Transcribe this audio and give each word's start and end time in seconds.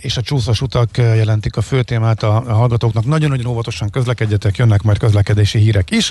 és 0.00 0.16
a 0.16 0.22
csúszós 0.22 0.60
utak 0.60 0.96
jelentik 0.96 1.56
a 1.56 1.60
fő 1.60 1.82
témát 1.82 2.22
a 2.22 2.30
hallgatóknak. 2.30 3.04
Nagyon-nagyon 3.04 3.46
óvatosan 3.46 3.90
közlekedjetek, 3.90 4.56
jönnek 4.56 4.82
majd 4.82 4.98
közlekedési 4.98 5.58
hírek 5.58 5.90
is, 5.90 6.10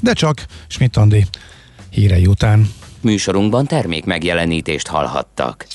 de 0.00 0.12
csak 0.12 0.44
Schmidt 0.66 0.96
Andi 0.96 1.26
hírei 1.90 2.26
után. 2.26 2.70
Műsorunkban 3.00 3.66
termék 3.66 4.04
megjelenítést 4.04 4.86
hallhattak. 4.86 5.66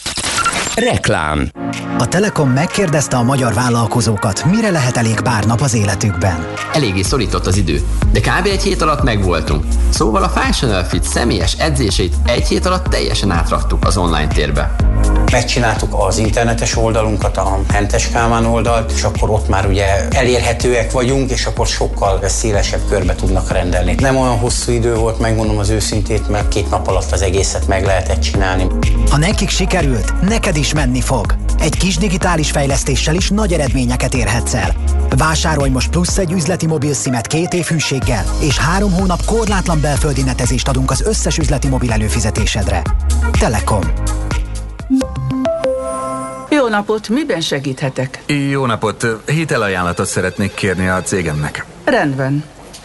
Reklám 0.76 1.52
A 1.98 2.08
Telekom 2.08 2.50
megkérdezte 2.50 3.18
a 3.18 3.24
magyar 3.24 3.54
vállalkozókat, 3.54 4.46
mire 4.46 4.70
lehet 4.70 4.98
elég 4.98 5.22
pár 5.22 5.46
nap 5.46 5.62
az 5.62 5.74
életükben. 5.74 6.48
Eléggé 6.74 7.02
szorított 7.02 7.46
az 7.46 7.58
idő, 7.58 7.82
de 8.12 8.20
kb. 8.20 8.46
egy 8.46 8.62
hét 8.62 8.82
alatt 8.82 9.04
megvoltunk. 9.04 9.66
Szóval 9.90 10.24
a 10.24 10.30
Functional 10.30 10.84
Fit 10.84 11.04
személyes 11.04 11.54
edzését 11.54 12.16
egy 12.26 12.48
hét 12.48 12.66
alatt 12.66 12.86
teljesen 12.86 13.32
átraktuk 13.32 13.86
az 13.86 13.98
online 13.98 14.28
térbe. 14.28 14.76
Megcsináltuk 15.32 15.94
az 15.98 16.18
internetes 16.18 16.78
oldalunkat, 16.78 17.38
a 17.38 17.60
Hentes 17.72 18.10
Kálmán 18.10 18.46
oldalt, 18.46 18.92
és 18.92 19.04
akkor 19.04 19.30
ott 19.30 19.50
már 19.50 19.66
ugye 19.66 19.86
elérhetőek 20.10 20.92
vagyunk, 20.92 21.32
és 21.32 21.46
akkor 21.46 21.68
sokkal 21.68 22.20
szélesebb 22.28 22.82
körbe 22.90 23.16
tudnak 23.16 23.52
rendelni. 23.52 23.96
Nem 24.00 24.18
olyan 24.18 24.38
hosszú 24.38 24.72
idő 24.72 24.96
volt, 24.96 25.20
megmondom 25.20 25.58
az 25.58 25.70
őszintét, 25.70 26.30
mert 26.30 26.48
két 26.48 26.70
nap 26.70 26.88
alatt 26.88 27.12
az 27.12 27.22
egészet 27.22 27.68
meg 27.68 27.86
lehetett 27.86 28.20
csinálni. 28.20 28.68
Ha 29.10 29.18
nekik 29.18 29.50
sikerült, 29.50 30.22
neked 30.22 30.56
is 30.56 30.74
menni 30.74 31.02
fog. 31.02 31.36
Egy 31.60 31.78
kis 31.78 31.98
digitális 31.98 32.52
fejlesztéssel 32.52 33.16
is 33.16 33.30
nagy 33.30 33.54
eredményeket 33.54 34.14
érhetsz 34.14 34.54
el. 34.54 34.76
Vásárolj 35.18 35.70
most 35.70 35.90
plusz 35.90 36.18
egy 36.18 36.32
üzleti 36.32 36.68
mobil 36.68 36.94
szimet 36.94 37.28
két 37.28 37.54
év 37.54 37.66
hűséggel, 37.66 38.24
és 38.40 38.58
három 38.58 38.94
hónap 38.94 39.26
korlátlan 39.26 39.82
belföldi 39.82 40.24
netezést 40.24 40.68
adunk 40.68 40.92
az 40.92 41.02
összes 41.02 41.38
üzleti 41.38 41.68
mobil 41.68 41.92
előfizetésedre. 41.92 42.82
Telekom. 43.40 43.82
Jó 46.50 46.68
napot, 46.68 47.10
miben 47.10 47.42
segíthetek? 47.42 48.24
Jó 48.50 48.66
napot, 48.66 49.08
hitelajánlatot 49.26 50.06
szeretnék 50.06 50.54
kérni 50.54 50.88
a 50.88 51.02
cégemnek. 51.02 51.66
Rendben. 51.84 52.44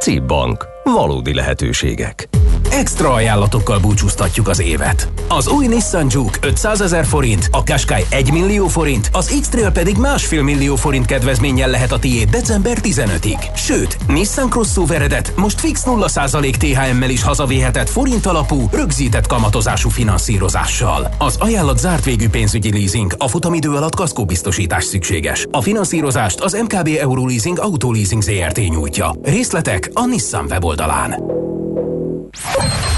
CIP 0.00 0.22
Bank. 0.22 0.66
Valódi 0.84 1.34
lehetőségek. 1.34 2.28
Extra 2.70 3.12
ajánlatokkal 3.12 3.78
búcsúztatjuk 3.78 4.48
az 4.48 4.60
évet. 4.60 5.08
Az 5.28 5.48
új 5.48 5.66
Nissan 5.66 6.06
Juke 6.10 6.38
500 6.42 6.80
ezer 6.80 7.04
forint, 7.04 7.48
a 7.50 7.62
Qashqai 7.62 8.04
1 8.08 8.32
millió 8.32 8.66
forint, 8.66 9.08
az 9.12 9.36
X-Trail 9.40 9.70
pedig 9.70 9.96
másfél 9.96 10.42
millió 10.42 10.76
forint 10.76 11.06
kedvezménnyel 11.06 11.70
lehet 11.70 11.92
a 11.92 11.98
tiéd 11.98 12.28
december 12.28 12.78
15-ig. 12.82 13.56
Sőt, 13.56 13.96
Nissan 14.06 14.48
Crossoveredet 14.48 15.32
most 15.36 15.60
fix 15.60 15.82
0% 15.86 16.50
THM-mel 16.50 17.10
is 17.10 17.22
hazavéhetett 17.22 17.88
forint 17.88 18.26
alapú, 18.26 18.68
rögzített 18.72 19.26
kamatozású 19.26 19.88
finanszírozással. 19.88 21.14
Az 21.18 21.36
ajánlat 21.38 21.78
zárt 21.78 22.04
végű 22.04 22.28
pénzügyi 22.28 22.72
leasing, 22.72 23.14
a 23.18 23.28
futamidő 23.28 23.70
alatt 23.70 23.94
kaszkóbiztosítás 23.94 24.84
szükséges. 24.84 25.46
A 25.50 25.60
finanszírozást 25.60 26.40
az 26.40 26.52
MKB 26.52 26.88
Euroleasing 27.00 27.58
Autoleasing 27.58 28.22
ZRT 28.22 28.58
nyújtja. 28.68 29.14
Részletek 29.22 29.90
a 29.94 30.06
Nissan 30.06 30.46
weboldalán. 30.48 31.48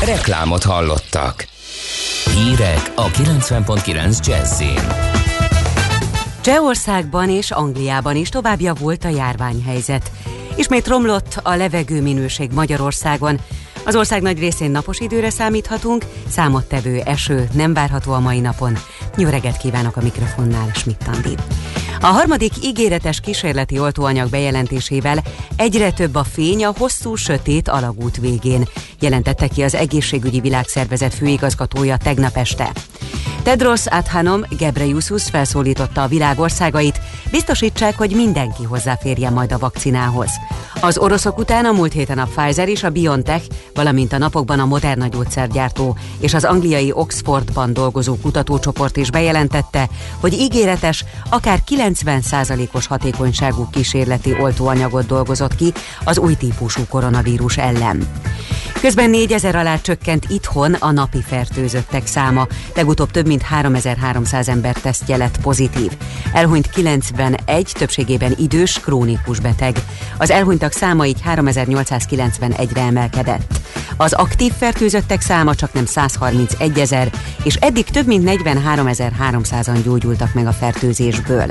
Reklámot 0.05 0.63
hallottak. 0.63 1.47
Hírek 2.35 2.93
a 2.95 3.11
90.9 3.11 4.27
Jazzin. 4.27 4.81
Csehországban 6.41 7.31
és 7.31 7.51
Angliában 7.51 8.17
is 8.17 8.29
tovább 8.29 8.61
javult 8.61 9.05
a 9.05 9.09
járványhelyzet. 9.09 10.11
Ismét 10.57 10.87
romlott 10.87 11.41
a 11.43 11.55
levegő 11.55 12.03
minőség 12.03 12.51
Magyarországon. 12.53 13.41
Az 13.85 13.97
ország 13.97 14.23
nagy 14.23 14.39
részén 14.39 14.71
napos 14.71 15.01
időre 15.01 15.31
számíthatunk, 15.31 16.05
számottevő 16.29 17.01
eső 17.05 17.49
nem 17.53 17.75
várható 17.75 18.13
a 18.13 18.21
mai 18.21 18.41
napon. 18.41 18.79
Jó 19.17 19.29
reggelt 19.29 19.57
kívánok 19.57 19.97
a 19.97 20.03
mikrofonnál, 20.03 20.71
Schmidt 20.75 21.09
Andi. 21.09 21.35
A 22.03 22.07
harmadik 22.07 22.53
ígéretes 22.65 23.21
kísérleti 23.21 23.79
oltóanyag 23.79 24.29
bejelentésével 24.31 25.23
egyre 25.57 25.93
több 25.93 26.15
a 26.15 26.25
fény 26.25 26.65
a 26.65 26.73
hosszú, 26.79 27.15
sötét 27.15 27.69
alagút 27.69 28.17
végén, 28.17 28.69
jelentette 29.01 29.49
ki 29.49 29.63
az 29.63 29.75
Egészségügyi 29.75 30.41
Világszervezet 30.41 31.15
főigazgatója 31.15 31.97
tegnap 31.97 32.37
este. 32.37 32.73
Tedros 33.43 33.87
Adhanom 33.87 34.45
Ghebreyesus 34.59 35.23
felszólította 35.31 36.03
a 36.03 36.07
világ 36.07 36.39
országait, 36.39 37.01
biztosítsák, 37.31 37.97
hogy 37.97 38.15
mindenki 38.15 38.65
hozzáférjen 38.65 39.33
majd 39.33 39.53
a 39.53 39.59
vakcinához. 39.59 40.31
Az 40.81 40.99
oroszok 40.99 41.39
után 41.39 41.65
a 41.65 41.73
múlt 41.73 41.93
héten 41.93 42.19
a 42.19 42.29
Pfizer 42.35 42.69
és 42.69 42.83
a 42.83 42.91
BioNTech, 42.91 43.45
valamint 43.75 44.13
a 44.13 44.19
napokban 44.19 44.61
a 44.61 44.65
Moderna 44.65 45.07
gyógyszergyártó 45.07 45.97
és 46.19 46.35
az 46.35 46.45
angliai 46.45 46.93
Oxfordban 46.93 47.73
dolgozó 47.73 48.17
kutatócsoport 48.17 48.97
is 48.97 49.11
bejelentette, 49.11 49.89
hogy 50.21 50.33
ígéretes, 50.33 51.05
akár 51.31 51.65
90%-os 52.05 52.87
hatékonyságú 52.87 53.69
kísérleti 53.71 54.37
oltóanyagot 54.41 55.07
dolgozott 55.07 55.55
ki 55.55 55.73
az 56.05 56.19
új 56.19 56.35
típusú 56.35 56.83
koronavírus 56.89 57.57
ellen. 57.57 58.07
Közben 58.81 59.11
4000 59.11 59.55
alá 59.55 59.81
csökkent 59.81 60.27
itthon 60.29 60.75
a 60.75 60.91
napi 60.91 61.23
fertőzöttek 61.23 62.07
száma. 62.07 62.47
Legutóbb 62.75 63.11
több 63.11 63.27
mint 63.27 63.43
3300 63.43 64.49
ember 64.49 64.77
tesztje 64.77 65.17
lett 65.17 65.41
pozitív. 65.41 65.93
Elhunyt 66.33 66.71
91, 66.71 67.73
többségében 67.79 68.35
idős, 68.39 68.81
krónikus 68.81 69.41
beteg. 69.41 69.77
Az 70.19 70.31
elhunytak 70.31 70.73
száma 70.73 71.07
így 71.07 71.21
3891-re 71.27 72.81
emelkedett. 72.81 73.61
Az 73.97 74.13
aktív 74.13 74.53
fertőzöttek 74.53 75.21
száma 75.21 75.55
csak 75.55 75.73
nem 75.73 75.87
131 75.87 76.79
ezer, 76.79 77.11
és 77.45 77.55
eddig 77.55 77.85
több 77.85 78.07
mint 78.07 78.31
43.300-an 78.31 79.79
gyógyultak 79.85 80.35
meg 80.35 80.47
a 80.47 80.53
fertőzésből. 80.53 81.47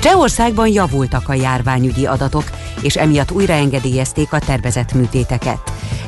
Csehországban 0.00 0.68
javultak 0.68 1.28
a 1.28 1.34
járványügyi 1.34 2.06
adatok, 2.06 2.44
és 2.80 2.96
emiatt 2.96 3.30
újraengedélyezték 3.30 4.32
a 4.32 4.38
tervezett 4.38 4.92
műtéteket. 4.92 5.58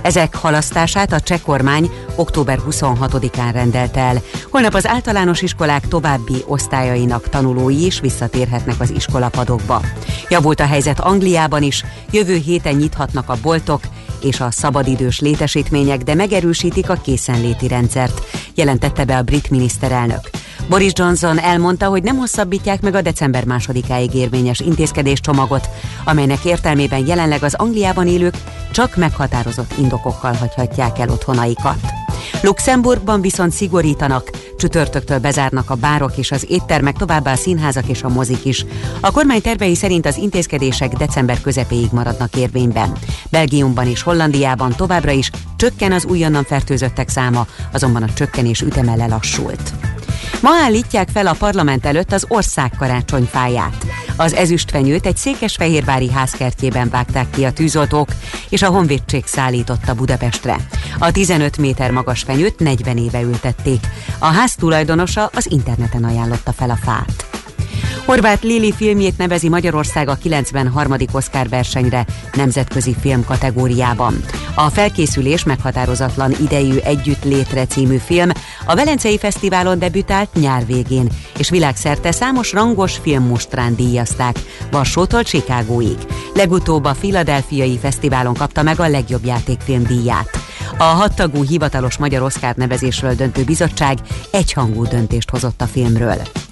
Ezek 0.02 0.34
halasztását 0.34 1.12
a 1.12 1.20
cseh 1.20 1.38
kormány 1.38 1.90
október 2.16 2.58
26-án 2.70 3.50
rendelte 3.52 4.00
el. 4.00 4.22
Holnap 4.50 4.74
az 4.74 4.86
általános 4.86 5.42
iskolák 5.42 5.88
további 5.88 6.44
osztályainak 6.46 7.28
tanulói 7.28 7.84
is 7.84 8.00
visszatérhetnek 8.00 8.80
az 8.80 8.90
iskolapadokba. 8.90 9.80
Javult 10.28 10.60
a 10.60 10.66
helyzet 10.66 11.00
Angliában 11.00 11.62
is, 11.62 11.84
jövő 12.10 12.36
héten 12.36 12.74
nyithatnak 12.74 13.28
a 13.28 13.36
boltok, 13.42 13.80
és 14.22 14.40
a 14.40 14.50
szabadidős 14.50 15.20
létesítmények, 15.20 16.02
de 16.02 16.14
megerősítik 16.14 16.90
a 16.90 16.94
készenléti 16.94 17.68
rendszert, 17.68 18.22
jelentette 18.54 19.04
be 19.04 19.16
a 19.16 19.22
brit 19.22 19.50
miniszterelnök. 19.50 20.30
Boris 20.68 20.92
Johnson 20.94 21.38
elmondta, 21.38 21.86
hogy 21.86 22.02
nem 22.02 22.16
hosszabbítják 22.16 22.80
meg 22.80 22.94
a 22.94 23.02
december 23.02 23.44
másodikáig 23.44 24.14
érvényes 24.14 24.60
intézkedéscsomagot, 24.60 25.68
amelynek 26.04 26.44
értelmében 26.44 27.06
jelenleg 27.06 27.42
az 27.42 27.54
Angliában 27.54 28.06
élők 28.06 28.34
csak 28.72 28.96
meghatározott 28.96 29.74
indokokkal 29.78 30.32
hagyhatják 30.32 30.98
el 30.98 31.08
otthonaikat. 31.08 31.78
Luxemburgban 32.42 33.20
viszont 33.20 33.52
szigorítanak, 33.52 34.30
csütörtöktől 34.56 35.18
bezárnak 35.18 35.70
a 35.70 35.74
bárok 35.74 36.16
és 36.16 36.30
az 36.30 36.46
éttermek, 36.48 36.96
továbbá 36.96 37.32
a 37.32 37.36
színházak 37.36 37.88
és 37.88 38.02
a 38.02 38.08
mozik 38.08 38.44
is. 38.44 38.64
A 39.00 39.10
kormány 39.10 39.40
tervei 39.40 39.74
szerint 39.74 40.06
az 40.06 40.16
intézkedések 40.16 40.92
december 40.92 41.40
közepéig 41.40 41.88
maradnak 41.92 42.36
érvényben. 42.36 42.92
Belgiumban 43.30 43.86
és 43.86 44.02
Hollandiában 44.02 44.74
továbbra 44.76 45.10
is 45.10 45.30
csökken 45.56 45.92
az 45.92 46.04
újonnan 46.04 46.44
fertőzöttek 46.44 47.08
száma, 47.08 47.46
azonban 47.72 48.02
a 48.02 48.12
csökkenés 48.12 48.60
üteme 48.60 48.94
lelassult. 48.94 49.72
Ma 50.40 50.50
állítják 50.50 51.08
fel 51.08 51.26
a 51.26 51.36
parlament 51.38 51.86
előtt 51.86 52.12
az 52.12 52.24
ország 52.28 52.72
karácsonyfáját. 52.78 53.86
Az 54.16 54.34
ezüstfenyőt 54.34 55.06
egy 55.06 55.16
székesfehérvári 55.16 56.10
házkertjében 56.10 56.88
vágták 56.88 57.30
ki 57.30 57.44
a 57.44 57.52
tűzoltók, 57.52 58.08
és 58.48 58.62
a 58.62 58.70
honvédség 58.70 59.26
szállította 59.26 59.94
Budapestre. 59.94 60.56
A 60.98 61.10
15 61.10 61.58
méter 61.58 61.90
magas 61.90 62.22
fenyőt 62.22 62.58
40 62.58 62.96
éve 62.96 63.20
ültették. 63.20 63.80
A 64.18 64.26
ház 64.26 64.54
tulajdonosa 64.54 65.30
az 65.34 65.50
interneten 65.50 66.04
ajánlotta 66.04 66.52
fel 66.52 66.70
a 66.70 66.76
fát. 66.76 67.27
Horváth 68.08 68.44
Lili 68.44 68.72
filmjét 68.72 69.18
nevezi 69.18 69.48
Magyarország 69.48 70.08
a 70.08 70.14
93. 70.14 70.94
Oscar 71.12 71.48
versenyre 71.48 72.06
nemzetközi 72.32 72.96
film 73.00 73.24
kategóriában. 73.24 74.24
A 74.54 74.68
felkészülés 74.68 75.44
meghatározatlan 75.44 76.34
idejű 76.40 76.76
Együttlétre 76.76 77.66
című 77.66 77.96
film 77.96 78.30
a 78.66 78.74
Velencei 78.74 79.18
Fesztiválon 79.18 79.78
debütált 79.78 80.34
nyár 80.34 80.66
végén, 80.66 81.08
és 81.38 81.50
világszerte 81.50 82.12
számos 82.12 82.52
rangos 82.52 82.96
filmmustrán 82.96 83.74
díjazták, 83.74 84.38
Varsótól 84.70 85.22
Chicagóig. 85.22 85.98
Legutóbb 86.34 86.84
a 86.84 86.94
Filadelfiai 86.94 87.78
Fesztiválon 87.78 88.34
kapta 88.34 88.62
meg 88.62 88.80
a 88.80 88.88
legjobb 88.88 89.24
játékfilm 89.24 89.82
díját. 89.82 90.30
A 90.78 90.82
hattagú 90.82 91.44
hivatalos 91.44 91.96
magyar 91.96 92.22
Oscar 92.22 92.54
nevezésről 92.54 93.14
döntő 93.14 93.44
bizottság 93.44 93.98
egyhangú 94.30 94.84
döntést 94.84 95.30
hozott 95.30 95.60
a 95.60 95.66
filmről. 95.66 96.47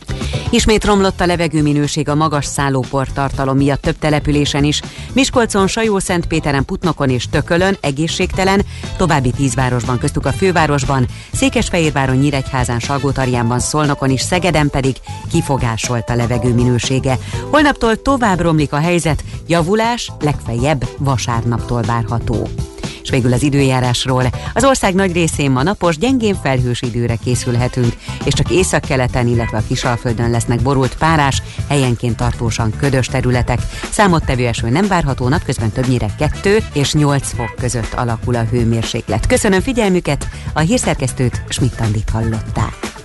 Ismét 0.50 0.84
romlott 0.84 1.20
a 1.20 1.26
levegőminőség 1.26 2.08
a 2.08 2.14
magas 2.14 2.44
szállópor 2.44 3.12
tartalom 3.12 3.56
miatt 3.56 3.82
több 3.82 3.98
településen 3.98 4.64
is. 4.64 4.80
Miskolcon, 5.12 5.66
Sajó, 5.66 5.98
Szentpéteren, 5.98 6.64
Putnokon 6.64 7.10
és 7.10 7.28
Tökölön 7.28 7.76
egészségtelen, 7.80 8.64
további 8.96 9.30
tíz 9.30 9.54
városban 9.54 9.98
köztük 9.98 10.26
a 10.26 10.32
fővárosban, 10.32 11.06
Székesfehérváron, 11.32 12.16
Nyíregyházán, 12.16 12.78
Salgótarjánban, 12.78 13.58
Szolnokon 13.58 14.10
és 14.10 14.20
Szegeden 14.20 14.70
pedig 14.70 14.96
kifogásolt 15.30 16.10
a 16.10 16.14
levegő 16.14 16.54
minősége. 16.54 17.18
Holnaptól 17.50 18.02
tovább 18.02 18.40
romlik 18.40 18.72
a 18.72 18.80
helyzet, 18.80 19.24
javulás 19.46 20.12
legfeljebb 20.20 20.88
vasárnaptól 20.98 21.82
várható. 21.82 22.48
És 23.06 23.12
végül 23.12 23.32
az 23.32 23.42
időjárásról. 23.42 24.24
Az 24.54 24.64
ország 24.64 24.94
nagy 24.94 25.12
részén 25.12 25.50
ma 25.50 25.62
napos, 25.62 25.98
gyengén 25.98 26.34
felhős 26.42 26.82
időre 26.82 27.16
készülhetünk, 27.24 27.92
és 28.24 28.32
csak 28.32 28.50
északkeleten, 28.50 29.26
illetve 29.26 29.56
a 29.56 29.62
Kisalföldön 29.66 30.30
lesznek 30.30 30.62
borult 30.62 30.96
párás, 30.96 31.42
helyenként 31.68 32.16
tartósan 32.16 32.72
ködös 32.76 33.06
területek. 33.06 33.60
Számottevő 33.90 34.46
eső 34.46 34.68
nem 34.68 34.86
várható, 34.86 35.28
napközben 35.28 35.70
többnyire 35.70 36.14
2 36.18 36.58
és 36.72 36.92
8 36.92 37.34
fok 37.34 37.54
között 37.56 37.92
alakul 37.92 38.34
a 38.34 38.44
hőmérséklet. 38.50 39.26
Köszönöm 39.26 39.60
figyelmüket, 39.60 40.28
a 40.52 40.60
hírszerkesztőt 40.60 41.42
Schmidt-Tandit 41.48 42.10
hallották. 42.10 42.95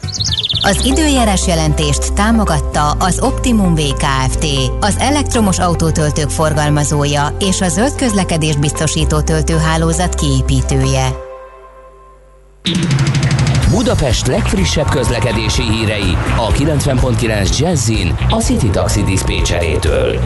Az 0.63 0.85
időjárás 0.85 1.47
jelentést 1.47 2.13
támogatta 2.13 2.91
az 2.91 3.19
Optimum 3.19 3.75
VKFT, 3.75 4.45
az 4.79 4.95
elektromos 4.99 5.59
autótöltők 5.59 6.29
forgalmazója 6.29 7.35
és 7.39 7.61
a 7.61 7.67
zöld 7.67 7.95
közlekedés 7.95 8.55
biztosító 8.55 9.21
töltőhálózat 9.21 10.15
kiépítője. 10.15 11.15
Budapest 13.69 14.27
legfrissebb 14.27 14.89
közlekedési 14.89 15.61
hírei 15.61 16.17
a 16.37 16.47
90.9 16.47 17.57
Jazzin 17.57 18.15
a 18.29 18.41
City 18.41 18.69
Taxi 18.69 19.03
Dispécsejétől. 19.03 20.19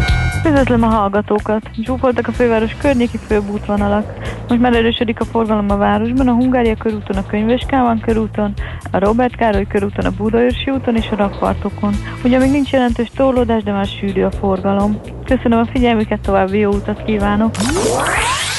Üdvözlöm 0.45 0.83
a 0.83 0.87
hallgatókat! 0.87 1.69
Zsúfoltak 1.81 2.27
a 2.27 2.31
főváros 2.31 2.75
környéki 2.77 3.17
főbb 3.27 3.49
útvonalak. 3.49 4.13
Most 4.47 4.61
már 4.61 4.73
erősödik 4.73 5.19
a 5.19 5.25
forgalom 5.25 5.69
a 5.69 5.77
városban, 5.77 6.27
a 6.27 6.33
Hungária 6.33 6.75
körúton, 6.75 7.17
a 7.17 7.25
Könyves 7.25 7.65
körúton, 8.01 8.53
a 8.91 8.99
Robert 8.99 9.35
Károly 9.35 9.67
körúton, 9.67 10.05
a 10.05 10.11
Budaörsi 10.17 10.71
úton 10.71 10.95
és 10.95 11.09
a 11.11 11.15
rakpartokon. 11.15 11.93
Ugye 12.23 12.37
még 12.37 12.51
nincs 12.51 12.69
jelentős 12.69 13.11
torlódás, 13.15 13.63
de 13.63 13.71
már 13.71 13.85
sűrű 13.85 14.21
a 14.21 14.31
forgalom. 14.31 14.99
Köszönöm 15.25 15.59
a 15.59 15.65
figyelmüket, 15.71 16.19
további 16.19 16.57
jó 16.57 16.71
utat 16.71 17.03
kívánok! 17.03 17.55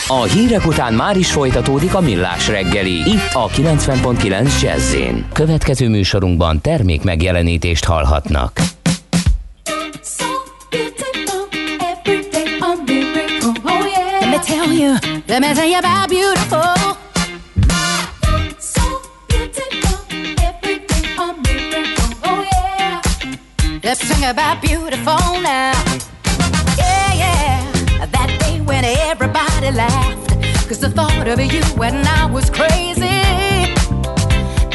A 0.08 0.22
hírek 0.22 0.66
után 0.66 0.94
már 0.94 1.16
is 1.16 1.32
folytatódik 1.32 1.94
a 1.94 2.00
millás 2.00 2.48
reggeli, 2.48 2.94
itt 2.94 3.32
a 3.32 3.46
90.9 3.48 4.62
jazz 4.62 4.96
Következő 5.32 5.88
műsorunkban 5.88 6.60
termék 6.60 7.02
megjelenítést 7.02 7.84
hallhatnak. 7.84 8.50
You, 14.86 15.22
let 15.28 15.42
me 15.42 15.54
tell 15.54 15.68
you 15.68 15.78
about 15.78 16.08
beautiful. 16.08 16.74
South 18.58 19.02
Oh 22.28 22.40
yeah 22.52 23.02
Let's 23.82 24.00
sing 24.00 24.24
about 24.24 24.62
beautiful 24.62 25.24
now. 25.40 25.72
Yeah, 26.78 27.12
yeah. 27.22 28.06
That 28.16 28.30
day 28.40 28.60
when 28.60 28.84
everybody 28.84 29.70
laughed. 29.72 30.30
Cause 30.68 30.80
the 30.80 30.90
thought 30.90 31.28
of 31.28 31.40
you 31.40 31.62
and 31.82 32.06
I 32.20 32.26
was 32.26 32.50
crazy. 32.50 33.22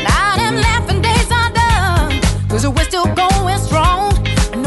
Now 0.07 0.35
them 0.41 0.55
laughing 0.67 1.01
days 1.01 1.31
are 1.39 1.51
done. 1.63 2.11
Cause 2.49 2.67
we're 2.67 2.89
still 2.91 3.09
going 3.15 3.59
strong. 3.59 4.11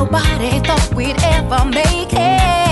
Nobody 0.00 0.60
thought 0.66 0.94
we'd 0.94 1.20
ever 1.22 1.64
make 1.66 2.12
it. 2.12 2.63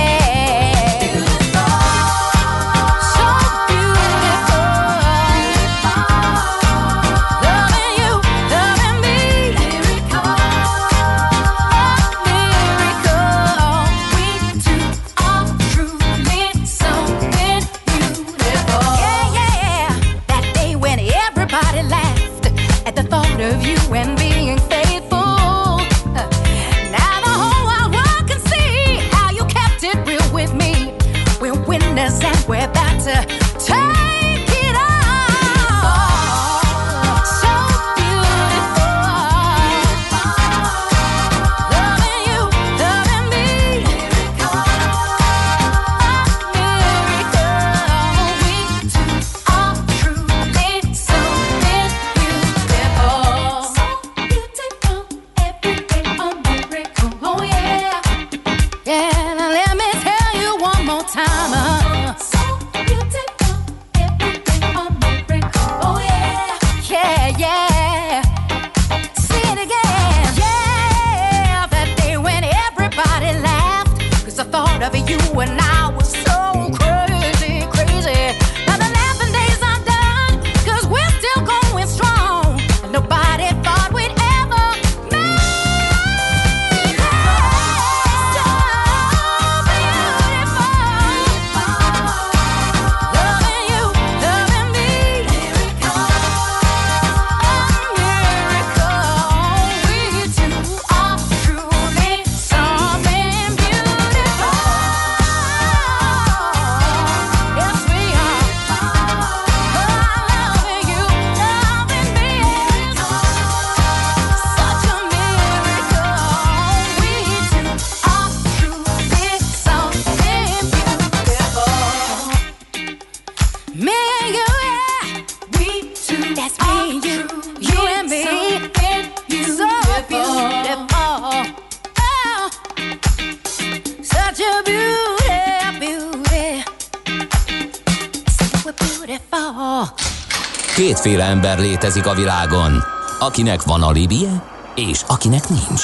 Kétféle 140.74 141.24
ember 141.24 141.58
létezik 141.58 142.06
a 142.06 142.14
világon, 142.14 142.84
akinek 143.18 143.62
van 143.62 143.82
alibije, 143.82 144.42
és 144.74 145.00
akinek 145.06 145.48
nincs. 145.48 145.82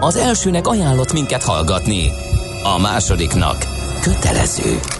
Az 0.00 0.16
elsőnek 0.16 0.66
ajánlott 0.66 1.12
minket 1.12 1.42
hallgatni, 1.42 2.10
a 2.62 2.78
másodiknak 2.78 3.56
kötelező. 4.02 4.97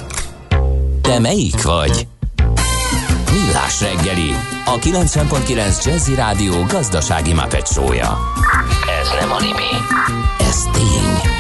Te 1.09 1.19
melyik 1.19 1.63
vagy? 1.63 2.07
Millás 3.33 3.81
reggeli, 3.81 4.31
a 4.65 4.79
90.9 4.79 5.85
Jazzy 5.85 6.15
Rádió 6.15 6.65
gazdasági 6.65 7.33
mapetsója. 7.33 8.19
Ez 9.01 9.09
nem 9.21 9.33
animi, 9.33 9.71
ez 10.41 10.63
tény. 10.73 11.33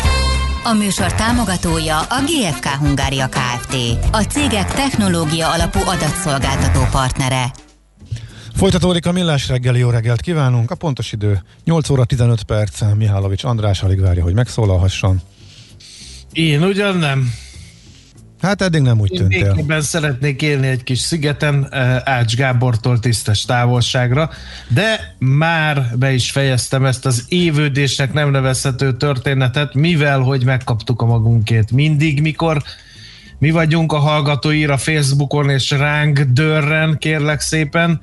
A 0.65 0.73
műsor 0.73 1.13
támogatója 1.13 1.99
a 1.99 2.23
GFK 2.27 2.67
Hungária 2.67 3.29
Kft. 3.29 3.75
A 4.13 4.23
cégek 4.23 4.75
technológia 4.75 5.51
alapú 5.53 5.79
adatszolgáltató 5.79 6.81
partnere. 6.91 7.53
Folytatódik 8.55 9.07
a 9.07 9.13
millás 9.13 9.49
reggeli, 9.49 9.79
jó 9.79 9.91
reggelt 9.91 10.21
kívánunk. 10.21 10.71
A 10.71 10.75
pontos 10.75 11.13
idő 11.13 11.43
8 11.65 11.91
óra 11.91 12.05
15 12.05 12.43
perc. 12.43 12.83
Mihálovics 12.97 13.45
András 13.45 13.83
alig 13.83 14.01
várja, 14.01 14.23
hogy 14.23 14.35
megszólalhasson. 14.35 15.21
Én 16.33 16.63
ugyan 16.63 16.97
nem. 16.97 17.33
Hát 18.40 18.62
eddig 18.62 18.80
nem 18.80 19.00
úgy 19.00 19.12
Én 19.12 19.18
tűntél. 19.18 19.52
békében 19.52 19.80
szeretnék 19.80 20.42
élni 20.42 20.66
egy 20.66 20.83
kis 20.83 20.99
szigeten, 20.99 21.68
eh, 21.71 21.97
Ács 22.04 22.37
Gábortól 22.37 22.99
tisztes 22.99 23.45
távolságra, 23.45 24.30
de 24.68 25.14
már 25.18 25.87
be 25.97 26.12
is 26.12 26.30
fejeztem 26.30 26.85
ezt 26.85 27.07
az 27.07 27.25
évődésnek 27.28 28.12
nem 28.12 28.30
nevezhető 28.30 28.97
történetet, 28.97 29.75
mivel 29.75 30.21
hogy 30.21 30.45
megkaptuk 30.45 31.02
a 31.02 31.07
magunkét. 31.07 31.71
Mindig, 31.73 32.21
mikor 32.21 32.62
mi 33.38 33.50
vagyunk 33.50 33.92
a 33.92 33.99
hallgatóira 33.99 34.76
Facebookon, 34.76 35.50
és 35.50 35.71
ránk 35.71 36.21
dörren, 36.21 36.99
kérlek 36.99 37.40
szépen, 37.40 38.00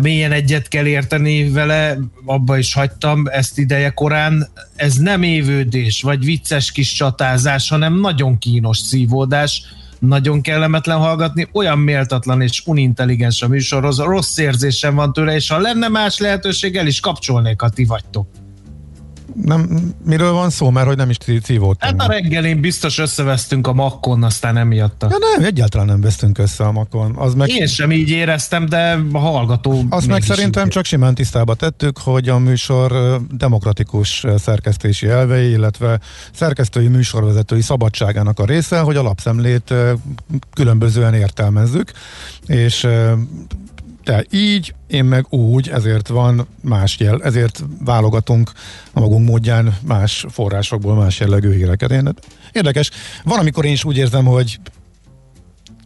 mélyen 0.00 0.32
egyet 0.32 0.68
kell 0.68 0.86
érteni 0.86 1.50
vele, 1.50 1.98
abba 2.24 2.58
is 2.58 2.74
hagytam 2.74 3.26
ezt 3.26 3.58
ideje 3.58 3.90
korán. 3.90 4.48
Ez 4.76 4.94
nem 4.94 5.22
évődés, 5.22 6.02
vagy 6.02 6.24
vicces 6.24 6.72
kis 6.72 6.92
csatázás, 6.92 7.68
hanem 7.68 8.00
nagyon 8.00 8.38
kínos 8.38 8.78
szívódás, 8.78 9.62
nagyon 9.98 10.40
kellemetlen 10.40 10.98
hallgatni, 10.98 11.48
olyan 11.52 11.78
méltatlan 11.78 12.40
és 12.40 12.62
unintelligens 12.66 13.42
a 13.42 13.48
műsorhoz, 13.48 13.98
rossz 13.98 14.38
érzésem 14.38 14.94
van 14.94 15.12
tőle, 15.12 15.34
és 15.34 15.48
ha 15.48 15.58
lenne 15.58 15.88
más 15.88 16.18
lehetőség, 16.18 16.76
el 16.76 16.86
is 16.86 17.00
kapcsolnék, 17.00 17.60
ha 17.60 17.68
ti 17.68 17.84
vagytok. 17.84 18.26
Nem, 19.42 19.92
miről 20.04 20.32
van 20.32 20.50
szó? 20.50 20.70
Mert 20.70 20.86
hogy 20.86 20.96
nem 20.96 21.10
is 21.10 21.16
szívódtam. 21.42 21.98
Hát 21.98 22.08
a 22.08 22.12
reggelén 22.12 22.60
biztos 22.60 22.98
összevesztünk 22.98 23.66
a 23.66 23.72
makkon, 23.72 24.22
aztán 24.22 24.56
emiatt. 24.56 25.02
Ja, 25.02 25.16
nem, 25.36 25.44
egyáltalán 25.44 25.86
nem 25.86 26.00
vesztünk 26.00 26.38
össze 26.38 26.64
a 26.64 26.72
makon. 26.72 27.16
Az 27.16 27.34
meg, 27.34 27.48
Én 27.48 27.66
sem 27.66 27.92
így 27.92 28.10
éreztem, 28.10 28.66
de 28.66 28.98
a 29.12 29.18
hallgató 29.18 29.84
azt 29.88 30.06
meg 30.06 30.22
szerintem 30.22 30.64
így 30.64 30.70
csak 30.70 30.84
simán 30.84 31.14
tisztába 31.14 31.54
tettük, 31.54 31.98
hogy 31.98 32.28
a 32.28 32.38
műsor 32.38 33.20
demokratikus 33.30 34.24
szerkesztési 34.36 35.06
elvei, 35.06 35.50
illetve 35.50 36.00
szerkesztői 36.32 36.88
műsorvezetői 36.88 37.60
szabadságának 37.60 38.38
a 38.38 38.44
része, 38.44 38.78
hogy 38.78 38.96
a 38.96 39.02
lapszemlét 39.02 39.74
különbözően 40.54 41.14
értelmezzük, 41.14 41.90
és 42.46 42.86
te 44.04 44.24
így, 44.30 44.74
én 44.86 45.04
meg 45.04 45.26
úgy, 45.28 45.68
ezért 45.68 46.08
van 46.08 46.46
más 46.62 46.96
jel, 46.98 47.22
ezért 47.22 47.64
válogatunk 47.84 48.52
a 48.92 49.00
magunk 49.00 49.28
módján 49.28 49.76
más 49.86 50.24
forrásokból 50.28 50.94
más 50.94 51.20
jellegű 51.20 51.54
híreket. 51.54 51.90
Én, 51.90 52.14
érdekes. 52.52 52.90
Van, 53.24 53.38
amikor 53.38 53.64
én 53.64 53.72
is 53.72 53.84
úgy 53.84 53.96
érzem, 53.96 54.24
hogy 54.24 54.60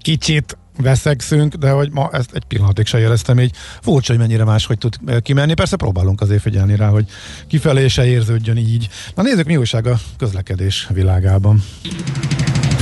kicsit 0.00 0.56
veszegszünk, 0.76 1.54
de 1.54 1.70
hogy 1.70 1.90
ma 1.92 2.08
ezt 2.12 2.30
egy 2.34 2.44
pillanatig 2.44 2.87
se 2.87 2.98
éreztem 2.98 3.40
így. 3.40 3.54
Furcsa, 3.80 4.12
hogy 4.12 4.20
mennyire 4.20 4.44
máshogy 4.44 4.78
tud 4.78 4.94
eh, 5.06 5.20
kimenni. 5.20 5.54
Persze 5.54 5.76
próbálunk 5.76 6.20
azért 6.20 6.42
figyelni 6.42 6.76
rá, 6.76 6.88
hogy 6.88 7.06
kifelé 7.46 7.88
se 7.88 8.06
érződjön 8.06 8.56
így. 8.56 8.88
Na 9.14 9.22
nézzük, 9.22 9.46
mi 9.46 9.56
újság 9.56 9.87
a 9.87 9.98
közlekedés 10.18 10.88
világában. 10.92 11.62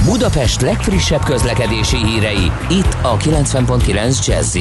Budapest 0.07 0.61
legfrissebb 0.61 1.25
közlekedési 1.25 1.97
hírei, 1.97 2.51
itt 2.71 2.97
a 3.03 3.17
90.9 3.17 4.27
jazz 4.27 4.59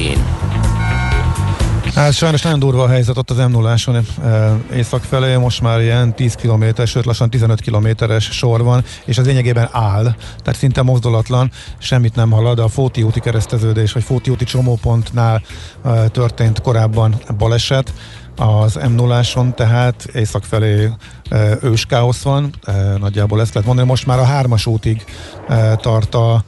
Hát 1.96 2.14
sajnos 2.14 2.42
nagyon 2.42 2.60
durva 2.60 2.84
a 2.84 2.88
helyzet 2.88 3.18
ott 3.18 3.30
az 3.30 3.38
m 3.38 3.52
0 3.52 3.76
észak 4.76 5.04
felé, 5.04 5.36
most 5.36 5.62
már 5.62 5.82
ilyen 5.82 6.16
10 6.16 6.36
km, 6.36 6.64
sőt 6.86 7.06
lassan 7.06 7.30
15 7.30 7.62
kilométeres 7.62 8.24
sor 8.24 8.64
van, 8.64 8.84
és 9.06 9.18
az 9.18 9.26
lényegében 9.26 9.70
áll, 9.72 10.04
tehát 10.44 10.60
szinte 10.60 10.82
mozdulatlan, 10.82 11.52
semmit 11.78 12.16
nem 12.16 12.32
halad. 12.32 12.60
A 12.60 12.68
Fóti 12.68 13.04
úti 13.04 13.20
kereszteződés, 13.20 13.92
vagy 13.92 14.04
Fóti 14.04 14.30
úti 14.30 14.46
csomópontnál 14.46 15.42
történt 16.12 16.62
korábban 16.62 17.16
baleset, 17.38 17.94
az 18.36 18.80
m 18.90 18.92
0 18.92 19.22
tehát 19.56 20.04
észak 20.14 20.44
felé 20.44 20.90
e, 21.30 21.58
ős 21.62 21.86
káosz 21.86 22.22
van, 22.22 22.54
e, 22.64 22.72
nagyjából 22.98 23.42
ezt 23.42 23.54
lehet 23.54 23.68
mondani. 23.68 23.88
Most 23.88 24.06
már 24.06 24.20
a 24.20 24.24
hármas 24.24 24.66
útig 24.66 25.06
e, 25.48 25.76
tart 25.76 26.16
a 26.16 26.44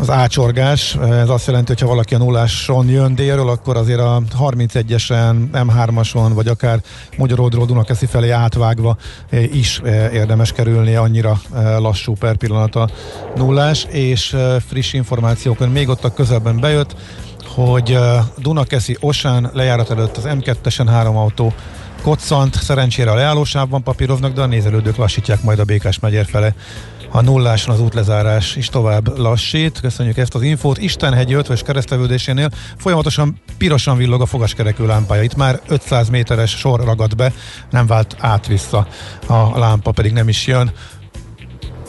az 0.00 0.10
ácsorgás, 0.10 0.94
ez 0.94 1.28
azt 1.28 1.46
jelenti, 1.46 1.72
hogy 1.72 1.80
ha 1.80 1.86
valaki 1.86 2.14
a 2.14 2.18
nulláson 2.18 2.88
jön 2.88 3.14
délről, 3.14 3.48
akkor 3.48 3.76
azért 3.76 3.98
a 3.98 4.22
31-esen, 4.38 5.36
M3-ason, 5.52 6.30
vagy 6.34 6.48
akár 6.48 6.80
Magyaródról 7.16 7.66
Dunakeszi 7.66 8.06
felé 8.06 8.30
átvágva 8.30 8.96
eh, 9.30 9.54
is 9.54 9.80
eh, 9.84 10.14
érdemes 10.14 10.52
kerülnie, 10.52 11.00
annyira 11.00 11.40
lassú 11.78 12.14
per 12.14 12.36
pillanat 12.36 12.74
a 12.74 12.88
nullás, 13.36 13.86
és 13.90 14.36
friss 14.68 14.92
információkon 14.92 15.68
még 15.68 15.88
ott 15.88 16.04
a 16.04 16.12
közelben 16.12 16.60
bejött, 16.60 16.96
hogy 17.54 17.98
Dunakeszi 18.38 18.96
Osán 19.00 19.50
lejárat 19.52 19.90
előtt 19.90 20.16
az 20.16 20.24
M2-esen 20.26 20.86
három 20.86 21.16
autó 21.16 21.52
koccant, 22.02 22.54
szerencsére 22.54 23.10
a 23.10 23.14
leállósávban 23.14 23.82
papíroznak, 23.82 24.32
de 24.32 24.42
a 24.42 24.46
nézelődők 24.46 24.96
lassítják 24.96 25.42
majd 25.42 25.58
a 25.58 25.64
Békás 25.64 25.98
megyer 25.98 26.26
fele 26.26 26.54
a 27.14 27.20
nulláson 27.20 27.74
az 27.74 27.80
útlezárás 27.80 28.56
is 28.56 28.68
tovább 28.68 29.18
lassít. 29.18 29.80
Köszönjük 29.80 30.16
ezt 30.16 30.34
az 30.34 30.42
infót. 30.42 30.78
Istenhegyi 30.78 31.34
50-es 31.36 31.60
keresztelődésénél 31.64 32.50
folyamatosan 32.76 33.40
pirosan 33.58 33.96
villog 33.96 34.20
a 34.20 34.26
fogaskerekű 34.26 34.84
lámpája. 34.84 35.22
Itt 35.22 35.36
már 35.36 35.60
500 35.68 36.08
méteres 36.08 36.50
sor 36.50 36.84
ragad 36.84 37.16
be, 37.16 37.32
nem 37.70 37.86
vált 37.86 38.16
át-vissza. 38.18 38.86
A 39.26 39.58
lámpa 39.58 39.90
pedig 39.90 40.12
nem 40.12 40.28
is 40.28 40.46
jön 40.46 40.72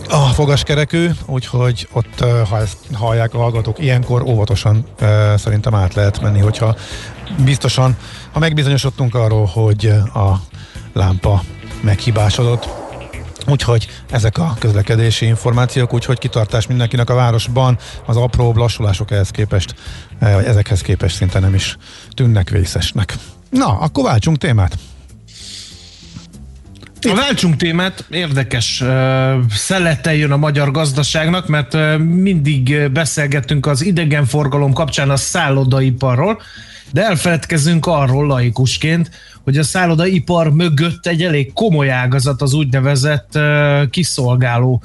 a 0.10 0.18
fogaskerekű, 0.34 1.10
úgyhogy 1.26 1.88
ott, 1.92 2.20
ha 2.50 2.60
ezt 2.60 2.78
hallják 2.94 3.34
a 3.34 3.38
hallgatók, 3.38 3.80
ilyenkor 3.80 4.22
óvatosan 4.22 4.86
szerintem 5.36 5.76
át 5.76 5.94
lehet 5.94 6.22
menni, 6.22 6.40
hogyha 6.40 6.76
biztosan, 7.44 7.98
ha 8.32 8.40
megbizonyosodtunk 8.40 9.16
arról, 9.16 9.46
hogy 9.46 9.86
a 10.14 10.42
lámpa 10.94 11.44
meghibásodott, 11.82 12.82
Úgyhogy 13.48 13.88
ezek 14.12 14.38
a 14.38 14.56
közlekedési 14.60 15.26
információk, 15.26 15.94
úgyhogy 15.94 16.20
kitartás 16.20 16.68
mindenkinek 16.68 17.10
a 17.10 17.14
városban, 17.14 17.78
az 18.06 18.18
apró 18.18 18.54
lassulások 18.56 19.12
ehhez 19.12 19.30
képest, 19.30 19.76
vagy 20.20 20.46
ezekhez 20.46 20.82
képest 20.82 21.16
szinte 21.16 21.40
nem 21.40 21.54
is 21.54 21.78
tűnnek 22.12 22.50
vészesnek. 22.50 23.16
Na, 23.50 23.78
akkor 23.80 24.04
váltsunk 24.04 24.38
témát. 24.38 24.78
A 27.12 27.16
váltsunk 27.16 27.56
témát, 27.56 28.06
érdekes 28.10 28.82
uh, 28.82 30.18
jön 30.18 30.32
a 30.32 30.38
magyar 30.38 30.72
gazdaságnak, 30.72 31.48
mert 31.48 31.98
mindig 31.98 32.90
beszélgettünk 32.92 33.66
az 33.66 33.86
idegenforgalom 33.86 34.74
kapcsán 34.74 35.10
a 35.10 35.16
szállodaiparról, 35.16 36.42
de 36.92 37.06
elfeledkezünk 37.06 37.86
arról 37.86 38.28
laikusként, 38.28 39.12
hogy 39.44 39.58
a 39.58 39.64
szállodaipar 39.64 40.54
mögött 40.54 41.06
egy 41.08 41.24
elég 41.24 41.54
komoly 41.54 41.92
ágazat 41.92 42.42
az 42.42 42.54
úgynevezett 42.54 43.40
kiszolgáló 43.90 44.84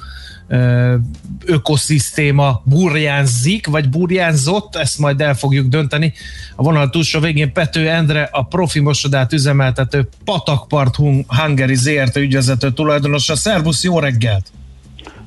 ökoszisztéma 1.45 2.61
burjánzik, 2.63 3.67
vagy 3.67 3.89
burjánzott, 3.89 4.75
ezt 4.75 4.99
majd 4.99 5.21
el 5.21 5.33
fogjuk 5.33 5.67
dönteni. 5.67 6.13
A 6.55 6.63
vonal 6.63 6.89
túlsó 6.89 7.19
végén 7.19 7.53
Pető 7.53 7.89
Endre, 7.89 8.29
a 8.31 8.43
profi 8.43 8.79
mosodát 8.79 9.33
üzemeltető 9.33 10.07
Patakpart 10.25 10.95
Hungary 11.27 11.75
ZRT 11.75 12.15
ügyvezető 12.15 12.71
tulajdonosa. 12.71 13.35
Szervusz, 13.35 13.83
jó 13.83 13.99
reggelt! 13.99 14.51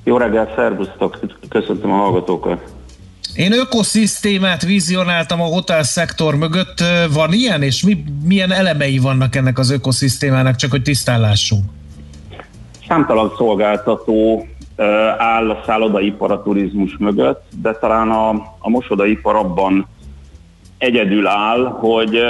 Jó 0.04 0.16
reggelt, 0.16 0.54
szervusztok! 0.56 1.20
Köszöntöm 1.48 1.92
a 1.92 1.96
hallgatókat! 1.96 2.72
Én 3.34 3.52
ökoszisztémát 3.52 4.62
vizionáltam 4.62 5.40
a 5.40 5.44
hotel 5.44 5.82
szektor 5.82 6.34
mögött. 6.34 6.84
Van 7.12 7.32
ilyen, 7.32 7.62
és 7.62 7.84
mi, 7.84 8.04
milyen 8.24 8.52
elemei 8.52 8.98
vannak 8.98 9.36
ennek 9.36 9.58
az 9.58 9.70
ökoszisztémának, 9.70 10.56
csak 10.56 10.70
hogy 10.70 10.82
tisztállásunk? 10.82 11.64
Számtalan 12.88 13.32
szolgáltató 13.36 14.46
áll 15.18 15.50
a 15.50 15.62
szállodaipar 15.66 16.30
a 16.30 16.42
turizmus 16.42 16.96
mögött, 16.96 17.44
de 17.62 17.72
talán 17.72 18.10
a, 18.10 18.28
a 18.58 18.68
mosodaipar 18.68 19.36
abban 19.36 19.86
egyedül 20.78 21.26
áll, 21.26 21.64
hogy 21.64 22.20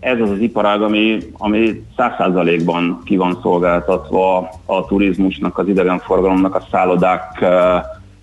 ez 0.00 0.20
az 0.20 0.30
az 0.30 0.38
iparág, 0.38 0.82
ami, 0.82 1.18
ami 1.32 1.84
100%-ban 1.96 3.00
ki 3.04 3.16
van 3.16 3.38
szolgáltatva 3.42 4.50
a 4.66 4.86
turizmusnak, 4.86 5.58
az 5.58 5.68
idegenforgalomnak, 5.68 6.54
a 6.54 6.66
szállodák 6.70 7.44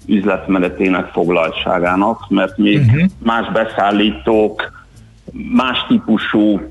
üzletmenetének 0.07 1.05
foglaltságának, 1.05 2.29
mert 2.29 2.57
még 2.57 2.79
uh-huh. 2.79 3.03
más 3.23 3.51
beszállítók, 3.51 4.71
más 5.55 5.85
típusú 5.87 6.61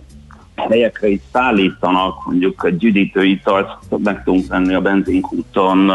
helyekre 0.56 1.08
is 1.08 1.20
szállítanak, 1.32 2.24
mondjuk 2.24 2.64
egy 2.64 2.84
üdítőitalt 2.84 3.68
meg 3.96 4.22
tudunk 4.24 4.46
venni 4.48 4.74
a 4.74 4.80
benzinkúton, 4.80 5.90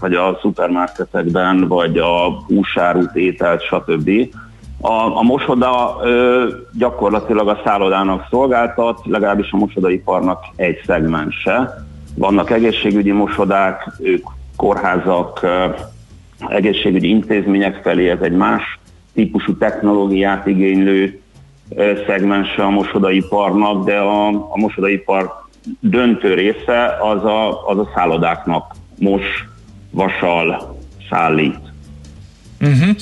vagy 0.00 0.14
a 0.14 0.38
szupermarketekben, 0.40 1.68
vagy 1.68 1.98
a 1.98 2.30
húsárút, 2.46 3.16
ételt, 3.16 3.62
stb. 3.62 4.10
A, 4.80 5.16
a 5.18 5.22
mosoda 5.22 6.00
ö, 6.02 6.48
gyakorlatilag 6.78 7.48
a 7.48 7.60
szállodának 7.64 8.26
szolgáltat, 8.30 9.00
legalábbis 9.04 9.50
a 9.50 9.56
mosodaiparnak 9.56 10.44
egy 10.56 10.82
szegmense. 10.86 11.84
Vannak 12.16 12.50
egészségügyi 12.50 13.10
mosodák, 13.10 13.90
ők 13.98 14.26
kórházak, 14.56 15.42
ö, 15.42 15.64
egészségügyi 16.48 17.08
intézmények 17.08 17.80
felé, 17.82 18.08
ez 18.08 18.20
egy 18.20 18.32
más 18.32 18.78
típusú 19.14 19.56
technológiát 19.56 20.46
igénylő 20.46 21.19
szegmense 22.06 22.62
a 22.62 22.70
mosodaiparnak, 22.70 23.84
de 23.84 23.96
a, 23.96 24.28
a 24.28 24.56
mosodaipar 24.56 25.48
döntő 25.80 26.34
része 26.34 26.96
az 27.00 27.24
a, 27.24 27.68
az 27.68 27.78
a 27.78 27.90
szállodáknak 27.94 28.74
mos, 28.98 29.48
vasal, 29.90 30.78
szállít. 31.10 31.58
Uh-huh. 32.60 32.96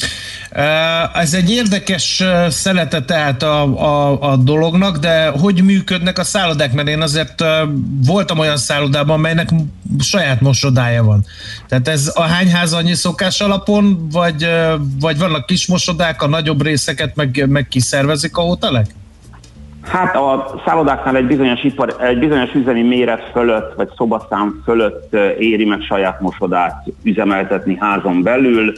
Ez 1.14 1.34
egy 1.34 1.50
érdekes 1.50 2.22
szelete 2.48 3.02
tehát 3.02 3.42
a, 3.42 3.62
a, 3.62 4.22
a 4.30 4.36
dolognak, 4.36 4.96
de 4.96 5.28
hogy 5.28 5.64
működnek 5.64 6.18
a 6.18 6.24
szállodák? 6.24 6.72
Mert 6.72 6.88
én 6.88 7.00
azért 7.00 7.44
voltam 8.06 8.38
olyan 8.38 8.56
szállodában, 8.56 9.20
melynek 9.20 9.48
saját 9.98 10.40
mosodája 10.40 11.02
van. 11.04 11.24
Tehát 11.68 11.88
ez 11.88 12.12
a 12.14 12.22
hányház 12.22 12.72
annyi 12.72 12.94
szokás 12.94 13.40
alapon, 13.40 14.08
vagy, 14.12 14.48
vagy 15.00 15.18
vannak 15.18 15.46
kis 15.46 15.66
mosodák, 15.66 16.22
a 16.22 16.28
nagyobb 16.28 16.62
részeket 16.62 17.16
meg, 17.16 17.44
meg 17.48 17.68
kiszervezik 17.68 18.36
a 18.36 18.40
hotelek? 18.40 18.86
Hát 19.82 20.16
a 20.16 20.60
szállodáknál 20.66 21.16
egy 21.16 21.26
bizonyos, 21.26 21.62
ipar, 21.62 21.96
egy 22.00 22.18
bizonyos 22.18 22.54
üzemi 22.54 22.82
méret 22.82 23.30
fölött, 23.32 23.74
vagy 23.76 23.88
szobaszám 23.96 24.62
fölött 24.64 25.16
éri 25.38 25.64
meg 25.64 25.80
saját 25.80 26.20
mosodát 26.20 26.86
üzemeltetni 27.02 27.76
házon 27.80 28.22
belül, 28.22 28.72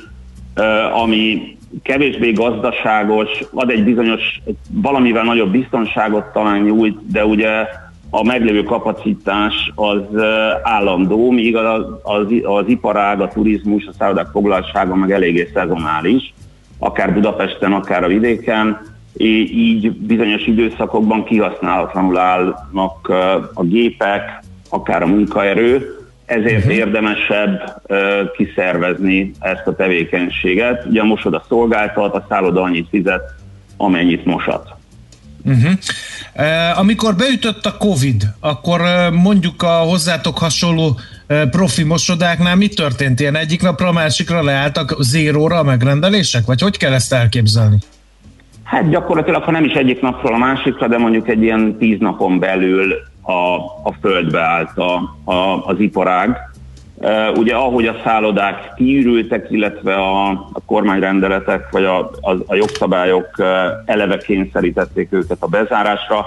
ami 0.93 1.57
kevésbé 1.83 2.33
gazdaságos, 2.33 3.29
ad 3.55 3.71
egy 3.71 3.85
bizonyos, 3.85 4.41
valamivel 4.71 5.25
nagyobb 5.25 5.51
biztonságot 5.51 6.25
talán 6.33 6.61
nyújt, 6.61 7.11
de 7.11 7.25
ugye 7.25 7.67
a 8.11 8.25
meglévő 8.25 8.63
kapacitás 8.63 9.73
az 9.75 10.03
állandó, 10.63 11.31
míg 11.31 11.57
az, 11.57 11.85
az, 12.03 12.27
az 12.43 12.65
iparág, 12.67 13.21
a 13.21 13.29
turizmus, 13.29 13.87
a 13.87 13.93
szállodák 13.99 14.29
foglaltsága 14.33 14.95
meg 14.95 15.11
eléggé 15.13 15.51
szezonális, 15.55 16.35
akár 16.79 17.15
Budapesten, 17.15 17.73
akár 17.73 18.05
a 18.05 18.09
vidéken, 18.09 18.81
így 19.17 19.93
bizonyos 19.93 20.47
időszakokban 20.47 21.25
kihasználatlanul 21.25 22.19
állnak 22.19 23.09
a 23.55 23.63
gépek, 23.63 24.43
akár 24.69 25.03
a 25.03 25.07
munkaerő, 25.07 26.00
ezért 26.31 26.57
uh-huh. 26.57 26.75
érdemesebb 26.75 27.83
uh, 27.83 27.99
kiszervezni 28.37 29.33
ezt 29.39 29.67
a 29.67 29.75
tevékenységet. 29.75 30.85
Ugye 30.87 31.01
a 31.01 31.05
mosoda 31.05 31.45
szolgáltat, 31.49 32.15
a 32.15 32.27
szálloda 32.29 32.63
annyit 32.63 32.89
fizet, 32.91 33.23
amennyit 33.77 34.25
mosat. 34.25 34.69
Uh-huh. 35.45 35.71
Uh, 36.37 36.79
amikor 36.79 37.15
beütött 37.17 37.67
a 37.67 37.77
Covid, 37.77 38.23
akkor 38.41 38.81
uh, 38.81 39.13
mondjuk 39.13 39.63
a 39.63 39.69
hozzátok 39.69 40.39
hasonló 40.39 40.99
profi 41.51 41.83
mosodáknál 41.83 42.57
mi 42.57 42.69
történt? 42.69 43.21
Ilyen 43.21 43.37
egyik 43.37 43.63
napra 43.63 43.89
a 43.89 43.93
másikra 43.93 44.43
leálltak 44.43 44.95
zéróra 44.99 45.59
a 45.59 45.63
megrendelések? 45.63 46.47
Vagy 46.47 46.61
hogy 46.61 46.77
kell 46.77 46.93
ezt 46.93 47.13
elképzelni? 47.13 47.77
Hát 48.63 48.91
gyakorlatilag, 48.91 49.43
ha 49.43 49.51
nem 49.51 49.65
is 49.65 49.73
egyik 49.73 50.01
napról 50.01 50.35
a 50.35 50.39
másikra, 50.39 50.89
de 50.89 50.99
mondjuk 50.99 51.29
egy 51.29 51.43
ilyen 51.43 51.77
tíz 51.79 51.99
napon 51.99 52.39
belül 52.39 52.95
a, 53.23 53.55
a 53.83 53.95
földbe 54.01 54.41
állt 54.41 54.79
a, 54.79 55.17
a, 55.25 55.67
az 55.67 55.81
iparág. 55.81 56.37
Uh, 56.95 57.39
ugye 57.39 57.55
ahogy 57.55 57.87
a 57.87 58.01
szállodák 58.05 58.73
kiürültek, 58.77 59.47
illetve 59.51 59.95
a, 59.95 60.29
a 60.31 60.61
kormányrendeletek 60.67 61.71
vagy 61.71 61.85
a, 61.85 61.99
a, 62.21 62.37
a 62.47 62.55
jogszabályok 62.55 63.29
uh, 63.39 63.47
eleve 63.85 64.19
kényszerítették 64.19 65.13
őket 65.13 65.37
a 65.41 65.47
bezárásra, 65.47 66.27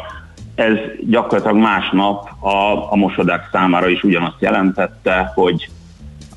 ez 0.56 0.74
gyakorlatilag 1.10 1.58
másnap 1.58 2.30
a, 2.40 2.92
a 2.92 2.96
mosodák 2.96 3.50
számára 3.52 3.90
is 3.90 4.04
ugyanazt 4.04 4.36
jelentette, 4.40 5.32
hogy 5.36 5.70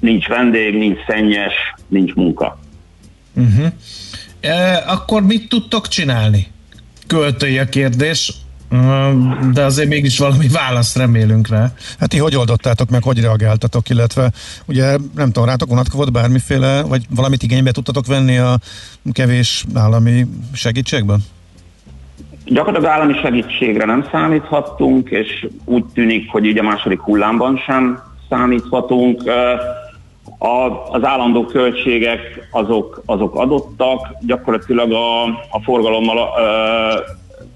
nincs 0.01 0.27
vendég, 0.27 0.75
nincs 0.75 0.99
szennyes, 1.07 1.55
nincs 1.89 2.15
munka. 2.15 2.59
Uh-huh. 3.35 3.67
E, 4.41 4.85
akkor 4.87 5.23
mit 5.23 5.49
tudtok 5.49 5.89
csinálni? 5.89 6.47
Költői 7.07 7.59
a 7.59 7.65
kérdés 7.65 8.33
de 9.53 9.63
azért 9.65 9.89
mégis 9.89 10.19
valami 10.19 10.49
választ 10.49 10.97
remélünk 10.97 11.49
rá. 11.49 11.73
Hát 12.01 12.09
ti 12.09 12.19
hogy 12.19 12.37
oldottátok 12.37 12.91
meg, 12.91 13.03
hogy 13.03 13.21
reagáltatok, 13.21 13.89
illetve 13.89 14.31
ugye 14.67 14.97
nem 15.15 15.33
tudom, 15.33 15.45
rátok 15.45 15.69
vonatkozott 15.69 16.13
bármiféle, 16.13 16.83
vagy 16.83 17.07
valamit 17.11 17.43
igénybe 17.43 17.71
tudtatok 17.71 18.07
venni 18.07 18.39
a 18.39 18.59
kevés 19.13 19.65
állami 19.75 20.27
segítségben? 20.53 21.19
Gyakorlatilag 22.45 22.93
állami 22.93 23.15
segítségre 23.23 23.85
nem 23.85 24.09
számíthattunk, 24.11 25.11
és 25.11 25.47
úgy 25.65 25.85
tűnik, 25.85 26.31
hogy 26.31 26.45
így 26.45 26.59
a 26.59 26.63
második 26.63 27.01
hullámban 27.01 27.59
sem 27.67 28.03
számíthatunk. 28.29 29.23
A, 30.39 30.89
az 30.91 31.05
állandó 31.05 31.45
költségek 31.45 32.21
azok, 32.51 33.03
azok 33.07 33.35
adottak, 33.35 34.01
gyakorlatilag 34.21 34.93
a, 34.93 35.25
a 35.27 35.61
forgalommal 35.65 36.29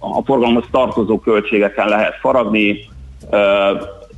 a 0.01 0.23
forgalomhoz 0.25 0.65
tartozó 0.71 1.19
költségeken 1.19 1.89
lehet 1.89 2.15
faragni, 2.21 2.79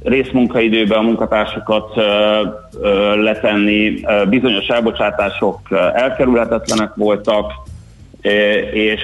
részmunkaidőben 0.03 0.99
a 0.99 1.03
munkatársakat 1.03 1.95
letenni, 3.15 4.01
bizonyos 4.29 4.67
elbocsátások 4.67 5.61
elkerülhetetlenek 5.95 6.95
voltak, 6.95 7.53
és 8.73 9.01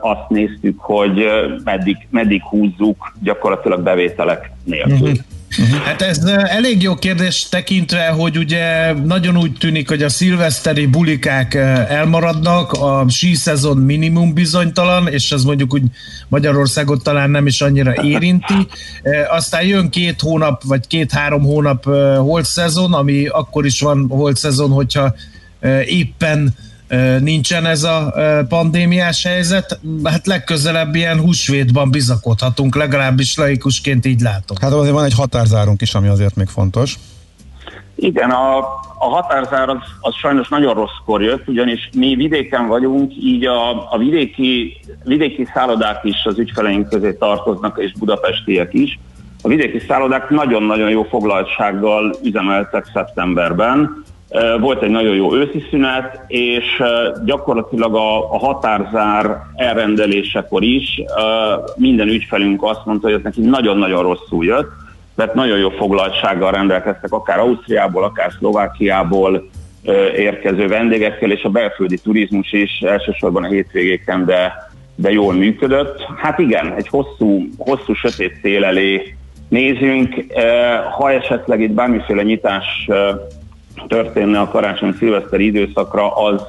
azt 0.00 0.28
néztük, 0.28 0.80
hogy 0.80 1.26
meddig, 1.64 1.96
meddig 2.10 2.42
húzzuk 2.42 3.12
gyakorlatilag 3.22 3.80
bevételek 3.80 4.50
nélkül. 4.64 4.92
Uh-huh. 4.92 5.18
Uh-huh. 5.58 5.76
Hát 5.76 6.02
ez 6.02 6.18
elég 6.44 6.82
jó 6.82 6.94
kérdés 6.94 7.46
tekintve, 7.48 8.06
hogy 8.06 8.38
ugye 8.38 8.92
nagyon 8.92 9.36
úgy 9.36 9.52
tűnik, 9.52 9.88
hogy 9.88 10.02
a 10.02 10.08
szilveszteri 10.08 10.86
bulikák 10.86 11.54
elmaradnak, 11.88 12.72
a 12.72 13.04
sí 13.08 13.34
szezon 13.34 13.76
minimum 13.76 14.34
bizonytalan, 14.34 15.08
és 15.08 15.32
ez 15.32 15.42
mondjuk 15.42 15.74
úgy 15.74 15.82
Magyarországot 16.28 17.02
talán 17.02 17.30
nem 17.30 17.46
is 17.46 17.60
annyira 17.60 17.94
érinti. 18.02 18.66
Aztán 19.30 19.62
jön 19.62 19.90
két 19.90 20.20
hónap, 20.20 20.62
vagy 20.64 20.86
két-három 20.86 21.42
hónap 21.42 21.84
holt 22.16 22.44
szezon, 22.44 22.92
ami 22.92 23.26
akkor 23.26 23.66
is 23.66 23.80
van 23.80 24.06
holt 24.08 24.36
szezon, 24.36 24.70
hogyha 24.70 25.14
éppen 25.86 26.54
nincsen 27.20 27.66
ez 27.66 27.82
a 27.82 28.14
pandémiás 28.48 29.24
helyzet, 29.24 29.80
hát 30.04 30.26
legközelebb 30.26 30.94
ilyen 30.94 31.20
húsvétban 31.20 31.90
bizakodhatunk, 31.90 32.76
legalábbis 32.76 33.36
laikusként 33.36 34.06
így 34.06 34.20
látom. 34.20 34.56
Hát 34.60 34.72
azért 34.72 34.94
van 34.94 35.04
egy 35.04 35.14
határzárunk 35.14 35.80
is, 35.80 35.94
ami 35.94 36.08
azért 36.08 36.36
még 36.36 36.46
fontos. 36.46 36.98
Igen, 37.94 38.30
a, 38.30 38.58
a 38.98 39.08
határzár 39.08 39.68
az, 39.68 39.76
az 40.00 40.14
sajnos 40.14 40.48
nagyon 40.48 40.74
rosszkor 40.74 41.22
jött, 41.22 41.48
ugyanis 41.48 41.90
mi 41.94 42.14
vidéken 42.14 42.66
vagyunk, 42.66 43.12
így 43.16 43.46
a, 43.46 43.92
a 43.92 43.98
vidéki, 43.98 44.76
vidéki 45.04 45.48
szállodák 45.54 46.04
is 46.04 46.24
az 46.24 46.38
ügyfeleink 46.38 46.88
közé 46.88 47.12
tartoznak, 47.12 47.78
és 47.78 47.92
budapestiek 47.98 48.74
is. 48.74 48.98
A 49.42 49.48
vidéki 49.48 49.78
szállodák 49.88 50.30
nagyon-nagyon 50.30 50.90
jó 50.90 51.02
foglaltsággal 51.02 52.16
üzemeltek 52.22 52.90
szeptemberben, 52.92 54.04
volt 54.60 54.82
egy 54.82 54.90
nagyon 54.90 55.14
jó 55.14 55.34
őszi 55.34 55.64
szünet, 55.70 56.24
és 56.26 56.82
gyakorlatilag 57.24 57.94
a, 57.94 58.32
a 58.32 58.38
határzár 58.38 59.36
elrendelésekor 59.54 60.62
is 60.62 61.02
minden 61.76 62.08
ügyfelünk 62.08 62.62
azt 62.62 62.84
mondta, 62.84 63.06
hogy 63.06 63.16
ez 63.16 63.22
neki 63.22 63.40
nagyon-nagyon 63.40 64.02
rosszul 64.02 64.44
jött, 64.44 64.70
mert 65.14 65.34
nagyon 65.34 65.58
jó 65.58 65.68
foglaltsággal 65.70 66.50
rendelkeztek 66.50 67.12
akár 67.12 67.38
Ausztriából, 67.38 68.04
akár 68.04 68.32
Szlovákiából 68.38 69.48
érkező 70.16 70.66
vendégekkel, 70.66 71.30
és 71.30 71.42
a 71.42 71.48
belföldi 71.48 71.98
turizmus 71.98 72.52
is 72.52 72.80
elsősorban 72.80 73.44
a 73.44 73.48
hétvégéken, 73.48 74.24
de, 74.24 74.52
de 74.94 75.10
jól 75.10 75.34
működött. 75.34 76.06
Hát 76.16 76.38
igen, 76.38 76.74
egy 76.76 76.88
hosszú, 76.88 77.46
hosszú 77.58 77.94
sötét 77.94 78.38
szél 78.42 78.64
elé 78.64 79.16
nézünk. 79.48 80.24
Ha 80.96 81.12
esetleg 81.12 81.60
itt 81.60 81.70
bármiféle 81.70 82.22
nyitás 82.22 82.88
történne 83.88 84.40
a 84.40 84.48
karácsony-szilveszteri 84.48 85.44
időszakra, 85.44 86.16
az 86.16 86.42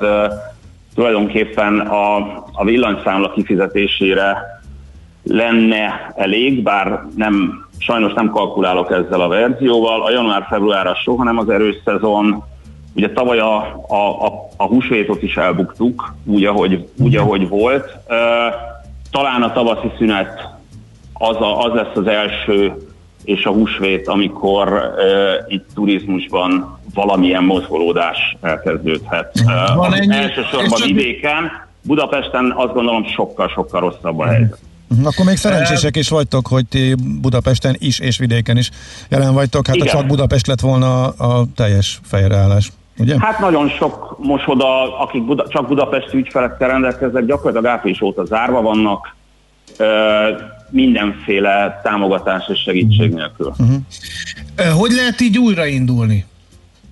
tulajdonképpen 0.95 1.79
a, 1.79 2.15
a 2.51 2.63
villanyszámla 2.63 3.31
kifizetésére 3.31 4.61
lenne 5.23 6.13
elég, 6.15 6.63
bár 6.63 7.03
nem, 7.15 7.65
sajnos 7.77 8.13
nem 8.13 8.29
kalkulálok 8.29 8.91
ezzel 8.91 9.21
a 9.21 9.27
verzióval. 9.27 10.03
A 10.03 10.11
január-februárra 10.11 10.95
soha 10.95 11.23
nem 11.23 11.37
az 11.37 11.49
erős 11.49 11.75
szezon. 11.85 12.43
Ugye 12.95 13.09
tavaly 13.09 13.39
a, 13.39 13.55
a, 13.87 14.25
a, 14.25 14.49
a 14.57 14.63
húsvétot 14.63 15.23
is 15.23 15.37
elbuktuk, 15.37 16.13
úgy 16.25 16.45
ahogy, 16.45 16.87
úgy, 16.97 17.15
ahogy 17.15 17.47
volt. 17.47 17.97
Talán 19.11 19.41
a 19.41 19.51
tavaszi 19.51 19.91
szünet 19.97 20.47
az, 21.13 21.35
a, 21.35 21.59
az 21.59 21.73
lesz 21.73 21.95
az 21.95 22.07
első 22.07 22.73
és 23.23 23.45
a 23.45 23.49
húsvét, 23.51 24.07
amikor 24.07 24.67
uh, 24.67 25.53
itt 25.53 25.65
turizmusban 25.75 26.79
valamilyen 26.93 27.43
mozgolódás 27.43 28.17
elkezdődhet. 28.41 29.31
Uh, 29.45 29.75
Van 29.75 29.93
ennyi- 29.93 30.15
elsősorban 30.15 30.69
csak- 30.79 30.87
vidéken, 30.87 31.51
Budapesten 31.81 32.53
azt 32.55 32.73
gondolom 32.73 33.05
sokkal-sokkal 33.05 33.79
rosszabb 33.81 34.19
a 34.19 34.25
helyzet. 34.25 34.57
Mhm, 34.87 35.05
Akkor 35.05 35.25
még 35.25 35.37
szerencsések 35.37 35.95
is 35.95 36.09
vagytok, 36.09 36.47
hogy 36.47 36.65
ti 36.65 36.95
Budapesten 37.21 37.75
is 37.79 37.99
és 37.99 38.17
vidéken 38.17 38.57
is 38.57 38.69
jelen 39.09 39.33
vagytok. 39.33 39.67
Hát 39.67 39.75
ha 39.77 39.83
Igen. 39.85 39.97
csak 39.97 40.07
Budapest 40.07 40.47
lett 40.47 40.59
volna 40.59 41.07
a 41.07 41.45
teljes 41.55 41.99
fejreállás, 42.03 42.71
ugye? 42.97 43.15
Hát 43.19 43.39
nagyon 43.39 43.69
sok 43.69 44.15
mosoda, 44.19 44.97
akik 44.99 45.25
Buda, 45.25 45.47
csak 45.47 45.67
budapesti 45.67 46.17
ügyfelekkel 46.17 46.69
rendelkeznek, 46.69 47.25
gyakorlatilag 47.25 47.75
április 47.75 48.01
óta 48.01 48.25
zárva 48.25 48.61
vannak, 48.61 49.15
mindenféle 50.73 51.79
támogatás 51.83 52.43
és 52.47 52.59
segítség 52.59 53.13
nélkül. 53.13 53.53
Ö, 54.55 54.63
Hogy 54.63 54.91
lehet 54.91 55.21
így 55.21 55.37
újraindulni? 55.37 56.25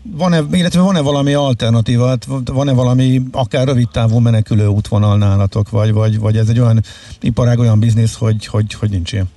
Van-e, 0.03 0.39
illetve 0.51 0.81
van-e 0.81 1.01
valami 1.01 1.33
alternatíva, 1.33 2.07
hát 2.07 2.25
van-e 2.53 2.73
valami 2.73 3.21
akár 3.31 3.67
rövid 3.67 3.87
távú 3.91 4.19
menekülő 4.19 4.67
útvonal 4.67 5.17
nálatok, 5.17 5.69
vagy, 5.69 5.93
vagy, 5.93 6.19
vagy 6.19 6.37
ez 6.37 6.49
egy 6.49 6.59
olyan 6.59 6.79
iparág, 7.21 7.59
olyan 7.59 7.79
biznisz, 7.79 8.17
hogy, 8.17 8.45
hogy, 8.45 8.73
hogy 8.73 8.89
nincs 8.89 9.13
ilyen? 9.13 9.29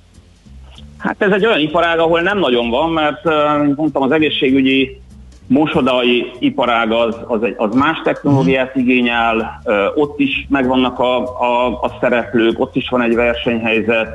Hát 0.97 1.15
ez 1.21 1.31
egy 1.31 1.45
olyan 1.45 1.59
iparág, 1.59 1.99
ahol 1.99 2.21
nem 2.21 2.39
nagyon 2.39 2.69
van, 2.69 2.89
mert 2.89 3.23
mondtam, 3.75 4.01
az 4.01 4.11
egészségügyi 4.11 5.01
mosodai 5.47 6.31
iparág 6.39 6.91
az, 6.91 7.15
az, 7.27 7.43
egy, 7.43 7.53
az 7.57 7.75
más 7.75 8.01
technológiát 8.03 8.75
igényel, 8.75 9.61
ö, 9.63 9.85
ott 9.95 10.19
is 10.19 10.45
megvannak 10.49 10.99
a, 10.99 11.17
a, 11.41 11.67
a 11.81 11.97
szereplők, 12.01 12.59
ott 12.59 12.75
is 12.75 12.89
van 12.89 13.01
egy 13.01 13.15
versenyhelyzet, 13.15 14.07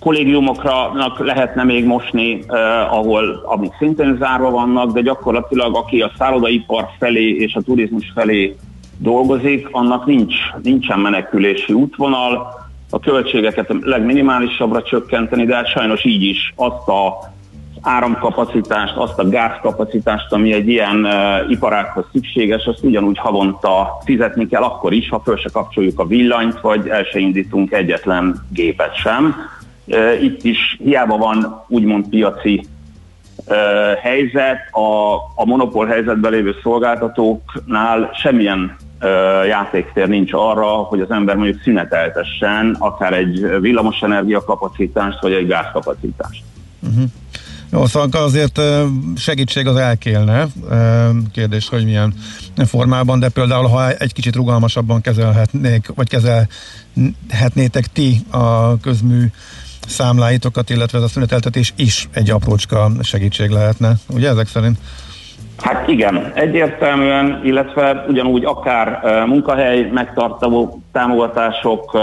kollégiumoknak 0.00 1.18
lehetne 1.18 1.64
még 1.64 1.84
mosni, 1.84 2.42
eh, 2.48 2.92
ahol 2.92 3.42
amik 3.44 3.72
szintén 3.78 4.16
zárva 4.20 4.50
vannak, 4.50 4.92
de 4.92 5.00
gyakorlatilag 5.00 5.76
aki 5.76 6.00
a 6.00 6.12
szállodaipar 6.18 6.88
felé 6.98 7.30
és 7.30 7.54
a 7.54 7.60
turizmus 7.60 8.12
felé 8.14 8.56
dolgozik, 8.98 9.68
annak 9.70 10.06
nincs, 10.06 10.34
nincsen 10.62 10.98
menekülési 10.98 11.72
útvonal, 11.72 12.64
a 12.90 12.98
költségeket 12.98 13.70
a 13.70 13.76
legminimálisabbra 13.80 14.82
csökkenteni, 14.82 15.44
de 15.44 15.54
hát 15.54 15.68
sajnos 15.68 16.04
így 16.04 16.22
is 16.22 16.52
azt 16.56 16.88
a 16.88 17.34
áramkapacitást, 17.86 18.96
azt 18.96 19.18
a 19.18 19.28
gázkapacitást, 19.28 20.32
ami 20.32 20.52
egy 20.52 20.68
ilyen 20.68 21.06
iparághoz 21.48 22.04
szükséges, 22.12 22.64
azt 22.64 22.82
ugyanúgy 22.82 23.18
havonta 23.18 23.98
fizetni 24.04 24.46
kell, 24.46 24.62
akkor 24.62 24.92
is, 24.92 25.08
ha 25.08 25.20
föl 25.24 25.36
se 25.36 25.48
kapcsoljuk 25.52 26.00
a 26.00 26.06
villanyt, 26.06 26.60
vagy 26.60 26.88
el 26.88 27.02
se 27.02 27.18
indítunk 27.18 27.72
egyetlen 27.72 28.46
gépet 28.50 28.94
sem. 28.94 29.34
Itt 30.22 30.44
is 30.44 30.76
hiába 30.82 31.16
van 31.16 31.64
úgymond 31.68 32.08
piaci 32.08 32.66
helyzet, 34.02 34.58
a, 34.70 35.14
a 35.34 35.44
monopól 35.44 35.86
helyzetben 35.86 36.32
lévő 36.32 36.54
szolgáltatóknál 36.62 38.10
semmilyen 38.14 38.76
játéktér 39.46 40.08
nincs 40.08 40.32
arra, 40.32 40.66
hogy 40.66 41.00
az 41.00 41.10
ember 41.10 41.36
mondjuk 41.36 41.62
szüneteltessen 41.62 42.76
akár 42.78 43.12
egy 43.12 43.60
villamosenergia 43.60 44.44
kapacitást, 44.44 45.20
vagy 45.20 45.32
egy 45.32 45.46
gázkapacitást. 45.46 46.42
Uh-huh. 46.82 47.04
Jó, 47.76 47.86
szóval 47.86 48.08
azért 48.22 48.60
segítség 49.16 49.66
az 49.66 49.76
elkélne. 49.76 50.46
Kérdés, 51.32 51.68
hogy 51.68 51.84
milyen 51.84 52.12
formában, 52.66 53.18
de 53.18 53.28
például, 53.28 53.66
ha 53.66 53.90
egy 53.90 54.12
kicsit 54.12 54.36
rugalmasabban 54.36 55.00
kezelhetnék, 55.00 55.92
vagy 55.94 56.08
kezelhetnétek 56.08 57.86
ti 57.92 58.18
a 58.30 58.76
közmű 58.80 59.24
számláitokat, 59.86 60.70
illetve 60.70 60.98
ez 60.98 61.04
a 61.04 61.08
szüneteltetés 61.08 61.72
is 61.76 62.08
egy 62.14 62.30
aprócska 62.30 62.90
segítség 63.02 63.50
lehetne, 63.50 63.92
ugye 64.08 64.28
ezek 64.28 64.46
szerint? 64.46 64.78
Hát 65.56 65.88
igen, 65.88 66.32
egyértelműen, 66.34 67.40
illetve 67.44 68.04
ugyanúgy 68.08 68.44
akár 68.44 69.00
uh, 69.02 69.26
munkahely 69.26 69.90
megtartó 69.92 70.82
támogatások, 70.92 71.94
uh, 71.94 72.02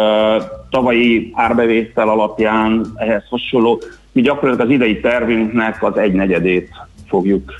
tavalyi 0.69 1.31
árbevétel 1.33 2.09
alapján 2.09 2.85
ehhez 2.95 3.23
hasonló. 3.29 3.79
Mi 4.13 4.21
gyakorlatilag 4.21 4.67
az 4.67 4.73
idei 4.73 4.99
tervünknek 4.99 5.83
az 5.83 5.97
egynegyedét 5.97 6.69
fogjuk 7.07 7.53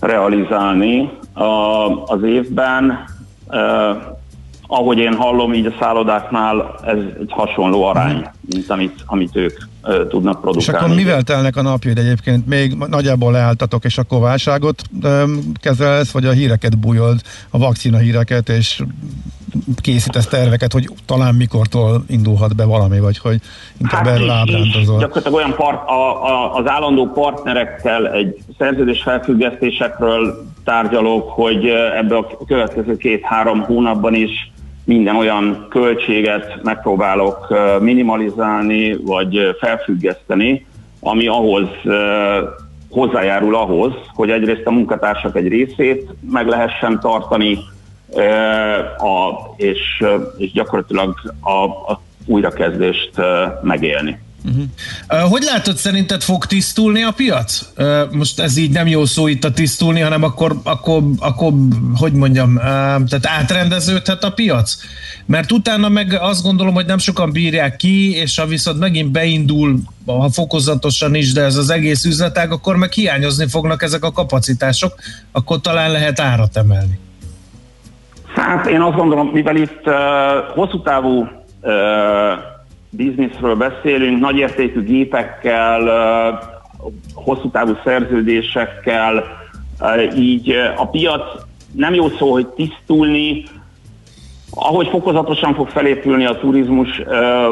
realizálni 0.00 1.10
a, 1.32 1.44
az 2.04 2.22
évben. 2.22 3.04
Uh, 3.46 3.96
ahogy 4.66 4.98
én 4.98 5.14
hallom, 5.14 5.54
így 5.54 5.66
a 5.66 5.74
szállodáknál 5.80 6.74
ez 6.86 6.98
egy 7.20 7.32
hasonló 7.32 7.84
arány, 7.84 8.28
mint 8.52 8.70
amit, 8.70 9.02
amit 9.06 9.36
ők 9.36 9.58
tudnak 10.08 10.34
És 10.34 10.40
produkálni. 10.40 10.84
akkor 10.84 10.96
mivel 10.96 11.22
telnek 11.22 11.56
a 11.56 11.62
napjaid 11.62 11.98
egyébként? 11.98 12.46
Még 12.46 12.74
nagyjából 12.74 13.32
leálltatok, 13.32 13.84
és 13.84 13.98
akkor 13.98 14.20
válságot 14.20 14.82
kezelsz, 15.60 16.10
vagy 16.10 16.24
a 16.26 16.30
híreket 16.30 16.78
bújod, 16.78 17.20
a 17.50 17.58
vakcina 17.58 17.98
híreket, 17.98 18.48
és 18.48 18.82
készítesz 19.76 20.26
terveket, 20.26 20.72
hogy 20.72 20.88
talán 21.06 21.34
mikortól 21.34 22.04
indulhat 22.08 22.56
be 22.56 22.64
valami, 22.64 23.00
vagy 23.00 23.18
hogy 23.18 23.40
inkább 23.78 24.04
Hát 24.04 24.14
erről 24.14 24.30
ábrándozol. 24.30 24.98
Gyakorlatilag 24.98 25.34
olyan 25.34 25.54
part, 25.54 25.88
a, 25.88 26.24
a, 26.24 26.54
az 26.54 26.66
állandó 26.66 27.06
partnerekkel 27.06 28.12
egy 28.12 28.38
szerződés 28.58 29.02
felfüggesztésekről 29.02 30.44
tárgyalok, 30.64 31.28
hogy 31.28 31.66
ebbe 31.96 32.16
a 32.16 32.26
következő 32.46 32.96
két-három 32.96 33.60
hónapban 33.60 34.14
is 34.14 34.52
minden 34.84 35.16
olyan 35.16 35.66
költséget 35.68 36.62
megpróbálok 36.62 37.54
minimalizálni, 37.80 38.96
vagy 38.96 39.56
felfüggeszteni, 39.60 40.66
ami 41.00 41.26
ahhoz 41.26 41.68
hozzájárul 42.90 43.54
ahhoz, 43.54 43.92
hogy 44.14 44.30
egyrészt 44.30 44.66
a 44.66 44.70
munkatársak 44.70 45.36
egy 45.36 45.48
részét 45.48 46.08
meg 46.30 46.46
lehessen 46.46 47.00
tartani, 47.00 47.58
a, 48.98 49.30
és, 49.56 50.04
és 50.36 50.52
gyakorlatilag 50.52 51.14
a, 51.40 51.64
a 51.92 52.00
újrakezdést 52.26 53.10
megélni. 53.62 54.18
Ö, 55.08 55.16
Hogy 55.16 55.42
látod, 55.42 55.76
szerinted 55.76 56.22
fog 56.22 56.46
tisztulni 56.46 57.02
a 57.02 57.10
piac? 57.10 57.72
Most 58.10 58.40
ez 58.40 58.56
így 58.56 58.70
nem 58.70 58.86
jó 58.86 59.04
szó 59.04 59.26
itt 59.26 59.44
a 59.44 59.52
tisztulni, 59.52 60.00
hanem 60.00 60.22
akkor, 60.22 60.56
akkor, 60.64 61.02
akkor 61.18 61.52
hogy 61.94 62.12
mondjam, 62.12 62.56
tehát 62.56 63.26
átrendeződhet 63.26 64.24
a 64.24 64.30
piac? 64.30 64.76
Mert 65.26 65.52
utána 65.52 65.88
meg 65.88 66.18
azt 66.20 66.42
gondolom, 66.42 66.74
hogy 66.74 66.86
nem 66.86 66.98
sokan 66.98 67.32
bírják 67.32 67.76
ki, 67.76 68.14
és 68.14 68.38
ha 68.38 68.46
viszont 68.46 68.78
megint 68.78 69.10
beindul, 69.10 69.78
ha 70.06 70.30
fokozatosan 70.30 71.14
is, 71.14 71.32
de 71.32 71.42
ez 71.42 71.56
az 71.56 71.70
egész 71.70 72.04
üzletág, 72.04 72.52
akkor 72.52 72.76
meg 72.76 72.92
hiányozni 72.92 73.48
fognak 73.48 73.82
ezek 73.82 74.04
a 74.04 74.12
kapacitások, 74.12 74.94
akkor 75.32 75.60
talán 75.60 75.90
lehet 75.90 76.20
árat 76.20 76.56
emelni. 76.56 76.98
Hát 78.34 78.66
én 78.66 78.80
azt 78.80 78.96
gondolom, 78.96 79.26
mivel 79.26 79.56
itt 79.56 79.86
uh, 79.86 79.94
hosszú 80.54 80.82
távú 80.82 81.28
uh, 81.60 81.70
bizniszről 82.90 83.54
beszélünk, 83.54 84.20
nagyértékű 84.20 84.82
gépekkel, 84.82 85.82
hosszú 87.14 87.50
távú 87.50 87.76
szerződésekkel, 87.84 89.24
így 90.16 90.54
a 90.76 90.86
piac 90.86 91.22
nem 91.72 91.94
jó 91.94 92.08
szó, 92.08 92.32
hogy 92.32 92.46
tisztulni, 92.46 93.44
ahogy 94.50 94.88
fokozatosan 94.88 95.54
fog 95.54 95.68
felépülni 95.68 96.26
a 96.26 96.38
turizmus, 96.38 97.02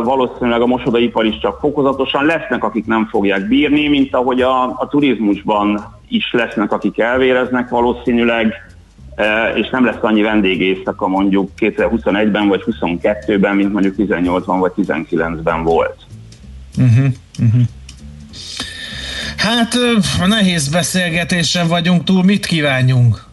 valószínűleg 0.05 0.61
a 0.61 0.67
mosodaipar 0.67 1.25
is 1.25 1.39
csak 1.39 1.59
fokozatosan 1.59 2.25
lesznek, 2.25 2.65
akik 2.65 2.87
nem 2.87 3.07
fogják 3.07 3.49
bírni, 3.49 3.89
mint 3.89 4.15
ahogy 4.15 4.41
a, 4.41 4.63
a 4.65 4.87
turizmusban 4.91 5.97
is 6.09 6.33
lesznek, 6.33 6.73
akik 6.73 6.99
elvéreznek 6.99 7.69
valószínűleg, 7.69 8.55
és 9.55 9.69
nem 9.71 9.85
lesz 9.85 9.97
annyi 10.01 10.23
vendégészaka 10.23 11.07
mondjuk 11.07 11.51
2021-ben 11.59 12.49
vagy 12.49 12.63
22-ben, 12.67 13.57
mint 13.57 13.73
mondjuk 13.73 13.95
18-ban 13.99 14.57
vagy 14.59 14.73
19-ben 14.77 15.63
volt. 15.63 15.97
Uh-huh, 16.77 17.07
uh-huh. 17.43 17.63
Hát 19.37 19.79
nehéz 20.27 20.69
beszélgetésen 20.69 21.69
vagyunk 21.69 22.05
túl, 22.05 22.25
mit 22.25 22.47
kívánjunk? 22.47 23.25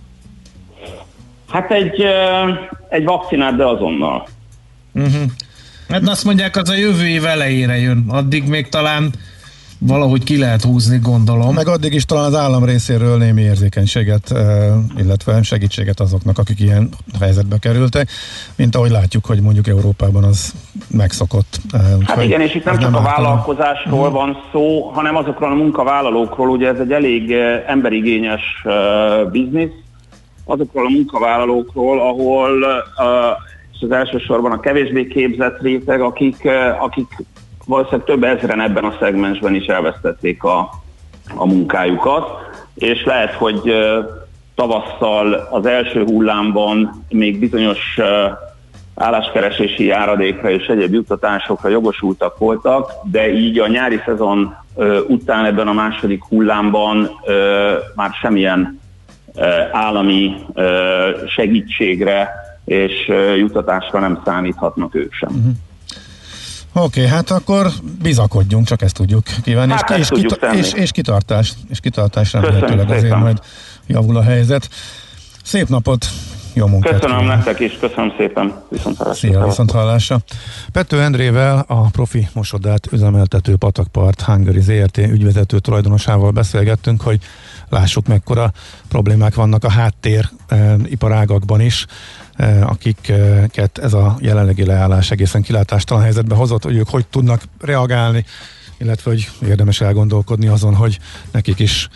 Hát 1.49 1.71
egy, 1.71 2.05
egy 2.89 3.03
vakcinát, 3.03 3.55
de 3.55 3.65
azonnal. 3.65 4.27
Uh-huh. 4.93 5.21
Hát 5.89 6.07
azt 6.07 6.23
mondják, 6.23 6.55
az 6.55 6.69
a 6.69 6.75
jövő 6.75 7.07
év 7.07 7.25
elejére 7.25 7.77
jön. 7.77 8.05
Addig 8.07 8.47
még 8.47 8.69
talán 8.69 9.11
valahogy 9.87 10.23
ki 10.23 10.37
lehet 10.37 10.61
húzni, 10.61 10.99
gondolom. 11.03 11.53
Meg 11.53 11.67
addig 11.67 11.93
is 11.93 12.05
talán 12.05 12.25
az 12.25 12.35
állam 12.35 12.65
részéről 12.65 13.17
némi 13.17 13.41
érzékenységet, 13.41 14.33
illetve 14.97 15.43
segítséget 15.43 15.99
azoknak, 15.99 16.37
akik 16.37 16.59
ilyen 16.59 16.89
helyzetbe 17.19 17.57
kerültek, 17.59 18.09
mint 18.55 18.75
ahogy 18.75 18.89
látjuk, 18.89 19.25
hogy 19.25 19.41
mondjuk 19.41 19.67
Európában 19.67 20.23
az 20.23 20.53
megszokott. 20.87 21.59
Hát 22.05 22.23
igen, 22.23 22.41
és 22.41 22.55
itt 22.55 22.65
nem 22.65 22.77
csak 22.77 22.93
a 22.93 22.97
ártana. 22.97 23.23
vállalkozásról 23.23 24.09
van 24.09 24.37
szó, 24.51 24.81
hanem 24.81 25.15
azokról 25.15 25.51
a 25.51 25.55
munkavállalókról, 25.55 26.49
ugye 26.49 26.67
ez 26.67 26.79
egy 26.79 26.91
elég 26.91 27.31
emberigényes 27.67 28.65
biznisz, 29.31 29.71
azokról 30.45 30.85
a 30.85 30.89
munkavállalókról, 30.89 31.99
ahol 31.99 32.51
és 33.73 33.81
az 33.81 33.91
elsősorban 33.91 34.51
a 34.51 34.59
kevésbé 34.59 35.07
képzett 35.07 35.61
réteg, 35.61 36.01
akik, 36.01 36.47
akik 36.79 37.07
valószínűleg 37.65 38.05
több 38.05 38.23
ezren 38.23 38.61
ebben 38.61 38.83
a 38.83 38.95
szegmensben 38.99 39.55
is 39.55 39.65
elvesztették 39.65 40.43
a, 40.43 40.69
a 41.35 41.45
munkájukat, 41.45 42.29
és 42.75 43.03
lehet, 43.03 43.33
hogy 43.33 43.73
tavasszal 44.55 45.47
az 45.51 45.65
első 45.65 46.03
hullámban 46.03 47.05
még 47.09 47.39
bizonyos 47.39 47.99
álláskeresési 48.95 49.85
járadékra 49.85 50.49
és 50.49 50.65
egyéb 50.65 50.93
juttatásokra 50.93 51.69
jogosultak 51.69 52.37
voltak, 52.37 52.91
de 53.03 53.33
így 53.33 53.59
a 53.59 53.67
nyári 53.67 54.01
szezon 54.05 54.55
után 55.07 55.45
ebben 55.45 55.67
a 55.67 55.73
második 55.73 56.23
hullámban 56.23 57.09
már 57.95 58.11
semmilyen 58.21 58.79
állami 59.71 60.35
segítségre 61.27 62.29
és 62.65 63.11
juttatásra 63.37 63.99
nem 63.99 64.21
számíthatnak 64.25 64.95
ők 64.95 65.13
sem. 65.13 65.29
Uh-huh. 65.29 65.53
Oké, 66.77 66.99
okay, 66.99 67.11
hát 67.11 67.31
akkor 67.31 67.67
bizakodjunk, 68.01 68.65
csak 68.65 68.81
ezt 68.81 68.93
tudjuk 68.93 69.23
kívánni. 69.43 69.71
Hát 69.71 69.89
és, 69.89 69.97
és, 69.97 70.07
tudjuk 70.07 70.31
kita- 70.31 70.53
és, 70.53 70.73
és 70.73 70.91
kitartás, 70.91 71.53
és 71.69 71.79
kitartás 71.79 72.33
remélhetőleg 72.33 72.89
azért 72.89 73.19
majd 73.19 73.39
javul 73.87 74.17
a 74.17 74.21
helyzet. 74.21 74.69
Szép 75.43 75.67
napot, 75.67 76.05
jó 76.53 76.67
munkát! 76.67 76.93
Köszönöm 76.93 77.19
kíván. 77.19 77.35
nektek 77.37 77.59
is, 77.59 77.77
köszönöm 77.79 78.13
szépen, 78.17 78.63
viszont 78.69 78.97
hallásra. 78.97 79.27
Szia, 79.27 79.45
viszont 79.45 79.71
hallásra. 79.71 80.17
Pető 80.71 81.01
Endrével, 81.01 81.65
a 81.67 81.89
profi 81.89 82.27
mosodát 82.33 82.91
üzemeltető 82.91 83.55
Patakpart 83.55 84.21
Hungary 84.21 84.61
ZRT 84.61 84.97
ügyvezető 84.97 85.59
tulajdonosával 85.59 86.31
beszélgettünk, 86.31 87.01
hogy 87.01 87.19
lássuk 87.69 88.07
mekkora 88.07 88.51
problémák 88.87 89.35
vannak 89.35 89.63
a 89.63 89.69
háttér 89.69 90.29
e, 90.47 90.75
iparágakban 90.85 91.61
is, 91.61 91.85
akiket 92.61 93.77
ez 93.77 93.93
a 93.93 94.17
jelenlegi 94.19 94.65
leállás 94.65 95.11
egészen 95.11 95.41
kilátástalan 95.41 96.03
helyzetbe 96.03 96.35
hozott, 96.35 96.63
hogy 96.63 96.75
ők 96.75 96.89
hogy 96.89 97.05
tudnak 97.07 97.41
reagálni, 97.59 98.25
illetve 98.77 99.11
hogy 99.11 99.29
érdemes 99.47 99.81
elgondolkodni 99.81 100.47
azon, 100.47 100.75
hogy 100.75 100.99
nekik 101.31 101.59
is 101.59 101.89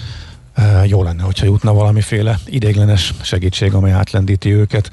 e, 0.54 0.86
jó 0.86 1.04
lenne, 1.04 1.24
hogyha 1.24 1.46
jutna 1.46 1.74
valamiféle 1.74 2.40
idéglenes 2.46 3.14
segítség, 3.22 3.74
amely 3.74 3.92
átlendíti 3.92 4.54
őket, 4.54 4.90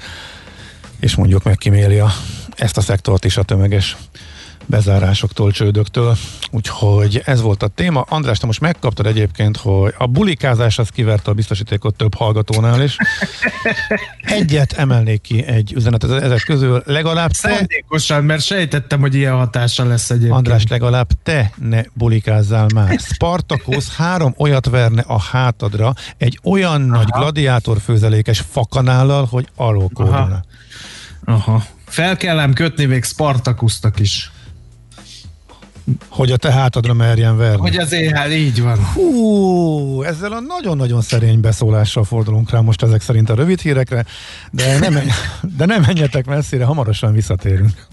és 0.99 1.15
mondjuk 1.15 1.43
megkíméli 1.43 1.99
a, 1.99 2.11
ezt 2.55 2.77
a 2.77 2.81
szektort 2.81 3.25
is 3.25 3.37
a 3.37 3.43
tömeges 3.43 3.97
bezárásoktól, 4.67 5.51
csődöktől. 5.51 6.17
Úgyhogy 6.51 7.21
ez 7.25 7.41
volt 7.41 7.63
a 7.63 7.67
téma. 7.67 8.01
András, 8.01 8.37
te 8.37 8.45
most 8.45 8.59
megkaptad 8.59 9.05
egyébként, 9.05 9.57
hogy 9.57 9.93
a 9.97 10.05
bulikázás 10.05 10.79
az 10.79 10.89
kiverte 10.89 11.31
a 11.31 11.33
biztosítékot 11.33 11.95
több 11.95 12.15
hallgatónál 12.15 12.81
is. 12.81 12.97
Egyet 14.21 14.71
emelnék 14.71 15.21
ki 15.21 15.43
egy 15.45 15.73
üzenetet 15.73 16.11
ezek 16.11 16.43
közül. 16.45 16.81
Legalább 16.85 17.31
te... 17.31 17.49
Szándékosan, 17.49 18.23
mert 18.23 18.41
sejtettem, 18.41 18.99
hogy 18.99 19.15
ilyen 19.15 19.35
hatása 19.35 19.85
lesz 19.85 20.09
egyébként. 20.09 20.33
András, 20.33 20.63
legalább 20.69 21.07
te 21.23 21.51
ne 21.55 21.81
bulikázzál 21.93 22.67
már. 22.73 22.99
Spartacus 22.99 23.95
három 23.95 24.33
olyat 24.37 24.69
verne 24.69 25.01
a 25.07 25.19
hátadra 25.21 25.93
egy 26.17 26.39
olyan 26.43 26.81
Aha. 26.81 26.97
nagy 26.97 27.07
gladiátor 27.07 27.77
főzelékes 27.83 28.43
fakanállal, 28.49 29.25
hogy 29.25 29.47
alókódna. 29.55 30.17
Aha. 30.17 30.43
Aha. 31.25 31.63
Fel 31.85 32.17
kellem 32.17 32.53
kötni 32.53 32.85
még 32.85 33.03
Spartakusztak 33.03 33.99
is. 33.99 34.31
Hogy 36.09 36.31
a 36.31 36.37
te 36.37 36.51
hátadra 36.51 36.93
merjen 36.93 37.37
verni. 37.37 37.61
Hogy 37.61 37.77
az 37.77 37.91
éjjel 37.91 38.31
így 38.31 38.61
van. 38.61 38.85
Hú, 38.93 40.01
ezzel 40.03 40.31
a 40.31 40.39
nagyon-nagyon 40.39 41.01
szerény 41.01 41.39
beszólással 41.39 42.03
fordulunk 42.03 42.49
rá 42.49 42.59
most 42.59 42.83
ezek 42.83 43.01
szerint 43.01 43.29
a 43.29 43.35
rövid 43.35 43.59
hírekre, 43.59 44.05
de 44.51 44.79
nem, 44.79 44.93
menj, 44.93 45.09
de 45.57 45.65
nem 45.65 45.81
menjetek 45.81 46.25
messzire, 46.25 46.65
hamarosan 46.65 47.13
visszatérünk. 47.13 47.87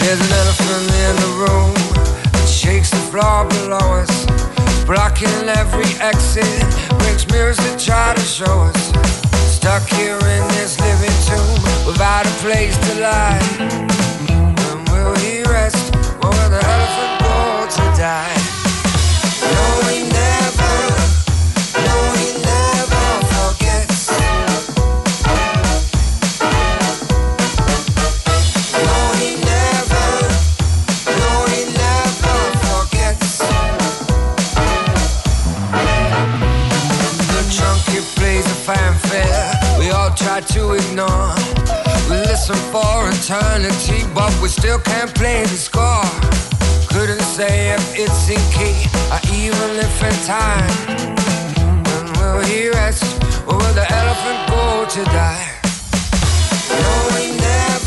There's 0.00 0.20
an 0.20 0.32
elephant 0.32 0.90
in 0.90 1.16
the 1.16 1.32
room 1.44 1.72
that 2.32 2.48
shakes 2.48 2.90
the 2.90 2.96
floor 3.10 3.46
below 3.46 4.02
us, 4.02 4.24
blocking 4.86 5.48
every 5.48 5.92
exit, 6.00 6.89
mirrors 7.40 7.56
that 7.56 7.80
try 7.80 8.12
to 8.14 8.20
show 8.20 8.68
us. 8.68 8.92
Stuck 9.48 9.86
here 9.88 10.20
in 10.36 10.44
this 10.56 10.78
living 10.80 11.16
tomb 11.28 11.60
without 11.86 12.26
a 12.26 12.34
place 12.44 12.76
to 12.86 13.00
lie. 13.00 13.40
When 14.68 14.84
will 14.92 15.16
he 15.24 15.42
rest? 15.44 15.94
Or 16.22 16.28
will 16.36 16.50
the 16.56 16.60
elephant 16.74 17.14
go 17.24 17.40
to 17.76 17.84
die? 17.96 18.36
No, 19.54 19.64
he 19.88 20.19
to 40.52 40.72
ignore. 40.72 41.34
We 42.10 42.16
listen 42.26 42.56
for 42.72 43.08
eternity, 43.08 44.02
but 44.14 44.32
we 44.42 44.48
still 44.48 44.80
can't 44.80 45.14
play 45.14 45.42
the 45.42 45.56
score. 45.56 46.10
Couldn't 46.88 47.22
say 47.22 47.70
if 47.70 47.82
it's 47.94 48.28
in 48.28 48.42
key 48.50 48.88
or 49.12 49.20
even 49.30 49.70
if 49.78 50.02
in 50.02 50.16
time. 50.26 50.70
When 51.86 52.06
will 52.18 52.40
he 52.40 52.68
rest? 52.68 53.04
Or 53.46 53.58
will 53.58 53.74
the 53.74 53.86
elephant 53.90 54.48
go 54.48 54.86
to 54.94 55.04
die? 55.04 55.50
No, 56.68 56.90
he 57.16 57.26
never, 57.36 57.79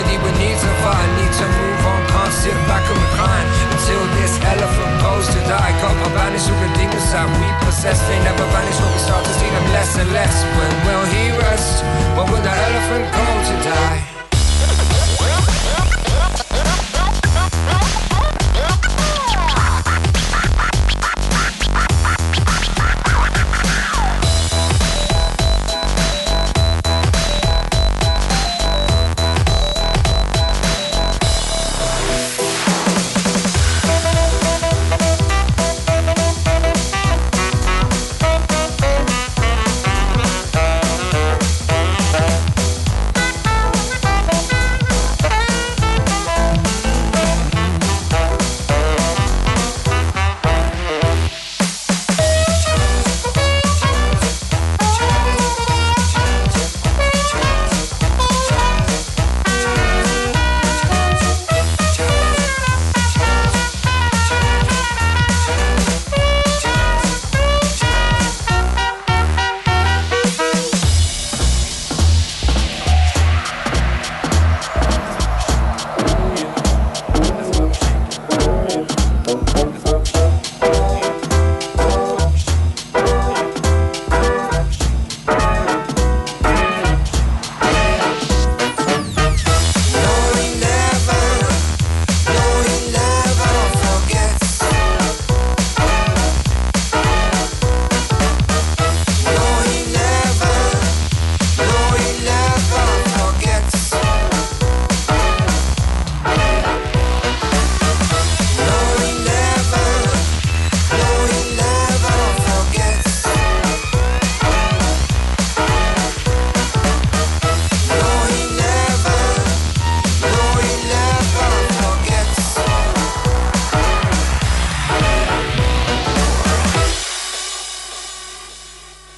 remedy 0.00 0.16
we 0.24 0.30
need 0.38 0.56
to 0.56 0.70
find. 0.82 1.08
Need 1.16 1.32
to 1.32 1.46
move 1.46 1.86
on, 1.86 2.00
can't 2.08 2.32
sit 2.32 2.54
back 2.68 2.84
and 2.88 2.98
recline 2.98 3.46
until 3.72 4.02
this 4.16 4.32
elephant 4.40 4.92
goes 5.02 5.26
to 5.28 5.40
die. 5.48 5.72
My 6.00 6.08
banish 6.14 6.48
all 6.48 6.58
the 6.60 6.68
demons 6.78 7.12
that 7.12 7.28
we 7.28 7.48
possess. 7.66 8.00
They 8.08 8.18
never 8.24 8.44
vanish 8.52 8.78
when 8.80 8.92
we 8.92 9.00
start 9.00 9.24
to 9.24 9.32
see 9.32 9.50
them 9.50 9.66
less 9.72 9.96
and 9.98 10.10
less. 10.12 10.34
When 10.56 10.72
will 10.86 11.04
he 11.12 11.24
rest? 11.38 11.84
When 12.16 12.26
will 12.30 12.42
the 12.42 12.54
elephant 12.54 13.04
go 13.12 13.26
to 13.48 13.54
die? 13.68 14.19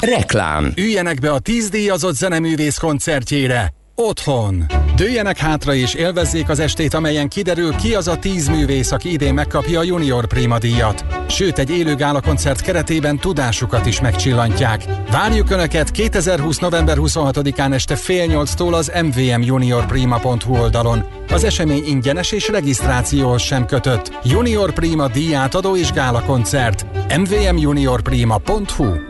Reklám. 0.00 0.72
Üljenek 0.76 1.20
be 1.20 1.32
a 1.32 1.38
10 1.38 1.68
díjazott 1.68 2.14
zeneművész 2.14 2.76
koncertjére. 2.76 3.72
Otthon. 3.94 4.66
Dőjenek 4.96 5.38
hátra 5.38 5.74
és 5.74 5.94
élvezzék 5.94 6.48
az 6.48 6.58
estét, 6.58 6.94
amelyen 6.94 7.28
kiderül 7.28 7.74
ki 7.74 7.94
az 7.94 8.08
a 8.08 8.18
10 8.18 8.48
művész, 8.48 8.92
aki 8.92 9.12
idén 9.12 9.34
megkapja 9.34 9.78
a 9.78 9.82
Junior 9.82 10.26
Prima 10.26 10.58
díjat. 10.58 11.04
Sőt, 11.28 11.58
egy 11.58 11.70
élő 11.70 11.94
gála 11.94 12.20
koncert 12.20 12.60
keretében 12.60 13.18
tudásukat 13.18 13.86
is 13.86 14.00
megcsillantják. 14.00 14.84
Várjuk 15.10 15.50
Önöket 15.50 15.90
2020. 15.90 16.58
november 16.58 16.96
26-án 17.00 17.72
este 17.72 17.96
fél 17.96 18.26
nyolctól 18.26 18.74
az 18.74 18.92
mvmjuniorprima.hu 19.02 20.56
oldalon. 20.56 21.04
Az 21.32 21.44
esemény 21.44 21.84
ingyenes 21.86 22.32
és 22.32 22.48
regisztrációhoz 22.48 23.42
sem 23.42 23.66
kötött. 23.66 24.18
Junior 24.24 24.72
Prima 24.72 25.08
díjátadó 25.08 25.76
és 25.76 25.92
gála 25.92 26.22
koncert. 26.22 26.86
mvmjuniorprima.hu 27.18 29.09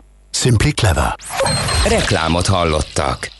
Simply 0.41 0.71
clever. 0.71 1.15
Reklámot 1.87 2.47
hallottak. 2.47 3.31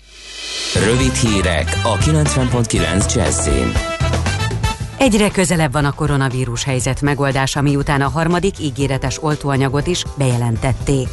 Rövid 0.86 1.14
hírek 1.14 1.80
a 1.84 1.98
90.9 1.98 3.14
Jazzin. 3.14 3.72
Egyre 4.98 5.30
közelebb 5.30 5.72
van 5.72 5.86
a 5.86 5.92
koronavírus 5.92 6.64
helyzet 6.64 7.02
megoldása, 7.02 7.62
miután 7.62 8.02
a 8.02 8.10
harmadik 8.10 8.60
ígéretes 8.60 9.24
oltóanyagot 9.24 9.88
is 9.88 10.04
bejelentették. 10.18 11.10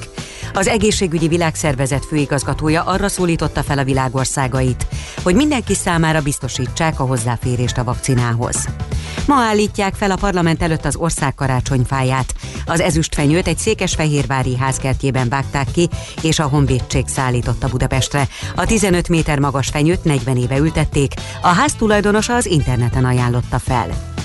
Az 0.58 0.68
egészségügyi 0.68 1.28
világszervezet 1.28 2.04
főigazgatója 2.04 2.82
arra 2.82 3.08
szólította 3.08 3.62
fel 3.62 3.78
a 3.78 3.84
világországait, 3.84 4.86
hogy 5.22 5.34
mindenki 5.34 5.74
számára 5.74 6.20
biztosítsák 6.20 7.00
a 7.00 7.04
hozzáférést 7.04 7.78
a 7.78 7.84
vakcinához. 7.84 8.68
Ma 9.26 9.34
állítják 9.34 9.94
fel 9.94 10.10
a 10.10 10.16
parlament 10.16 10.62
előtt 10.62 10.84
az 10.84 10.96
ország 10.96 11.34
karácsonyfáját. 11.34 12.34
Az 12.66 12.80
ezüstfenyőt 12.80 13.46
egy 13.46 13.58
székesfehérvári 13.58 14.56
házkertjében 14.56 15.28
vágták 15.28 15.70
ki, 15.70 15.88
és 16.22 16.38
a 16.38 16.48
honvédség 16.48 17.06
szállította 17.06 17.68
Budapestre. 17.68 18.28
A 18.56 18.66
15 18.66 19.08
méter 19.08 19.38
magas 19.38 19.68
fenyőt 19.68 20.04
40 20.04 20.36
éve 20.36 20.56
ültették, 20.56 21.12
a 21.42 21.48
ház 21.48 21.74
tulajdonosa 21.74 22.34
az 22.34 22.46
interneten 22.46 23.04
ajánlotta 23.04 23.58
fel. 23.58 24.17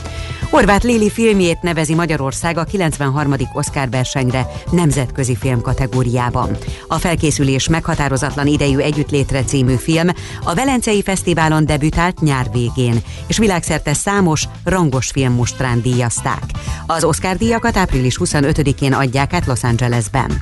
Horváth 0.54 0.86
Léli 0.86 1.10
filmjét 1.10 1.62
nevezi 1.62 1.94
Magyarország 1.94 2.58
a 2.58 2.63
93. 2.63 3.34
Oscar 3.54 3.89
versenyre 3.89 4.48
nemzetközi 4.72 5.36
film 5.36 5.62
kategóriában. 5.62 6.58
A 6.88 6.98
felkészülés 6.98 7.68
meghatározatlan 7.68 8.48
idejű 8.48 8.78
együttlétre 8.78 9.44
című 9.44 9.76
film 9.76 10.08
a 10.44 10.54
Velencei 10.54 11.02
Fesztiválon 11.02 11.66
debütált 11.66 12.22
nyár 12.22 12.50
végén, 12.52 13.02
és 13.28 13.38
világszerte 13.38 13.94
számos 13.94 14.48
rangos 14.63 15.10
filmmustrán 15.12 15.82
díjazták. 15.82 16.44
Az 16.88 17.04
Oscar 17.04 17.36
díjakat 17.36 17.78
április 17.78 18.18
25-én 18.20 18.94
adják 18.94 19.34
át 19.34 19.46
Los 19.46 19.63
Angelesben. 19.63 20.42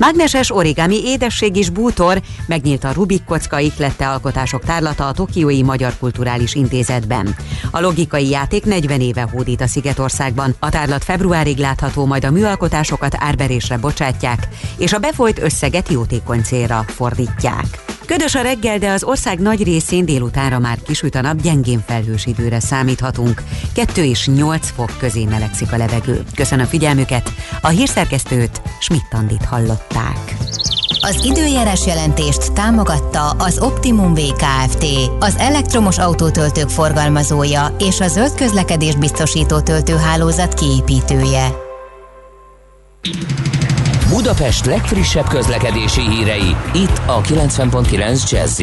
Mágneses 0.00 0.54
origami 0.54 1.00
édesség 1.04 1.56
is 1.56 1.70
bútor, 1.70 2.20
megnyílt 2.46 2.84
a 2.84 2.92
Rubik 2.92 3.24
kocka 3.24 3.58
iklette 3.58 4.08
alkotások 4.08 4.64
tárlata 4.64 5.06
a 5.06 5.12
Tokiói 5.12 5.62
Magyar 5.62 5.92
Kulturális 5.98 6.54
Intézetben. 6.54 7.34
A 7.70 7.80
logikai 7.80 8.28
játék 8.28 8.64
40 8.64 9.00
éve 9.00 9.28
hódít 9.40 9.60
a 9.60 9.66
Szigetországban. 9.66 10.54
A 10.58 10.68
tárlat 10.68 11.04
februárig 11.04 11.58
látható, 11.58 12.06
majd 12.06 12.24
a 12.24 12.30
műalkotásokat 12.30 13.14
árverésre 13.18 13.78
bocsátják, 13.78 14.48
és 14.76 14.92
a 14.92 14.98
befolyt 14.98 15.42
összeget 15.42 15.88
jótékony 15.88 16.42
célra 16.42 16.84
fordítják. 16.86 17.64
Ködös 18.06 18.34
a 18.34 18.40
reggel, 18.40 18.78
de 18.78 18.90
az 18.90 19.04
ország 19.04 19.38
nagy 19.38 19.62
részén 19.62 20.04
délutánra 20.04 20.58
már 20.58 20.78
kisüt 20.82 21.14
a 21.14 21.20
nap, 21.20 21.40
gyengén 21.40 21.82
felhős 21.86 22.26
időre 22.26 22.60
számíthatunk. 22.60 23.42
2 23.74 24.04
és 24.04 24.26
8 24.26 24.70
fok 24.70 24.90
közé 24.98 25.24
melegszik 25.24 25.72
a 25.72 25.76
levegő. 25.76 26.22
Köszönöm 26.34 26.66
figyelmüket, 26.66 27.32
a 27.60 27.68
hírszerkesztőt 27.68 28.62
Schmidt-Tandit 28.80 29.44
hallották. 29.44 30.36
Az 31.02 31.24
időjárás 31.24 31.86
jelentést 31.86 32.52
támogatta 32.52 33.30
az 33.30 33.58
Optimum 33.58 34.14
VKFT, 34.14 34.86
az 35.18 35.36
elektromos 35.38 35.98
autótöltők 35.98 36.68
forgalmazója 36.68 37.74
és 37.78 38.00
a 38.00 38.08
zöld 38.08 38.34
közlekedés 38.34 38.94
biztosító 38.94 39.60
töltőhálózat 39.60 40.54
kiépítője. 40.54 41.52
Budapest 44.08 44.66
legfrissebb 44.66 45.28
közlekedési 45.28 46.00
hírei, 46.00 46.56
itt 46.74 47.00
a 47.06 47.20
90.9 47.20 48.30
jazz 48.30 48.60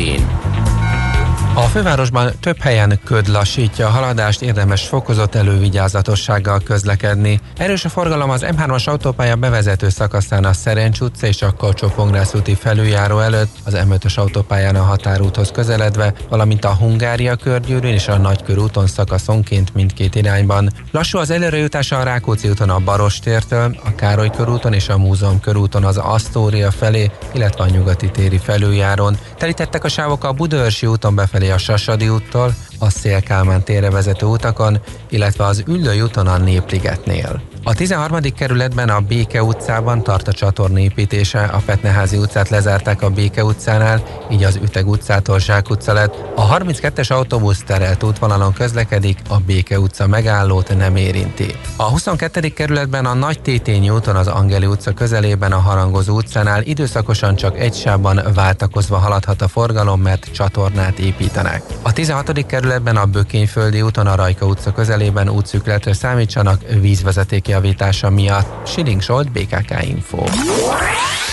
a 1.57 1.61
fővárosban 1.61 2.31
több 2.39 2.59
helyen 2.59 2.99
köd 3.03 3.27
lassítja 3.27 3.87
a 3.87 3.89
haladást, 3.89 4.41
érdemes 4.41 4.87
fokozott 4.87 5.35
elővigyázatossággal 5.35 6.59
közlekedni. 6.59 7.39
Erős 7.57 7.85
a 7.85 7.89
forgalom 7.89 8.29
az 8.29 8.45
M3-as 8.45 8.87
autópálya 8.87 9.35
bevezető 9.35 9.89
szakaszán 9.89 10.43
a 10.43 10.53
Szerencs 10.53 10.99
utca 10.99 11.27
és 11.27 11.41
a 11.41 11.53
kalcsó 11.53 11.91
úti 12.33 12.55
felüljáró 12.55 13.19
előtt, 13.19 13.55
az 13.63 13.77
M5-ös 13.77 14.15
autópályán 14.15 14.75
a 14.75 14.81
határúthoz 14.81 15.51
közeledve, 15.51 16.13
valamint 16.29 16.65
a 16.65 16.75
Hungária 16.75 17.35
körgyűrűn 17.35 17.93
és 17.93 18.07
a 18.07 18.17
Nagykörúton 18.17 18.87
szakaszonként 18.87 19.73
mindkét 19.73 20.15
irányban. 20.15 20.71
Lassú 20.91 21.17
az 21.17 21.29
előrejutása 21.29 21.99
a 21.99 22.03
Rákóczi 22.03 22.49
úton 22.49 22.69
a 22.69 22.79
Barostértől, 22.79 23.75
a 23.83 23.95
Károly 23.95 24.29
körúton 24.29 24.73
és 24.73 24.89
a 24.89 24.97
Múzeum 24.97 25.39
körúton 25.39 25.83
az 25.83 25.97
Asztória 25.97 26.71
felé, 26.71 27.11
illetve 27.33 27.63
a 27.63 27.69
nyugati 27.69 28.11
téri 28.11 28.37
felüljáron. 28.37 29.17
Telítettek 29.37 29.83
a 29.83 29.89
sávok 29.89 30.23
a 30.23 30.31
Budaörsi 30.31 30.85
úton 30.85 31.15
befelé 31.15 31.45
a 31.49 31.57
Sasadi 31.57 32.09
úttól, 32.09 32.53
a 32.79 32.89
Szélkálmán 32.89 33.63
térre 33.63 33.89
vezető 33.89 34.25
utakon, 34.25 34.79
illetve 35.09 35.45
az 35.45 35.63
Üllői 35.67 36.01
úton 36.01 36.27
a 36.27 36.37
Népligetnél. 36.37 37.41
A 37.63 37.73
13. 37.73 38.19
kerületben 38.35 38.89
a 38.89 38.99
Béke 38.99 39.43
utcában 39.43 40.03
tart 40.03 40.27
a 40.27 40.31
csatorna 40.31 40.79
építése, 40.79 41.43
a 41.43 41.61
Petneházi 41.65 42.17
utcát 42.17 42.49
lezárták 42.49 43.01
a 43.01 43.09
Béke 43.09 43.43
utcánál, 43.43 44.03
így 44.31 44.43
az 44.43 44.55
Üteg 44.55 44.87
utcától 44.87 45.39
Zsák 45.39 45.69
utca 45.69 45.93
lett. 45.93 46.15
A 46.35 46.57
32-es 46.57 47.11
autóbusz 47.11 47.63
terelt 47.65 48.03
útvonalon 48.03 48.53
közlekedik, 48.53 49.19
a 49.29 49.37
Béke 49.37 49.79
utca 49.79 50.07
megállót 50.07 50.77
nem 50.77 50.95
érinti. 50.95 51.55
A 51.75 51.83
22. 51.83 52.49
kerületben 52.49 53.05
a 53.05 53.13
Nagy 53.13 53.41
Tétényi 53.41 53.89
úton 53.89 54.15
az 54.15 54.27
Angeli 54.27 54.65
utca 54.65 54.91
közelében 54.91 55.51
a 55.51 55.59
Harangozó 55.59 56.15
utcánál 56.15 56.61
időszakosan 56.61 57.35
csak 57.35 57.59
egy 57.59 57.75
sávban 57.75 58.21
váltakozva 58.33 58.97
haladhat 58.97 59.41
a 59.41 59.47
forgalom, 59.47 60.01
mert 60.01 60.31
csatornát 60.33 60.99
építenek. 60.99 61.61
A 61.81 61.93
16. 61.93 62.45
kerületben 62.67 63.03
a 63.03 63.05
Bökényföldi 63.05 63.81
úton 63.81 64.07
a 64.07 64.15
Rajka 64.15 64.45
utca 64.45 64.71
közelében 64.71 65.29
útszükletre 65.29 65.93
számítsanak 65.93 66.61
vízvezetéki 66.81 67.51
javítása 67.51 68.09
miatt. 68.09 68.67
Siling 68.67 69.01
Zsolt, 69.01 69.31
BKK 69.31 69.83
Info. 69.83 70.23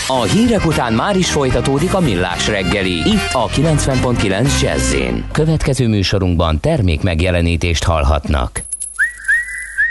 A 0.07 0.21
hírek 0.21 0.65
után 0.65 0.93
már 0.93 1.17
is 1.17 1.31
folytatódik 1.31 1.93
a 1.93 1.99
millás 1.99 2.47
reggeli. 2.47 2.91
Itt 2.91 3.29
a 3.31 3.47
90.9 3.47 4.61
jazz 4.61 4.95
Következő 5.31 5.87
műsorunkban 5.87 6.59
termék 6.59 7.01
megjelenítést 7.01 7.83
hallhatnak. 7.83 8.63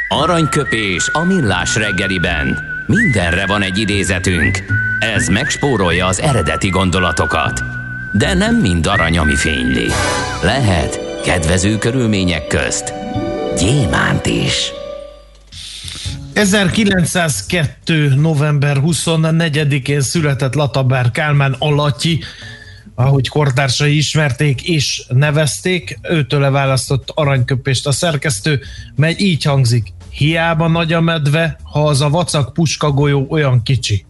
Aranyköpés 0.08 1.10
a 1.12 1.24
millás 1.24 1.76
reggeliben. 1.76 2.58
Mindenre 2.86 3.46
van 3.46 3.62
egy 3.62 3.78
idézetünk. 3.78 4.58
Ez 5.16 5.28
megspórolja 5.28 6.06
az 6.06 6.20
eredeti 6.20 6.68
gondolatokat. 6.68 7.62
De 8.12 8.34
nem 8.34 8.56
mind 8.56 8.86
arany, 8.86 9.18
ami 9.18 9.34
fényli. 9.34 9.86
Lehet 10.42 11.03
kedvező 11.24 11.78
körülmények 11.78 12.46
közt 12.46 12.94
gyémánt 13.58 14.26
is. 14.26 14.72
1902. 16.32 18.14
november 18.16 18.76
24-én 18.84 20.00
született 20.00 20.54
Latabár 20.54 21.10
Kálmán 21.10 21.56
Alatyi, 21.58 22.20
ahogy 22.94 23.28
kortársai 23.28 23.96
ismerték 23.96 24.62
és 24.68 25.04
nevezték, 25.08 25.98
őtől 26.02 26.50
választott 26.50 27.10
aranyköpést 27.14 27.86
a 27.86 27.92
szerkesztő, 27.92 28.60
mely 28.94 29.14
így 29.18 29.44
hangzik. 29.44 29.92
Hiába 30.10 30.68
nagy 30.68 30.92
a 30.92 31.00
medve, 31.00 31.58
ha 31.62 31.86
az 31.86 32.00
a 32.00 32.08
vacak 32.08 32.52
puskagolyó 32.52 33.26
olyan 33.28 33.62
kicsi. 33.62 34.04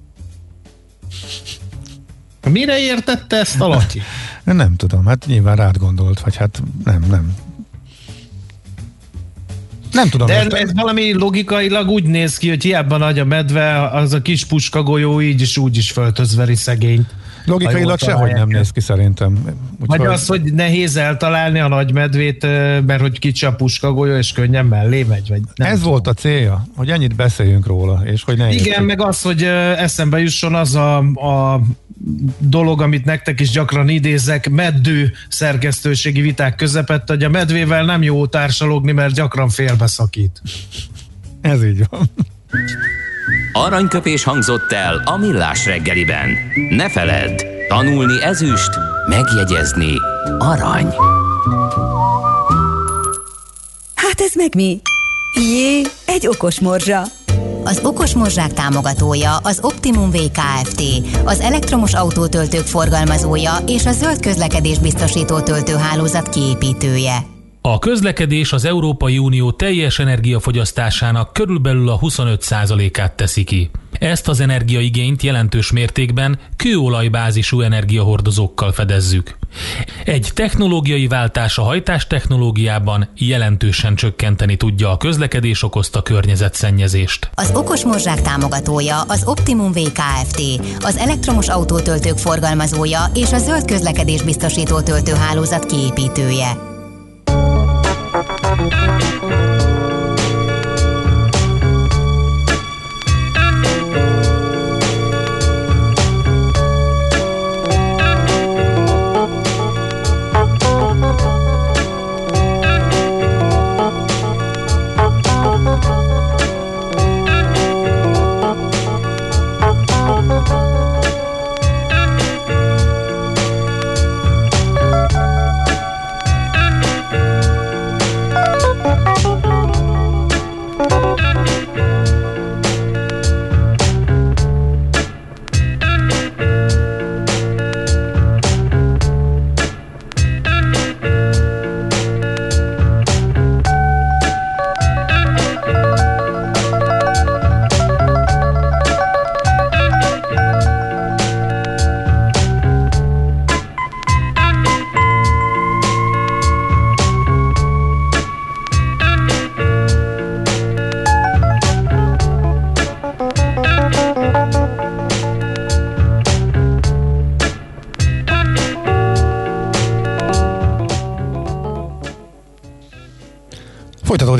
Mire 2.51 2.79
értette 2.79 3.37
ezt 3.37 3.61
a 3.61 3.69
Latyi? 3.69 4.01
Nem 4.45 4.77
tudom, 4.77 5.07
hát 5.07 5.27
nyilván 5.27 5.57
rád 5.57 5.77
gondolt, 5.77 6.21
vagy 6.21 6.37
hát 6.37 6.63
nem, 6.85 7.05
nem. 7.11 7.35
Nem 9.93 10.09
tudom. 10.09 10.27
De 10.27 10.41
ez, 10.41 10.53
ez 10.53 10.73
valami 10.73 11.13
logikailag 11.13 11.89
úgy 11.89 12.05
néz 12.05 12.37
ki, 12.37 12.49
hogy 12.49 12.63
hiába 12.63 12.97
nagy 12.97 13.19
a 13.19 13.25
medve, 13.25 13.89
az 13.89 14.13
a 14.13 14.23
kis 14.23 14.45
puskagolyó 14.45 15.21
így 15.21 15.41
is 15.41 15.57
úgy 15.57 15.77
is 15.77 15.91
föltözveri 15.91 16.55
szegényt. 16.55 17.15
Logikailag 17.47 17.99
sehogy 17.99 18.33
nem 18.33 18.49
néz 18.49 18.71
ki 18.71 18.81
szerintem. 18.81 19.39
Vagy 19.79 20.07
az, 20.07 20.27
hogy 20.27 20.43
nehéz 20.43 20.97
eltalálni 20.97 21.59
a 21.59 21.69
nagy 21.69 21.93
medvét, 21.93 22.43
mert 22.87 23.01
hogy 23.01 23.19
kicsi 23.19 23.47
a 23.47 23.55
puskagolyó, 23.55 24.17
és 24.17 24.33
könnyen 24.33 24.67
mellé 24.67 25.03
megy, 25.03 25.29
vagy 25.29 25.41
nem 25.55 25.71
Ez 25.71 25.83
volt 25.83 26.07
a 26.07 26.13
célja, 26.13 26.67
hogy 26.77 26.91
ennyit 26.91 27.15
beszéljünk 27.15 27.67
róla, 27.67 28.03
és 28.05 28.23
hogy 28.23 28.37
ne 28.37 28.51
Igen, 28.51 28.65
értsük. 28.65 28.87
meg 28.87 29.03
az, 29.03 29.23
hogy 29.23 29.43
eszembe 29.77 30.19
jusson 30.19 30.55
az 30.55 30.75
a, 30.75 30.97
a 30.99 31.61
dolog, 32.39 32.81
amit 32.81 33.05
nektek 33.05 33.41
is 33.41 33.51
gyakran 33.51 33.89
idézek, 33.89 34.51
meddő 34.51 35.13
szerkesztőségi 35.29 36.21
viták 36.21 36.57
közepette, 36.57 37.13
hogy 37.13 37.25
a 37.25 37.29
medvével 37.29 37.85
nem 37.85 38.03
jó 38.03 38.27
társalogni, 38.27 38.93
mert 38.93 39.15
gyakran 39.15 39.49
félbeszakít. 39.49 40.43
Ez 41.41 41.65
így 41.65 41.85
van. 41.91 42.11
Aranyköpés 43.53 44.25
hangzott 44.25 44.73
el 44.73 45.03
a 45.05 45.17
millás 45.17 45.67
reggeliben. 45.67 46.29
Ne 46.71 46.91
feledd, 46.91 47.43
tanulni 47.69 48.23
ezüst, 48.23 48.71
megjegyezni 49.09 49.93
arany. 50.39 50.95
Hát 53.95 54.21
ez 54.21 54.35
meg 54.35 54.55
mi? 54.55 54.81
Jé, 55.35 55.83
egy 56.07 56.27
okos 56.27 56.61
morzsa. 56.61 57.03
Az 57.67 57.81
Okos 57.83 58.15
Morzsák 58.15 58.53
támogatója 58.53 59.37
az 59.37 59.59
Optimum 59.63 60.11
VKFT, 60.11 60.83
az 61.25 61.41
elektromos 61.41 61.95
autótöltők 61.95 62.65
forgalmazója 62.67 63.57
és 63.67 63.87
a 63.87 63.93
zöld 63.93 64.21
közlekedés 64.21 64.79
biztosító 64.79 65.41
töltőhálózat 65.41 66.29
kiépítője. 66.29 67.17
A 67.61 67.79
közlekedés 67.79 68.53
az 68.53 68.65
Európai 68.65 69.19
Unió 69.19 69.53
teljes 69.53 69.99
energiafogyasztásának 69.99 71.33
körülbelül 71.33 71.89
a 71.89 71.99
25%-át 71.99 73.13
teszi 73.13 73.45
ki. 73.45 73.71
Ezt 73.93 74.29
az 74.29 74.41
energiaigényt 74.41 75.23
jelentős 75.23 75.73
mértékben 75.73 76.39
kőolajbázisú 76.57 77.61
energiahordozókkal 77.61 78.73
fedezzük. 78.73 79.37
Egy 80.05 80.31
technológiai 80.35 81.07
váltás 81.07 81.59
a 81.59 81.63
hajtás 81.63 82.07
technológiában 82.07 83.09
jelentősen 83.17 83.95
csökkenteni 83.95 84.57
tudja 84.57 84.91
a 84.91 84.97
közlekedés 84.97 85.63
okozta 85.63 86.03
környezetszennyezést. 86.03 87.31
Az 87.35 87.51
Okos 87.55 87.85
Morzsák 87.85 88.23
támogatója 88.23 89.01
az 89.01 89.23
Optimum 89.25 89.73
VKFT, 89.73 90.43
az 90.79 90.97
elektromos 90.97 91.49
autótöltők 91.49 92.19
forgalmazója 92.19 93.05
és 93.15 93.33
a 93.33 93.39
zöld 93.39 93.65
közlekedés 93.65 94.23
biztosító 94.23 94.81
töltőhálózat 94.81 95.67
kiépítője. 95.67 96.73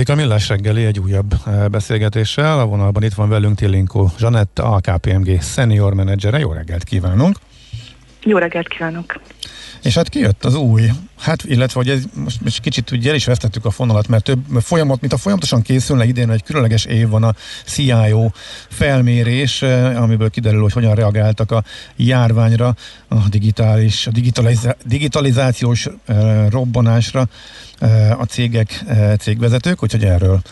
Folytatódik 0.05 0.25
a 0.25 0.37
Millás 0.37 0.49
reggeli 0.49 0.85
egy 0.85 0.99
újabb 0.99 1.35
eh, 1.47 1.69
beszélgetéssel. 1.69 2.61
A 2.61 2.67
vonalban 2.67 3.03
itt 3.03 3.15
van 3.15 3.29
velünk 3.29 3.57
Tillinkó 3.57 4.11
Zsanett, 4.19 4.59
a 4.59 4.81
KPMG 4.81 5.43
senior 5.43 5.95
menedzsere. 5.95 6.39
Jó 6.39 6.53
reggelt 6.53 6.85
kívánunk! 6.85 7.37
Jó 8.23 8.39
reggelt 8.39 8.69
kívánok! 8.69 9.21
És 9.83 9.95
hát 9.95 10.09
kijött 10.09 10.45
az 10.45 10.55
új, 10.55 10.83
hát 11.25 11.45
illetve, 11.45 11.81
hogy 11.81 11.89
ez 11.91 12.03
most, 12.15 12.41
most 12.41 12.61
kicsit 12.61 12.91
ugye 12.91 13.09
el 13.09 13.15
is 13.15 13.25
vesztettük 13.25 13.65
a 13.65 13.71
fonalat, 13.71 14.09
mert 14.09 14.25
több 14.25 14.41
folyamat, 14.61 15.01
mint 15.01 15.13
a 15.13 15.17
folyamatosan 15.17 15.63
készülne 15.63 16.05
idén, 16.05 16.31
egy 16.31 16.43
különleges 16.43 16.85
év 16.85 17.09
van 17.09 17.23
a 17.23 17.35
CIO 17.65 18.31
felmérés, 18.69 19.63
eh, 19.63 20.03
amiből 20.03 20.31
kiderül, 20.31 20.61
hogy 20.61 20.73
hogyan 20.73 20.95
reagáltak 20.95 21.51
a 21.51 21.65
járványra, 21.97 22.77
a 23.09 23.29
digitális, 23.29 24.07
a 24.07 24.11
digitaliza, 24.11 24.77
digitalizációs 24.85 25.89
eh, 26.05 26.47
robbanásra 26.51 27.29
eh, 27.79 28.21
a 28.21 28.25
cégek, 28.25 28.85
cégvezetők, 29.19 29.83
úgyhogy 29.83 30.05
erről 30.05 30.43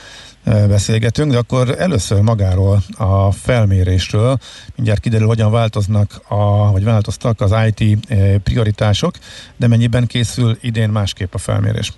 beszélgetünk, 0.45 1.32
de 1.32 1.38
akkor 1.38 1.74
először 1.78 2.20
magáról 2.20 2.82
a 2.97 3.32
felmérésről, 3.32 4.38
mindjárt 4.76 5.01
kiderül, 5.01 5.26
hogyan 5.26 5.51
változnak, 5.51 6.20
a, 6.28 6.72
vagy 6.72 6.84
változtak 6.84 7.40
az 7.40 7.55
IT 7.66 7.99
prioritások, 8.43 9.14
de 9.57 9.66
mennyiben 9.66 10.07
készül 10.07 10.59
idén 10.61 10.88
másképp 10.88 11.34
a 11.34 11.38
felmérés. 11.38 11.93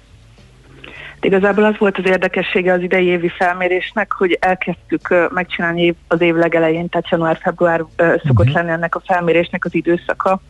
Igazából 1.24 1.64
az 1.64 1.78
volt 1.78 1.98
az 1.98 2.06
érdekessége 2.06 2.72
az 2.72 2.80
idei 2.80 3.06
évi 3.06 3.28
felmérésnek, 3.28 4.12
hogy 4.12 4.38
elkezdtük 4.40 5.30
megcsinálni 5.30 5.94
az 6.08 6.20
év 6.20 6.34
legelején, 6.34 6.88
tehát 6.88 7.08
január-február 7.08 7.84
szokott 8.26 8.52
lenni 8.52 8.70
ennek 8.70 8.94
a 8.94 9.02
felmérésnek 9.06 9.64
az 9.64 9.74
időszaka, 9.74 10.40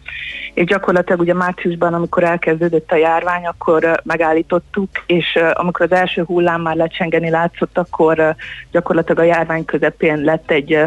és 0.55 0.65
gyakorlatilag 0.65 1.21
ugye 1.21 1.35
márciusban, 1.35 1.95
amikor 1.95 2.25
elkezdődött 2.25 2.91
a 2.91 2.97
járvány, 2.97 3.47
akkor 3.47 4.01
megállítottuk, 4.05 4.89
és 5.07 5.39
amikor 5.53 5.87
az 5.91 5.99
első 5.99 6.23
hullám 6.23 6.61
már 6.61 6.77
lecsengeni 6.77 7.31
látszott, 7.31 7.79
akkor 7.79 8.35
gyakorlatilag 8.71 9.19
a 9.19 9.35
járvány 9.35 9.65
közepén 9.65 10.21
lett 10.21 10.51
egy 10.51 10.79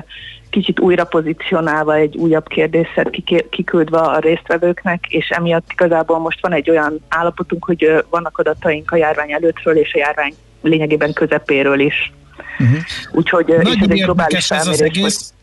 kicsit 0.50 0.80
újra 0.80 1.04
pozícionálva 1.04 1.96
egy 1.96 2.18
újabb 2.18 2.48
kérdészet 2.48 3.10
kiküldve 3.50 3.98
a 3.98 4.20
résztvevőknek, 4.20 5.06
és 5.08 5.30
emiatt 5.30 5.72
igazából 5.72 6.20
most 6.20 6.42
van 6.42 6.54
egy 6.54 6.70
olyan 6.70 7.00
állapotunk, 7.10 7.66
hogy 7.66 8.06
vannak 8.10 8.38
adataink 8.38 8.92
a 8.92 8.96
járvány 8.96 9.32
előttről 9.32 9.78
és 9.78 9.94
a 9.94 9.98
járvány 9.98 10.34
lényegében 10.62 11.14
közepéről 11.14 11.80
is. 11.80 12.12
Uh-huh. 12.60 12.78
Úgyhogy 13.12 13.50
és 13.50 13.56
ez 13.56 13.64
Nagyon 13.64 13.92
egy 13.92 14.04
globális 14.04 14.34
érdekes 14.34 14.52
ez 14.52 14.68
az 14.68 14.78
felmérés 14.78 14.98
egész. 14.98 15.34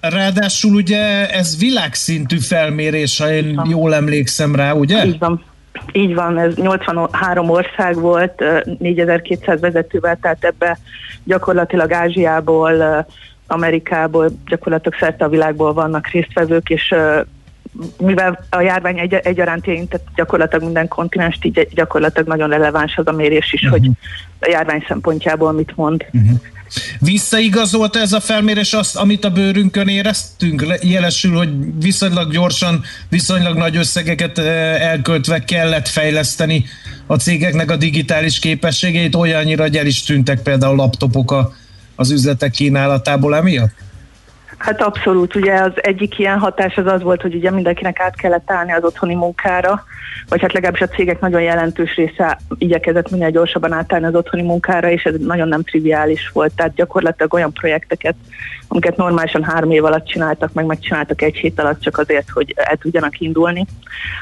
Ráadásul 0.00 0.74
ugye 0.74 1.30
ez 1.30 1.58
világszintű 1.58 2.38
felmérés, 2.38 3.18
ha 3.18 3.32
én 3.32 3.62
jól 3.68 3.94
emlékszem 3.94 4.54
rá, 4.54 4.72
ugye? 4.72 5.04
Így 5.04 5.18
van. 5.18 5.44
Így 5.92 6.14
van, 6.14 6.38
ez 6.38 6.54
83 6.54 7.50
ország 7.50 7.94
volt, 8.00 8.40
ö, 8.40 8.60
4200 8.78 9.60
vezetővel, 9.60 10.18
tehát 10.20 10.44
ebbe 10.44 10.78
gyakorlatilag 11.24 11.92
Ázsiából, 11.92 13.06
Amerikából, 13.50 14.30
gyakorlatilag 14.46 14.98
szerte 14.98 15.24
a 15.24 15.28
világból 15.28 15.72
vannak 15.72 16.08
résztvevők, 16.10 16.68
és 16.68 16.94
mivel 17.98 18.44
a 18.50 18.60
járvány 18.60 18.98
egy, 18.98 19.14
egyaránt 19.14 19.66
érintett 19.66 20.06
gyakorlatilag 20.14 20.64
minden 20.64 20.88
kontinenst, 20.88 21.44
így 21.44 21.68
gyakorlatilag 21.74 22.28
nagyon 22.28 22.48
releváns 22.48 22.96
az 22.96 23.06
a 23.06 23.12
mérés 23.12 23.52
is, 23.52 23.68
hogy 23.68 23.90
a 24.40 24.48
járvány 24.50 24.84
szempontjából 24.88 25.52
mit 25.52 25.76
mond. 25.76 26.04
Visszaigazolt 26.98 27.96
ez 27.96 28.12
a 28.12 28.20
felmérés 28.20 28.72
azt, 28.72 28.96
amit 28.96 29.24
a 29.24 29.30
bőrünkön 29.30 29.88
éreztünk? 29.88 30.66
Jelesül, 30.82 31.36
hogy 31.36 31.50
viszonylag 31.80 32.32
gyorsan, 32.32 32.82
viszonylag 33.08 33.56
nagy 33.56 33.76
összegeket 33.76 34.38
elköltve 34.38 35.44
kellett 35.44 35.88
fejleszteni 35.88 36.64
a 37.06 37.16
cégeknek 37.16 37.70
a 37.70 37.76
digitális 37.76 38.38
képességeit, 38.38 39.14
olyannyira, 39.14 39.62
hogy 39.62 39.76
el 39.76 39.86
is 39.86 40.02
tűntek 40.02 40.42
például 40.42 40.76
laptopok 40.76 41.30
a, 41.30 41.52
az 41.98 42.10
üzletek 42.10 42.50
kínálatából 42.50 43.36
emiatt? 43.36 43.74
Hát 44.58 44.82
abszolút, 44.82 45.34
ugye 45.34 45.54
az 45.54 45.72
egyik 45.74 46.18
ilyen 46.18 46.38
hatás 46.38 46.76
az 46.76 46.86
az 46.86 47.02
volt, 47.02 47.22
hogy 47.22 47.34
ugye 47.34 47.50
mindenkinek 47.50 48.00
át 48.00 48.16
kellett 48.16 48.50
állni 48.50 48.72
az 48.72 48.84
otthoni 48.84 49.14
munkára, 49.14 49.84
vagy 50.28 50.40
hát 50.40 50.52
legalábbis 50.52 50.80
a 50.80 50.88
cégek 50.88 51.20
nagyon 51.20 51.42
jelentős 51.42 51.94
része 51.94 52.38
igyekezett 52.58 53.10
minél 53.10 53.30
gyorsabban 53.30 53.72
átállni 53.72 54.06
az 54.06 54.14
otthoni 54.14 54.42
munkára, 54.42 54.90
és 54.90 55.04
ez 55.04 55.14
nagyon 55.18 55.48
nem 55.48 55.62
triviális 55.62 56.30
volt. 56.32 56.52
Tehát 56.54 56.74
gyakorlatilag 56.74 57.34
olyan 57.34 57.52
projekteket, 57.52 58.14
amiket 58.68 58.96
normálisan 58.96 59.44
három 59.44 59.70
év 59.70 59.84
alatt 59.84 60.06
csináltak, 60.06 60.52
meg 60.52 60.64
megcsináltak 60.64 61.22
egy 61.22 61.36
hét 61.36 61.60
alatt 61.60 61.80
csak 61.80 61.98
azért, 61.98 62.30
hogy 62.30 62.52
el 62.56 62.76
tudjanak 62.76 63.20
indulni. 63.20 63.66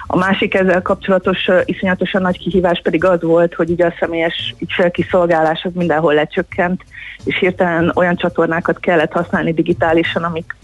A 0.07 0.17
másik 0.17 0.55
ezzel 0.55 0.83
kapcsolatos 0.83 1.49
iszonyatosan 1.65 2.23
nagy 2.23 2.39
kihívás 2.39 2.81
pedig 2.83 3.05
az 3.05 3.23
volt, 3.23 3.55
hogy 3.55 3.71
ugye 3.71 3.87
a 3.87 3.95
személyes 4.01 4.55
ügyfélkiszolgálás 4.59 5.63
az 5.63 5.73
mindenhol 5.75 6.15
lecsökkent, 6.15 6.83
és 7.25 7.39
hirtelen 7.39 7.93
olyan 7.95 8.17
csatornákat 8.17 8.81
kellett 8.81 9.13
használni 9.13 9.53
digitálisan, 9.53 10.23
amik 10.23 10.57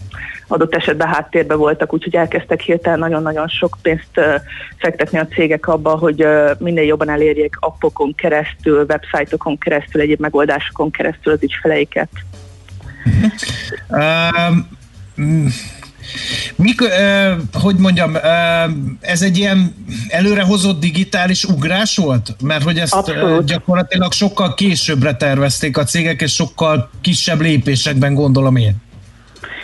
adott 0.47 0.75
esetben 0.75 1.07
háttérbe 1.07 1.55
voltak, 1.55 1.93
úgyhogy 1.93 2.15
elkezdtek 2.15 2.61
hirtelen 2.61 2.99
nagyon-nagyon 2.99 3.47
sok 3.47 3.77
pénzt 3.81 4.21
fektetni 4.77 5.19
a 5.19 5.27
cégek 5.27 5.67
abba, 5.67 5.97
hogy 5.97 6.27
minél 6.59 6.83
jobban 6.83 7.09
elérjék 7.09 7.55
appokon 7.59 8.15
keresztül, 8.15 8.85
websájtokon 8.89 9.57
keresztül, 9.57 10.01
egyéb 10.01 10.19
megoldásokon 10.19 10.91
keresztül 10.91 11.33
az 11.33 11.43
ügyfeleiket. 11.43 12.09
Um, 13.89 14.67
Mik, 16.55 16.81
eh, 16.81 17.35
hogy 17.53 17.75
mondjam, 17.75 18.15
eh, 18.15 18.63
ez 19.01 19.21
egy 19.21 19.37
ilyen 19.37 19.75
előrehozott 20.07 20.79
digitális 20.79 21.43
ugrás 21.43 21.97
volt? 21.97 22.35
Mert 22.43 22.63
hogy 22.63 22.77
ezt 22.77 22.93
Abszolút. 22.93 23.45
gyakorlatilag 23.45 24.11
sokkal 24.11 24.53
későbbre 24.53 25.15
tervezték 25.15 25.77
a 25.77 25.83
cégek, 25.83 26.21
és 26.21 26.33
sokkal 26.33 26.89
kisebb 27.01 27.41
lépésekben 27.41 28.13
gondolom 28.13 28.55
én. 28.55 28.75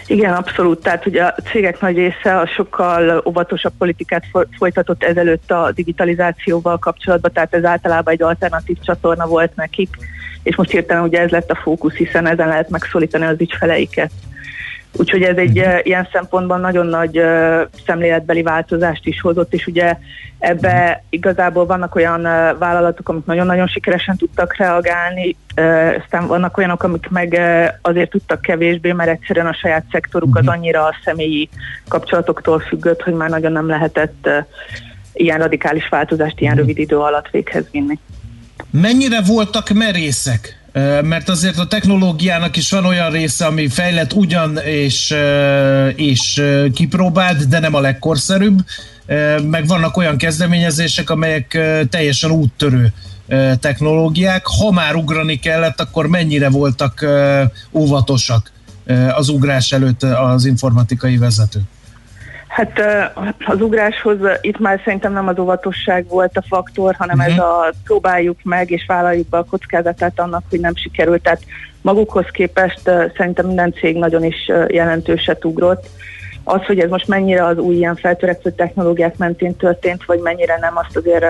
Igen, 0.08 0.34
abszolút. 0.34 0.82
Tehát 0.82 1.06
ugye 1.06 1.24
a 1.24 1.36
cégek 1.52 1.82
nagy 1.82 1.96
része 1.96 2.40
a 2.40 2.48
sokkal 2.48 3.24
óvatosabb 3.26 3.74
politikát 3.78 4.24
folytatott 4.58 5.04
ezelőtt 5.04 5.52
a 5.52 5.72
digitalizációval 5.76 6.78
kapcsolatban, 6.78 7.32
tehát 7.34 7.54
ez 7.54 7.64
általában 7.64 8.14
egy 8.14 8.22
alternatív 8.22 8.78
csatorna 8.86 9.28
volt 9.28 9.56
nekik, 9.56 9.98
és 10.44 10.56
most 10.56 10.72
hirtelen 10.72 11.04
ugye 11.04 11.20
ez 11.20 11.30
lett 11.30 11.52
a 11.52 11.60
fókusz, 11.64 11.94
hiszen 11.94 12.28
ezen 12.28 12.48
lehet 12.48 12.70
megszólítani 12.70 13.26
az 13.26 13.36
ügyfeleiket. 13.40 14.12
Úgyhogy 14.98 15.22
ez 15.22 15.38
egy 15.38 15.60
uh, 15.60 15.80
ilyen 15.84 16.08
szempontban 16.12 16.60
nagyon 16.60 16.86
nagy 16.86 17.20
uh, 17.20 17.62
szemléletbeli 17.86 18.42
változást 18.42 19.06
is 19.06 19.22
hozott, 19.22 19.54
és 19.54 19.68
ugye 19.68 19.98
ebbe 20.40 21.04
igazából 21.10 21.66
vannak 21.66 21.96
olyan 21.96 22.20
uh, 22.20 22.58
vállalatok, 22.58 23.10
amik 23.10 23.26
nagyon-nagyon 23.26 23.68
sikeresen 23.68 24.18
tudtak 24.18 24.56
reagálni, 24.56 25.36
uh, 25.58 25.94
aztán 26.04 26.28
vannak 26.28 26.58
olyanok, 26.58 26.84
amik 26.84 27.10
meg 27.10 27.32
uh, 27.38 27.68
azért 27.82 28.10
tudtak 28.10 28.42
kevésbé, 28.42 28.92
mert 28.92 29.10
egyszerűen 29.10 29.48
a 29.48 29.54
saját 29.54 29.86
szektoruk 29.92 30.36
az 30.36 30.44
mhm. 30.44 30.54
annyira 30.54 30.86
a 30.86 30.96
személyi 31.04 31.50
kapcsolatoktól 31.88 32.60
függött, 32.60 33.02
hogy 33.02 33.14
már 33.14 33.30
nagyon 33.30 33.52
nem 33.52 33.68
lehetett 33.68 34.26
uh, 34.26 34.46
ilyen 35.14 35.40
radikális 35.40 35.90
változást 35.90 36.40
ilyen 36.40 36.54
mhm. 36.54 36.62
rövid 36.62 36.78
idő 36.78 36.98
alatt 36.98 37.30
véghez 37.30 37.66
vinni. 37.72 38.00
Mennyire 38.72 39.22
voltak 39.22 39.70
merészek 39.70 40.60
mert 41.02 41.30
azért 41.30 41.58
a 41.58 41.68
technológiának 41.68 42.58
is 42.58 42.72
van 42.72 42.86
olyan 42.86 43.12
része, 43.12 43.46
ami 43.46 43.68
fejlett 43.68 44.14
ugyan 44.14 44.58
és, 44.58 45.16
és 45.96 46.44
kipróbált, 46.74 47.48
de 47.48 47.60
nem 47.60 47.74
a 47.74 47.80
legkorszerűbb, 47.80 48.60
meg 49.44 49.68
vannak 49.68 49.98
olyan 49.98 50.18
kezdeményezések, 50.18 51.10
amelyek 51.10 51.60
teljesen 51.90 52.32
úttörő 52.32 52.94
technológiák. 53.60 54.46
Ha 54.46 54.72
már 54.72 54.96
ugrani 54.96 55.40
kellett, 55.40 55.80
akkor 55.80 56.08
mennyire 56.08 56.50
voltak 56.50 57.06
óvatosak 57.72 58.52
az 59.16 59.30
ugrás 59.30 59.72
előtt 59.72 60.04
az 60.04 60.46
informatikai 60.46 61.18
vezetők? 61.18 61.64
Hát 62.60 62.82
az 63.46 63.62
ugráshoz 63.62 64.18
itt 64.42 64.60
már 64.60 64.82
szerintem 64.84 65.14
nem 65.14 65.28
az 65.28 65.40
óvatosság 65.40 66.08
volt 66.08 66.38
a 66.38 66.44
faktor, 66.48 66.96
hanem 66.96 67.18
uh-huh. 67.18 67.34
ez 67.34 67.40
mhm. 67.40 67.50
a 67.50 67.70
próbáljuk 67.84 68.38
meg 68.44 68.72
és 68.72 68.86
vállaljuk 68.88 69.28
be 69.28 69.38
a 69.38 69.44
kockázatát 69.44 70.20
annak, 70.20 70.44
hogy 70.50 70.60
nem 70.60 70.76
sikerült. 70.76 71.22
Tehát 71.22 71.44
magukhoz 71.82 72.26
képest 72.32 72.82
szerintem 73.18 73.46
minden 73.46 73.74
cég 73.74 73.96
nagyon 73.96 74.24
is 74.24 74.52
jelentőset 74.68 75.46
ugrott 75.46 75.90
az, 76.44 76.66
hogy 76.66 76.80
ez 76.80 76.90
most 76.90 77.08
mennyire 77.08 77.46
az 77.46 77.58
új 77.58 77.76
ilyen 77.76 77.96
feltörekvő 77.96 78.52
technológiák 78.52 79.18
mentén 79.18 79.56
történt, 79.56 80.06
vagy 80.06 80.20
mennyire 80.20 80.58
nem, 80.62 80.78
azt 80.78 80.98
azért 80.98 81.26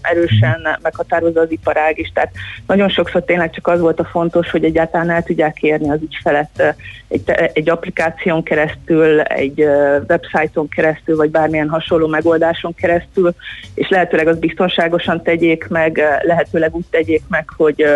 erősen 0.00 0.78
meghatározza 0.82 1.40
az 1.40 1.50
iparág 1.50 1.98
is. 1.98 2.10
Tehát 2.14 2.30
nagyon 2.66 2.88
sokszor 2.88 3.24
tényleg 3.24 3.50
csak 3.50 3.66
az 3.66 3.80
volt 3.80 4.00
a 4.00 4.04
fontos, 4.04 4.50
hogy 4.50 4.64
egyáltalán 4.64 5.10
el 5.10 5.22
tudják 5.22 5.62
érni 5.62 5.90
az 5.90 5.98
ügyfelet 6.02 6.74
egy, 7.08 7.30
egy 7.52 7.70
applikáción 7.70 8.42
keresztül, 8.42 9.20
egy 9.20 9.60
websájton 10.08 10.68
keresztül, 10.68 11.16
vagy 11.16 11.30
bármilyen 11.30 11.68
hasonló 11.68 12.06
megoldáson 12.06 12.74
keresztül, 12.74 13.34
és 13.74 13.88
lehetőleg 13.88 14.26
az 14.26 14.38
biztonságosan 14.38 15.22
tegyék 15.22 15.66
meg, 15.68 16.02
lehetőleg 16.22 16.74
úgy 16.74 16.86
tegyék 16.90 17.22
meg, 17.28 17.48
hogy 17.56 17.86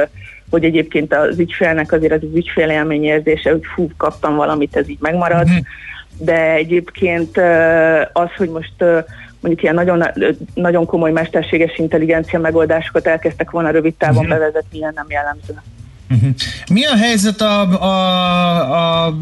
hogy 0.50 0.64
egyébként 0.64 1.14
az 1.14 1.38
ügyfélnek 1.38 1.92
azért 1.92 2.12
az 2.12 2.28
ügyfélélmény 2.34 3.04
érzése, 3.04 3.50
hogy 3.50 3.62
fú, 3.74 3.90
kaptam 3.96 4.36
valamit, 4.36 4.76
ez 4.76 4.88
így 4.88 4.98
megmarad. 5.00 5.48
Mm-hmm 5.48 5.58
de 6.18 6.52
egyébként 6.52 7.36
az, 8.12 8.28
hogy 8.36 8.48
most 8.48 8.74
mondjuk 9.40 9.62
ilyen 9.62 9.74
nagyon, 9.74 10.04
nagyon 10.54 10.86
komoly 10.86 11.12
mesterséges 11.12 11.78
intelligencia 11.78 12.38
megoldásokat 12.38 13.06
elkezdtek 13.06 13.50
volna 13.50 13.70
rövid 13.70 13.94
távon 13.94 14.24
uh-huh. 14.24 14.38
bevezetni, 14.38 14.78
ilyen 14.78 14.92
nem 14.94 15.06
jellemző. 15.08 15.62
Uh-huh. 16.10 16.30
Mi 16.72 16.84
a 16.84 16.96
helyzet 16.96 17.40
a, 17.40 17.82
a, 17.82 19.06
a 19.06 19.14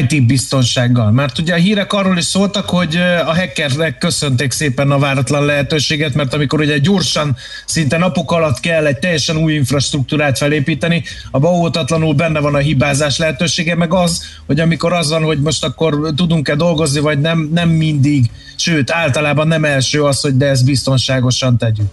IT 0.00 0.26
biztonsággal? 0.26 1.10
Mert 1.10 1.38
ugye 1.38 1.54
a 1.54 1.56
hírek 1.56 1.92
arról 1.92 2.16
is 2.16 2.24
szóltak, 2.24 2.68
hogy 2.68 2.96
a 3.26 3.34
hackerek 3.34 3.98
köszönték 3.98 4.52
szépen 4.52 4.90
a 4.90 4.98
váratlan 4.98 5.44
lehetőséget, 5.44 6.14
mert 6.14 6.34
amikor 6.34 6.60
ugye 6.60 6.78
gyorsan, 6.78 7.36
szinte 7.64 7.98
napok 7.98 8.32
alatt 8.32 8.60
kell 8.60 8.86
egy 8.86 8.98
teljesen 8.98 9.36
új 9.36 9.52
infrastruktúrát 9.54 10.38
felépíteni, 10.38 11.02
a 11.30 11.46
óvatatlanul 11.46 12.14
benne 12.14 12.40
van 12.40 12.54
a 12.54 12.58
hibázás 12.58 13.18
lehetősége, 13.18 13.74
meg 13.74 13.92
az, 13.92 14.22
hogy 14.46 14.60
amikor 14.60 14.92
az 14.92 15.10
van, 15.10 15.22
hogy 15.22 15.40
most 15.40 15.64
akkor 15.64 16.12
tudunk-e 16.16 16.54
dolgozni, 16.54 17.00
vagy 17.00 17.20
nem, 17.20 17.50
nem 17.52 17.68
mindig, 17.68 18.30
sőt, 18.56 18.90
általában 18.90 19.48
nem 19.48 19.64
első 19.64 20.02
az, 20.02 20.20
hogy 20.20 20.36
de 20.36 20.46
ezt 20.46 20.64
biztonságosan 20.64 21.58
tegyük. 21.58 21.86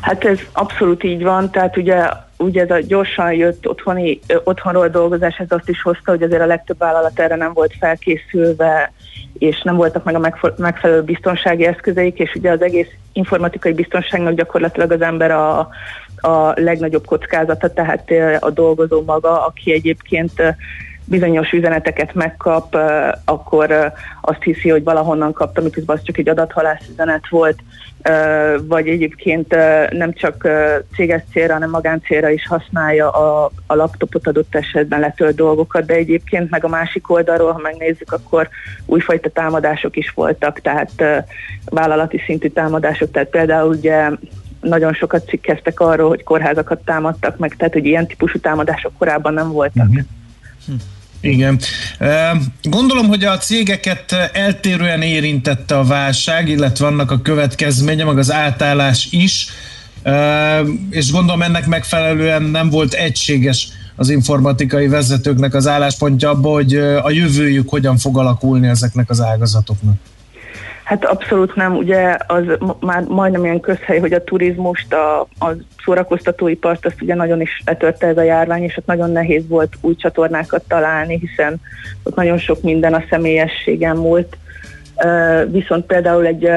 Hát 0.00 0.24
ez 0.24 0.38
abszolút 0.52 1.04
így 1.04 1.22
van, 1.22 1.50
tehát 1.50 1.76
ugye 1.76 2.06
ugye 2.42 2.62
ez 2.62 2.70
a 2.70 2.78
gyorsan 2.78 3.32
jött 3.32 3.68
otthoni, 3.68 4.20
otthonról 4.44 4.88
dolgozás, 4.88 5.36
ez 5.36 5.46
azt 5.48 5.68
is 5.68 5.82
hozta, 5.82 6.10
hogy 6.10 6.22
azért 6.22 6.42
a 6.42 6.46
legtöbb 6.46 6.78
vállalat 6.78 7.20
erre 7.20 7.36
nem 7.36 7.52
volt 7.52 7.74
felkészülve, 7.78 8.92
és 9.38 9.62
nem 9.62 9.76
voltak 9.76 10.04
meg 10.04 10.14
a 10.14 10.32
megfelelő 10.56 11.02
biztonsági 11.02 11.66
eszközeik, 11.66 12.18
és 12.18 12.34
ugye 12.34 12.50
az 12.50 12.62
egész 12.62 12.88
informatikai 13.12 13.72
biztonságnak 13.72 14.34
gyakorlatilag 14.34 14.90
az 14.90 15.02
ember 15.02 15.30
a, 15.30 15.58
a 16.16 16.52
legnagyobb 16.54 17.06
kockázata, 17.06 17.72
tehát 17.72 18.10
a 18.40 18.50
dolgozó 18.50 19.02
maga, 19.02 19.46
aki 19.46 19.72
egyébként 19.72 20.42
bizonyos 21.04 21.52
üzeneteket 21.52 22.14
megkap, 22.14 22.76
akkor 23.24 23.92
azt 24.20 24.42
hiszi, 24.42 24.68
hogy 24.68 24.82
valahonnan 24.82 25.32
kapta, 25.32 25.60
miközben 25.60 25.96
az 25.96 26.02
csak 26.02 26.18
egy 26.18 26.28
adathalász 26.28 26.88
üzenet 26.92 27.28
volt, 27.28 27.58
vagy 28.62 28.88
egyébként 28.88 29.56
nem 29.90 30.12
csak 30.12 30.48
céges 30.94 31.22
célra, 31.32 31.52
hanem 31.52 31.70
magáncélra 31.70 32.28
is 32.30 32.46
használja 32.46 33.10
a, 33.10 33.50
a 33.66 33.74
laptopot 33.74 34.26
adott 34.26 34.54
esetben 34.54 35.00
letölt 35.00 35.36
dolgokat, 35.36 35.86
de 35.86 35.94
egyébként 35.94 36.50
meg 36.50 36.64
a 36.64 36.68
másik 36.68 37.10
oldalról, 37.10 37.52
ha 37.52 37.58
megnézzük, 37.58 38.12
akkor 38.12 38.48
újfajta 38.86 39.28
támadások 39.28 39.96
is 39.96 40.10
voltak, 40.10 40.60
tehát 40.60 41.04
vállalati 41.64 42.22
szintű 42.26 42.48
támadások, 42.48 43.10
tehát 43.10 43.28
például 43.28 43.68
ugye 43.68 44.10
nagyon 44.60 44.92
sokat 44.92 45.28
cikkeztek 45.28 45.80
arról, 45.80 46.08
hogy 46.08 46.22
kórházakat 46.22 46.84
támadtak 46.84 47.38
meg, 47.38 47.54
tehát 47.56 47.72
hogy 47.72 47.86
ilyen 47.86 48.06
típusú 48.06 48.38
támadások 48.38 48.92
korábban 48.98 49.34
nem 49.34 49.52
voltak. 49.52 49.88
Uh-huh. 49.88 50.04
Hm. 50.66 50.72
Igen. 51.20 51.60
Gondolom, 52.62 53.06
hogy 53.06 53.24
a 53.24 53.38
cégeket 53.38 54.12
eltérően 54.32 55.02
érintette 55.02 55.78
a 55.78 55.84
válság, 55.84 56.48
illetve 56.48 56.84
vannak 56.84 57.10
a 57.10 57.22
következménye, 57.22 58.04
meg 58.04 58.18
az 58.18 58.32
átállás 58.32 59.08
is, 59.10 59.46
és 60.90 61.10
gondolom 61.10 61.42
ennek 61.42 61.66
megfelelően 61.66 62.42
nem 62.42 62.70
volt 62.70 62.92
egységes 62.92 63.68
az 63.96 64.08
informatikai 64.08 64.88
vezetőknek 64.88 65.54
az 65.54 65.66
álláspontja 65.66 66.30
abban, 66.30 66.52
hogy 66.52 66.76
a 66.76 67.10
jövőjük 67.10 67.68
hogyan 67.68 67.98
fog 67.98 68.18
alakulni 68.18 68.68
ezeknek 68.68 69.10
az 69.10 69.20
ágazatoknak. 69.20 69.94
Hát 70.84 71.04
abszolút 71.04 71.54
nem, 71.54 71.76
ugye 71.76 72.16
az 72.26 72.44
már 72.80 73.02
majdnem 73.02 73.44
ilyen 73.44 73.60
közhely, 73.60 73.98
hogy 73.98 74.12
a 74.12 74.24
turizmust, 74.24 74.92
a, 74.94 75.20
a 75.20 75.50
szórakoztatóipart, 75.84 76.86
azt 76.86 77.02
ugye 77.02 77.14
nagyon 77.14 77.40
is 77.40 77.62
letörte 77.64 78.06
ez 78.06 78.16
a 78.16 78.22
járvány, 78.22 78.62
és 78.62 78.76
ott 78.76 78.86
nagyon 78.86 79.10
nehéz 79.10 79.48
volt 79.48 79.74
új 79.80 79.96
csatornákat 79.96 80.62
találni, 80.68 81.18
hiszen 81.18 81.60
ott 82.02 82.14
nagyon 82.14 82.38
sok 82.38 82.62
minden 82.62 82.94
a 82.94 83.04
személyességen 83.10 83.96
múlt. 83.96 84.36
Viszont 85.46 85.86
például 85.86 86.26
egy 86.26 86.48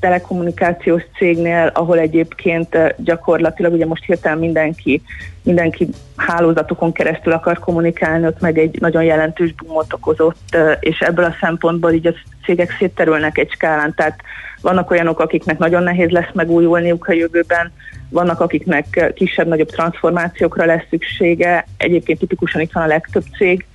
telekommunikációs 0.00 1.02
cégnél, 1.16 1.70
ahol 1.74 1.98
egyébként 1.98 2.94
gyakorlatilag 2.96 3.72
ugye 3.72 3.86
most 3.86 4.04
hirtelen 4.04 4.38
mindenki, 4.38 5.02
mindenki 5.42 5.88
hálózatokon 6.16 6.92
keresztül 6.92 7.32
akar 7.32 7.58
kommunikálni, 7.58 8.26
ott 8.26 8.40
meg 8.40 8.58
egy 8.58 8.80
nagyon 8.80 9.04
jelentős 9.04 9.54
boomot 9.54 9.92
okozott, 9.92 10.56
és 10.80 10.98
ebből 10.98 11.24
a 11.24 11.36
szempontból 11.40 11.92
így 11.92 12.06
a 12.06 12.14
cégek 12.44 12.76
szétterülnek 12.78 13.38
egy 13.38 13.50
skálán, 13.50 13.94
tehát 13.94 14.20
vannak 14.60 14.90
olyanok, 14.90 15.20
akiknek 15.20 15.58
nagyon 15.58 15.82
nehéz 15.82 16.08
lesz 16.08 16.32
megújulniuk 16.32 17.08
a 17.08 17.12
jövőben, 17.12 17.72
vannak, 18.08 18.40
akiknek 18.40 19.12
kisebb-nagyobb 19.14 19.70
transformációkra 19.70 20.64
lesz 20.64 20.84
szüksége, 20.90 21.66
egyébként 21.76 22.18
tipikusan 22.18 22.60
itt 22.60 22.72
van 22.72 22.82
a 22.82 22.86
legtöbb 22.86 23.24
cég, 23.36 23.66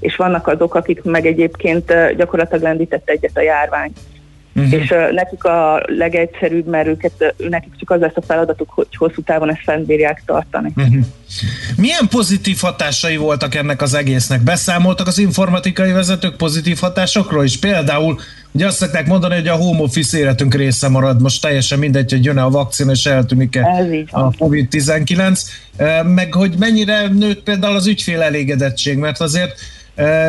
és 0.00 0.16
vannak 0.16 0.46
azok, 0.46 0.74
akik 0.74 1.02
meg 1.02 1.26
egyébként 1.26 1.92
gyakorlatilag 2.16 2.62
lendített 2.62 3.08
egyet 3.08 3.36
a 3.36 3.40
járvány. 3.40 3.92
Uh-huh. 4.60 4.82
És 4.82 4.90
uh, 4.90 5.12
nekik 5.12 5.44
a 5.44 5.82
legegyszerűbb, 5.86 6.66
mert 6.66 6.88
őket, 6.88 7.34
nekik 7.36 7.72
csak 7.78 7.90
az 7.90 8.00
lesz 8.00 8.16
a 8.16 8.22
feladatuk, 8.22 8.70
hogy 8.70 8.96
hosszú 8.96 9.22
távon 9.22 9.50
ezt 9.50 9.62
fennbírják 9.64 10.22
tartani. 10.26 10.72
Uh-huh. 10.76 11.04
Milyen 11.76 12.08
pozitív 12.10 12.58
hatásai 12.60 13.16
voltak 13.16 13.54
ennek 13.54 13.82
az 13.82 13.94
egésznek? 13.94 14.40
Beszámoltak 14.40 15.06
az 15.06 15.18
informatikai 15.18 15.92
vezetők 15.92 16.36
pozitív 16.36 16.78
hatásokról 16.78 17.44
is? 17.44 17.58
Például, 17.58 18.18
ugye 18.52 18.66
azt 18.66 18.76
szokták 18.76 19.06
mondani, 19.06 19.34
hogy 19.34 19.48
a 19.48 19.54
home 19.54 19.80
office 19.80 20.18
életünk 20.18 20.54
része 20.54 20.88
marad, 20.88 21.20
most 21.20 21.42
teljesen 21.42 21.78
mindegy, 21.78 22.10
hogy 22.10 22.24
jön-e 22.24 22.42
a 22.42 22.50
vakcina 22.50 22.90
és 22.90 23.06
eltűnik-e 23.06 23.66
a 24.10 24.30
COVID-19, 24.30 25.40
meg 26.14 26.34
hogy 26.34 26.54
mennyire 26.58 27.08
nőtt 27.08 27.42
például 27.42 27.76
az 27.76 27.86
ügyfél 27.86 28.22
elégedettség, 28.22 28.98
mert 28.98 29.20
azért 29.20 29.60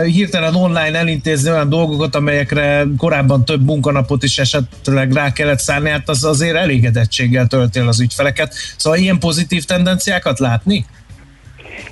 hirtelen 0.05 0.55
online 0.55 0.97
elintézni 0.97 1.51
olyan 1.51 1.69
dolgokat, 1.69 2.15
amelyekre 2.15 2.85
korábban 2.97 3.45
több 3.45 3.65
munkanapot 3.65 4.23
is 4.23 4.37
esetleg 4.37 5.13
rá 5.13 5.31
kellett 5.31 5.59
szállni, 5.59 5.89
hát 5.89 6.09
az 6.09 6.23
azért 6.23 6.55
elégedettséggel 6.55 7.47
töltél 7.47 7.87
az 7.87 7.99
ügyfeleket. 8.01 8.53
Szóval 8.77 8.99
ilyen 8.99 9.19
pozitív 9.19 9.63
tendenciákat 9.63 10.39
látni? 10.39 10.85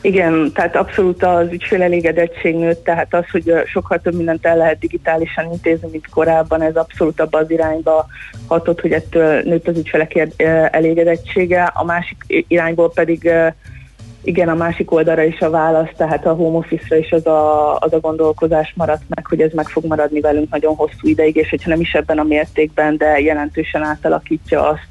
Igen, 0.01 0.51
tehát 0.53 0.75
abszolút 0.75 1.23
az 1.23 1.47
ügyfél 1.51 1.81
elégedettség 1.81 2.55
nőtt, 2.55 2.83
tehát 2.83 3.13
az, 3.13 3.23
hogy 3.31 3.53
sokkal 3.65 3.99
több 3.99 4.15
mindent 4.15 4.45
el 4.45 4.57
lehet 4.57 4.79
digitálisan 4.79 5.51
intézni, 5.51 5.87
mint 5.91 6.09
korábban, 6.09 6.61
ez 6.61 6.75
abszolút 6.75 7.19
abba 7.19 7.37
az 7.37 7.51
irányba 7.51 8.07
hatott, 8.47 8.81
hogy 8.81 8.91
ettől 8.91 9.41
nőtt 9.41 9.67
az 9.67 9.77
ügyfelek 9.77 10.27
elégedettsége. 10.71 11.63
A 11.63 11.83
másik 11.83 12.45
irányból 12.47 12.91
pedig 12.91 13.31
igen, 14.29 14.49
a 14.49 14.55
másik 14.55 14.91
oldalra 14.91 15.23
is 15.23 15.39
a 15.39 15.49
válasz, 15.49 15.89
tehát 15.97 16.25
a 16.25 16.33
home 16.33 16.57
office-ra 16.57 16.95
is 16.95 17.11
az 17.11 17.25
a, 17.25 17.75
az 17.77 17.93
a 17.93 17.99
gondolkozás 17.99 18.73
maradt 18.75 19.03
meg, 19.07 19.25
hogy 19.25 19.41
ez 19.41 19.51
meg 19.53 19.67
fog 19.67 19.85
maradni 19.85 20.19
velünk 20.19 20.49
nagyon 20.49 20.75
hosszú 20.75 21.07
ideig, 21.07 21.35
és 21.35 21.49
hogyha 21.49 21.69
nem 21.69 21.79
is 21.79 21.93
ebben 21.93 22.19
a 22.19 22.23
mértékben, 22.23 22.97
de 22.97 23.19
jelentősen 23.19 23.83
átalakítja 23.83 24.69
azt, 24.69 24.87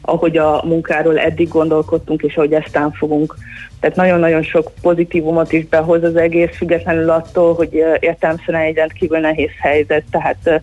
ahogy 0.00 0.36
a 0.36 0.62
munkáról 0.64 1.18
eddig 1.18 1.48
gondolkodtunk, 1.48 2.22
és 2.22 2.36
ahogy 2.36 2.52
eztán 2.52 2.92
fogunk. 2.92 3.34
Tehát 3.80 3.96
nagyon-nagyon 3.96 4.42
sok 4.42 4.72
pozitívumot 4.82 5.52
is 5.52 5.66
behoz 5.66 6.02
az 6.02 6.16
egész, 6.16 6.56
függetlenül 6.56 7.10
attól, 7.10 7.54
hogy 7.54 7.84
értelmszerűen 8.00 8.62
egy 8.62 8.76
rendkívül 8.76 9.18
nehéz 9.18 9.50
helyzet, 9.60 10.04
tehát 10.10 10.62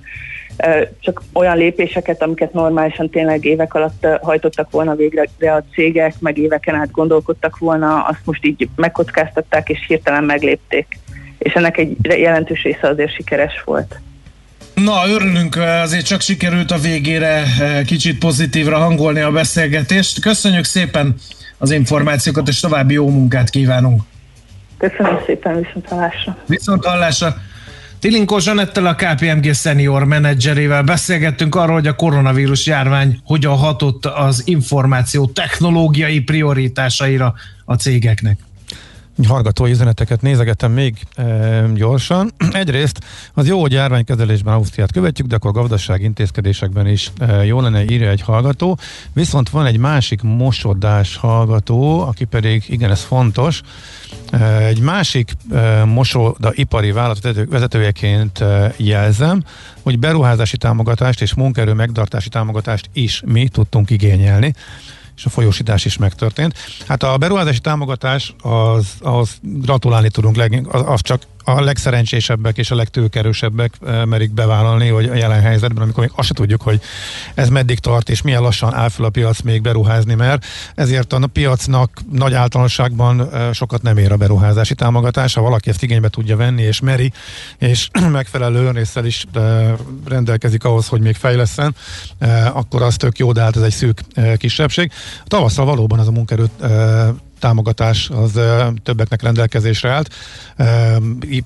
csak 0.99 1.22
olyan 1.34 1.57
lépéseket, 1.57 2.22
amiket 2.22 2.53
normálisan 2.53 3.09
tényleg 3.09 3.45
évek 3.45 3.74
alatt 3.74 4.07
hajtottak 4.22 4.72
volna 4.72 4.95
végre 4.95 5.53
a 5.53 5.64
cégek, 5.74 6.14
meg 6.20 6.38
éveken 6.38 6.76
át 6.76 6.91
gondolkodtak 6.91 7.57
volna, 7.57 8.03
azt 8.03 8.22
most 8.24 8.45
így 8.45 8.70
megkockáztatták 8.76 9.70
és 9.70 9.80
hirtelen 9.88 10.24
meglépték. 10.24 10.99
És 11.38 11.53
ennek 11.53 11.78
egy 11.78 11.95
jelentős 12.01 12.64
része 12.64 12.88
azért 12.88 13.14
sikeres 13.14 13.62
volt. 13.66 13.99
Na, 14.74 15.07
örülünk, 15.07 15.55
azért 15.55 16.05
csak 16.05 16.22
sikerült 16.22 16.72
a 16.72 16.78
végére 16.78 17.43
kicsit 17.86 18.18
pozitívra 18.18 18.78
hangolni 18.78 19.20
a 19.20 19.32
beszélgetést. 19.32 20.20
Köszönjük 20.20 20.64
szépen 20.64 21.16
az 21.57 21.72
információkat, 21.72 22.47
és 22.47 22.59
további 22.59 22.93
jó 22.93 23.09
munkát 23.09 23.49
kívánunk. 23.49 24.01
Köszönöm 24.78 25.20
szépen, 25.26 25.62
viszont 25.62 25.88
hallásra. 25.88 26.38
Viszont 26.47 26.86
hallásra. 26.86 27.36
Tilinkó 28.02 28.39
Zsanettel 28.39 28.86
a 28.86 28.95
KPMG 28.95 29.54
senior 29.54 30.04
menedzserével 30.04 30.84
beszélgettünk 30.84 31.56
arról, 31.56 31.74
hogy 31.74 31.88
a 31.88 31.95
koronavírus 31.95 32.66
járvány 32.66 33.20
hogyan 33.24 33.58
hatott 33.58 34.06
az 34.06 34.41
információ 34.45 35.26
technológiai 35.26 36.20
prioritásaira 36.20 37.34
a 37.66 37.76
cégeknek 37.76 38.39
hallgatói 39.28 39.72
üzeneteket 39.72 40.22
nézegetem 40.22 40.72
még 40.72 40.95
e, 41.16 41.66
gyorsan. 41.74 42.32
Egyrészt 42.51 42.99
az 43.34 43.47
jó, 43.47 43.62
hogy 43.62 43.72
járványkezelésben 43.72 44.53
Ausztriát 44.53 44.91
követjük, 44.91 45.28
de 45.28 45.36
akkor 45.36 45.51
gazdaság 45.51 46.01
intézkedésekben 46.01 46.88
is 46.88 47.12
e, 47.18 47.45
jó 47.45 47.62
lenne 47.62 47.84
írja 47.84 48.09
egy 48.09 48.22
hallgató. 48.22 48.78
Viszont 49.14 49.49
van 49.49 49.66
egy 49.66 49.78
másik 49.78 50.22
mosodás 50.22 51.16
hallgató, 51.16 51.99
aki 51.99 52.26
pedig, 52.26 52.64
igen, 52.68 52.91
ez 52.91 53.01
fontos, 53.01 53.62
e, 54.32 54.57
egy 54.57 54.80
másik 54.80 55.32
e, 55.51 55.86
mosoda 55.86 56.51
ipari 56.53 56.91
vállalat 56.91 57.47
vezetőjeként 57.49 58.39
e, 58.39 58.74
jelzem, 58.78 59.43
hogy 59.82 59.99
beruházási 59.99 60.57
támogatást 60.57 61.22
és 61.22 61.34
munkaerő 61.34 61.74
megtartási 61.74 62.30
támogatást 62.30 62.89
is 62.93 63.22
mi 63.26 63.47
tudtunk 63.47 63.89
igényelni 63.89 64.53
és 65.22 65.28
a 65.28 65.30
folyósítás 65.30 65.86
is 65.86 65.97
megtörtént. 65.97 66.57
Hát 66.88 67.03
a 67.03 67.17
beruházási 67.17 67.59
támogatás, 67.59 68.36
az, 68.41 68.88
az 68.99 69.30
gratulálni 69.41 70.09
tudunk, 70.09 70.36
leg, 70.36 70.67
az, 70.72 70.84
az 70.86 71.01
csak 71.01 71.22
a 71.43 71.61
legszerencsésebbek 71.61 72.57
és 72.57 72.71
a 72.71 72.75
legtőkerősebbek 72.75 73.73
eh, 73.85 74.05
merik 74.05 74.31
bevállalni, 74.31 74.87
hogy 74.87 75.05
a 75.05 75.15
jelen 75.15 75.41
helyzetben, 75.41 75.83
amikor 75.83 76.03
még 76.03 76.11
azt 76.15 76.27
se 76.27 76.33
tudjuk, 76.33 76.61
hogy 76.61 76.81
ez 77.33 77.49
meddig 77.49 77.79
tart, 77.79 78.09
és 78.09 78.21
milyen 78.21 78.41
lassan 78.41 78.73
áll 78.73 78.89
fel 78.89 79.05
a 79.05 79.09
piac 79.09 79.41
még 79.41 79.61
beruházni, 79.61 80.13
mert 80.13 80.45
ezért 80.75 81.13
a 81.13 81.27
piacnak 81.27 82.01
nagy 82.11 82.33
általánosságban 82.33 83.33
eh, 83.33 83.53
sokat 83.53 83.81
nem 83.81 83.97
ér 83.97 84.11
a 84.11 84.17
beruházási 84.17 84.75
támogatás. 84.75 85.33
Ha 85.33 85.41
valaki 85.41 85.69
ezt 85.69 85.83
igénybe 85.83 86.09
tudja 86.09 86.37
venni, 86.37 86.61
és 86.61 86.79
meri, 86.79 87.11
és 87.57 87.89
megfelelő 88.11 88.65
önrészsel 88.65 89.05
is 89.05 89.25
eh, 89.33 89.73
rendelkezik 90.05 90.63
ahhoz, 90.63 90.87
hogy 90.87 91.01
még 91.01 91.15
fejleszen, 91.15 91.75
akkor 92.53 92.81
az 92.81 92.95
tök 92.95 93.17
jó, 93.17 93.31
de 93.31 93.41
hát 93.41 93.55
ez 93.55 93.61
egy 93.61 93.71
szűk 93.71 94.01
kisebbség. 94.37 94.91
Tavasszal 95.25 95.65
valóban 95.65 95.99
az 95.99 96.07
a 96.07 96.11
munkerőt 96.11 96.51
támogatás 97.41 98.09
az 98.09 98.39
többeknek 98.83 99.21
rendelkezésre 99.21 99.89
állt, 99.89 100.13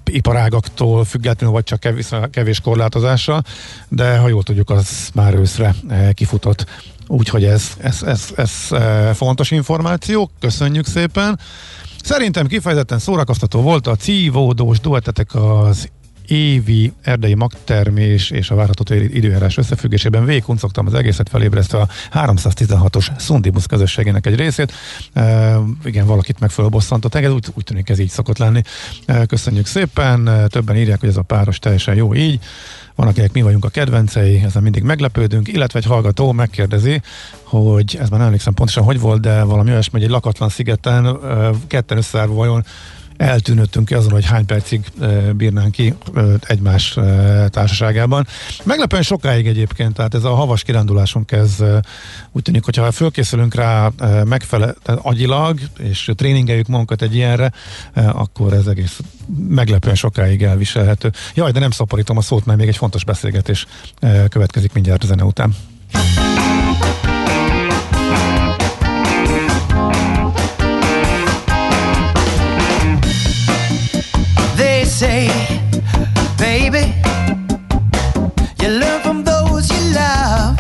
iparágaktól 0.05 1.05
függetlenül, 1.05 1.55
vagy 1.55 1.63
csak 1.63 1.79
kevés, 1.79 2.09
kevés 2.31 2.59
korlátozással, 2.59 3.43
de 3.87 4.17
ha 4.17 4.27
jól 4.27 4.43
tudjuk, 4.43 4.69
az 4.69 5.09
már 5.13 5.33
őszre 5.33 5.75
kifutott. 6.13 6.65
Úgyhogy 7.07 7.43
ez, 7.43 7.71
ez, 7.77 8.03
ez, 8.03 8.33
ez 8.35 8.51
fontos 9.17 9.51
információ, 9.51 10.31
köszönjük 10.39 10.85
szépen. 10.85 11.39
Szerintem 12.03 12.47
kifejezetten 12.47 12.99
szórakoztató 12.99 13.61
volt 13.61 13.87
a 13.87 13.95
cívódós 13.95 14.79
duetetek 14.79 15.35
az 15.35 15.89
évi 16.27 16.93
erdei 17.01 17.33
magtermés 17.33 18.29
és 18.29 18.49
a 18.49 18.55
várható 18.55 18.93
időjárás 18.93 19.57
összefüggésében 19.57 20.25
végigkuncogtam 20.25 20.85
az 20.85 20.93
egészet 20.93 21.29
felébresztve 21.29 21.77
a 21.77 21.87
316-os 22.13 23.07
Szundibusz 23.17 23.65
közösségének 23.65 24.25
egy 24.25 24.35
részét. 24.35 24.73
E, 25.13 25.57
igen, 25.83 26.05
valakit 26.05 26.39
meg 26.39 26.49
fölbosszantott, 26.49 27.15
ez 27.15 27.31
úgy, 27.31 27.47
úgy 27.53 27.63
tűnik 27.63 27.89
ez 27.89 27.99
így 27.99 28.09
szokott 28.09 28.37
lenni. 28.37 28.61
E, 29.05 29.25
köszönjük 29.25 29.65
szépen, 29.65 30.29
többen 30.47 30.77
írják, 30.77 30.99
hogy 30.99 31.09
ez 31.09 31.17
a 31.17 31.21
páros 31.21 31.59
teljesen 31.59 31.95
jó 31.95 32.15
így. 32.15 32.39
Van, 32.95 33.07
akinek 33.07 33.33
mi 33.33 33.41
vagyunk 33.41 33.65
a 33.65 33.69
kedvencei, 33.69 34.41
ezen 34.45 34.63
mindig 34.63 34.83
meglepődünk, 34.83 35.47
illetve 35.47 35.79
egy 35.79 35.85
hallgató 35.85 36.31
megkérdezi, 36.31 37.01
hogy 37.43 37.97
ez 37.99 38.09
már 38.09 38.19
nem 38.19 38.27
emlékszem 38.27 38.53
pontosan, 38.53 38.83
hogy 38.83 38.99
volt, 38.99 39.21
de 39.21 39.43
valami 39.43 39.71
olyasmi, 39.71 39.91
hogy 39.91 40.03
egy 40.03 40.09
lakatlan 40.09 40.49
szigeten 40.49 41.17
ketten 41.67 41.97
összeállva 41.97 42.33
vajon 42.33 42.65
eltűnöttünk 43.17 43.91
azon, 43.91 44.11
hogy 44.11 44.25
hány 44.25 44.45
percig 44.45 44.85
bírnánk 45.35 45.71
ki 45.71 45.93
egymás 46.41 46.97
társaságában. 47.49 48.27
Meglepően 48.63 49.01
sokáig 49.01 49.47
egyébként, 49.47 49.93
tehát 49.93 50.13
ez 50.13 50.23
a 50.23 50.33
havas 50.33 50.63
kirándulásunk 50.63 51.31
ez 51.31 51.63
úgy 52.31 52.41
tűnik, 52.41 52.63
hogyha 52.63 52.91
fölkészülünk 52.91 53.55
rá 53.55 53.91
megfelelően 54.23 54.75
agyilag, 55.01 55.59
és 55.79 56.11
tréningeljük 56.15 56.67
magunkat 56.67 57.01
egy 57.01 57.15
ilyenre, 57.15 57.51
akkor 57.93 58.53
ez 58.53 58.67
egész 58.67 58.99
meglepően 59.47 59.95
sokáig 59.95 60.43
elviselhető. 60.43 61.11
Jaj, 61.33 61.51
de 61.51 61.59
nem 61.59 61.71
szaporítom 61.71 62.17
a 62.17 62.21
szót, 62.21 62.45
mert 62.45 62.59
még 62.59 62.67
egy 62.67 62.77
fontos 62.77 63.05
beszélgetés 63.05 63.65
következik 64.29 64.73
mindjárt 64.73 65.03
a 65.03 65.07
zene 65.07 65.23
után. 65.23 65.55
say, 74.95 75.27
baby, 76.37 76.95
you 78.61 78.69
learn 78.69 79.01
from 79.01 79.25
those 79.25 79.69
you 79.69 79.93
love. 79.93 80.57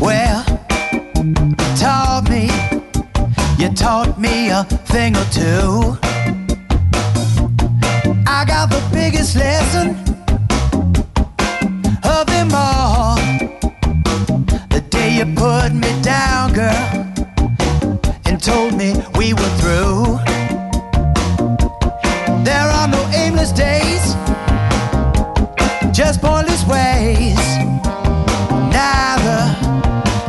Well, 0.00 0.42
you 1.14 1.76
taught 1.76 2.26
me, 2.30 2.48
you 3.58 3.68
taught 3.74 4.18
me 4.18 4.48
a 4.48 4.64
thing 4.64 5.14
or 5.14 5.26
two. 5.30 5.98
I 8.26 8.46
got 8.46 8.70
the 8.70 8.82
biggest 8.94 9.36
lesson 9.36 9.90
of 12.04 12.26
them 12.28 12.48
all. 12.54 13.16
The 14.70 14.82
day 14.88 15.18
you 15.18 15.26
put 15.34 15.74
me 15.74 15.92
down, 16.00 16.54
girl, 16.54 16.88
and 18.24 18.42
told 18.42 18.74
me 18.74 18.94
we 19.18 19.34
were 19.34 19.52
through. 19.60 20.47
There 22.48 22.70
are 22.78 22.88
no 22.88 23.06
aimless 23.12 23.52
days, 23.52 24.14
just 25.94 26.22
pointless 26.22 26.64
ways. 26.64 27.36
Neither, 28.72 29.42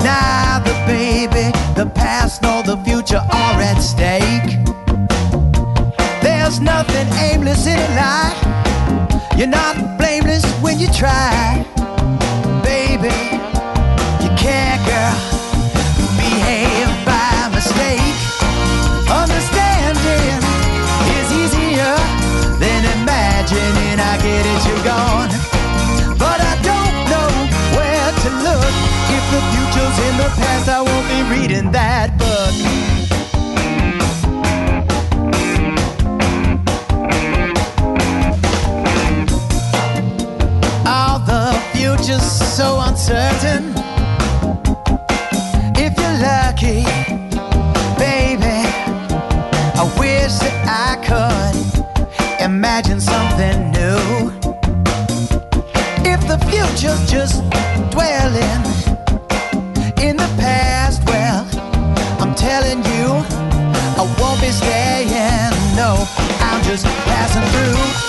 neither, 0.03 0.75
baby, 0.85 1.45
the 1.79 1.89
past 1.95 2.41
nor 2.41 2.61
the 2.61 2.75
future 2.83 3.23
are 3.31 3.61
at 3.61 3.79
stake. 3.79 4.51
There's 6.21 6.59
nothing 6.59 7.07
aimless 7.19 7.65
in 7.67 7.79
a 7.79 7.89
life. 7.95 9.37
You're 9.37 9.47
not 9.47 9.97
blameless 9.97 10.43
when 10.61 10.77
you 10.77 10.89
try, 10.91 11.63
baby. 12.65 13.15
You 14.21 14.29
can't, 14.35 14.81
girl, 14.85 15.28
in 29.79 30.17
the 30.17 30.29
past, 30.37 30.67
I 30.69 30.81
won't 30.81 31.07
be 31.07 31.21
reading 31.35 31.71
that 31.71 32.17
book. 32.17 32.53
All 40.85 41.19
the 41.19 41.53
future's 41.73 42.23
so 42.57 42.79
uncertain. 42.81 43.73
If 45.75 45.97
you're 45.97 46.19
lucky, 46.31 46.83
baby, 47.97 48.59
I 49.81 49.83
wish 49.99 50.33
that 50.43 50.57
I 50.87 50.95
could 51.07 51.55
imagine 52.41 52.99
something 52.99 53.71
new. 53.71 54.31
If 56.03 56.21
the 56.27 56.37
future's 56.49 57.09
just 57.09 57.48
just 66.69 66.85
passing 66.85 67.41
through. 67.49 68.08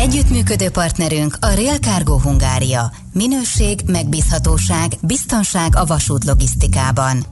Együttműködő 0.00 0.70
partnerünk 0.70 1.36
a 1.40 1.54
Real 1.54 1.76
Cargo 1.76 2.18
Hungária. 2.18 2.92
Minőség, 3.12 3.80
megbízhatóság, 3.86 4.92
biztonság 5.02 5.76
a 5.76 5.84
vasút 5.84 6.24
logisztikában. 6.24 7.24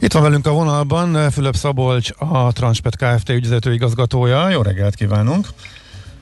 Itt 0.00 0.12
van 0.12 0.22
velünk 0.22 0.46
a 0.46 0.52
vonalban 0.52 1.30
Fülöp 1.30 1.54
Szabolcs, 1.54 2.10
a 2.18 2.52
Transpet 2.52 2.96
Kft. 2.96 3.28
ügyvezető 3.28 3.72
igazgatója. 3.72 4.48
Jó 4.48 4.62
reggelt 4.62 4.94
kívánunk! 4.94 5.48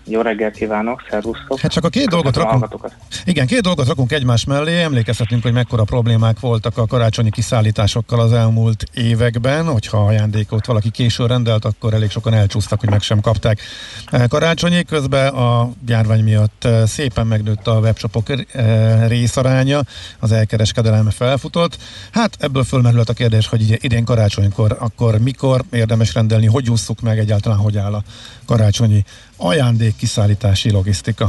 Jó 0.05 0.20
reggelt 0.20 0.55
kívánok, 0.55 1.03
szervusztok! 1.11 1.59
Hát 1.59 1.72
csak 1.72 1.84
a 1.84 1.88
két 1.88 2.09
dolgot 2.09 2.34
Köszönöm 2.34 2.61
rakunk, 2.61 2.92
igen, 3.24 3.46
két 3.46 3.61
dolgot 3.61 3.86
rakunk 3.86 4.12
egymás 4.12 4.44
mellé. 4.44 4.82
Emlékezhetünk, 4.82 5.42
hogy 5.42 5.53
mekkora 5.53 5.84
problémák 5.84 6.40
voltak 6.40 6.78
a 6.78 6.86
karácsonyi 6.86 7.30
kiszállításokkal 7.30 8.20
az 8.20 8.32
elmúlt 8.32 8.84
években. 8.94 9.66
Hogyha 9.66 10.07
ajándékot 10.07 10.66
valaki 10.66 10.90
későn 10.90 11.26
rendelt, 11.26 11.64
akkor 11.64 11.94
elég 11.94 12.11
sokan 12.11 12.34
elcsúsztak, 12.34 12.80
hogy 12.80 12.90
meg 12.90 13.00
sem 13.00 13.20
kapták 13.20 13.61
eh, 14.07 14.26
karácsonyi. 14.28 14.82
Közben 14.82 15.34
a 15.34 15.70
járvány 15.86 16.22
miatt 16.22 16.64
eh, 16.64 16.86
szépen 16.86 17.26
megnőtt 17.26 17.66
a 17.66 17.78
webshopok 17.78 18.28
eh, 18.28 19.09
részaránya, 19.09 19.80
az 20.18 20.32
elkereskedelem 20.32 21.11
felfutott. 21.11 21.78
Hát 22.12 22.36
ebből 22.38 22.64
fölmerült 22.64 23.09
a 23.09 23.12
kérdés, 23.12 23.46
hogy 23.46 23.78
idén 23.84 24.05
karácsonykor, 24.05 24.76
akkor 24.80 25.18
mikor 25.18 25.64
érdemes 25.72 26.14
rendelni, 26.14 26.46
hogy 26.46 26.70
ússzuk 26.70 27.00
meg 27.00 27.18
egyáltalán, 27.18 27.59
hogy 27.59 27.76
áll 27.76 27.94
a 27.94 28.03
karácsonyi 28.47 29.03
ajándék 29.36 29.97
kiszállítási 29.97 30.70
logisztika. 30.70 31.28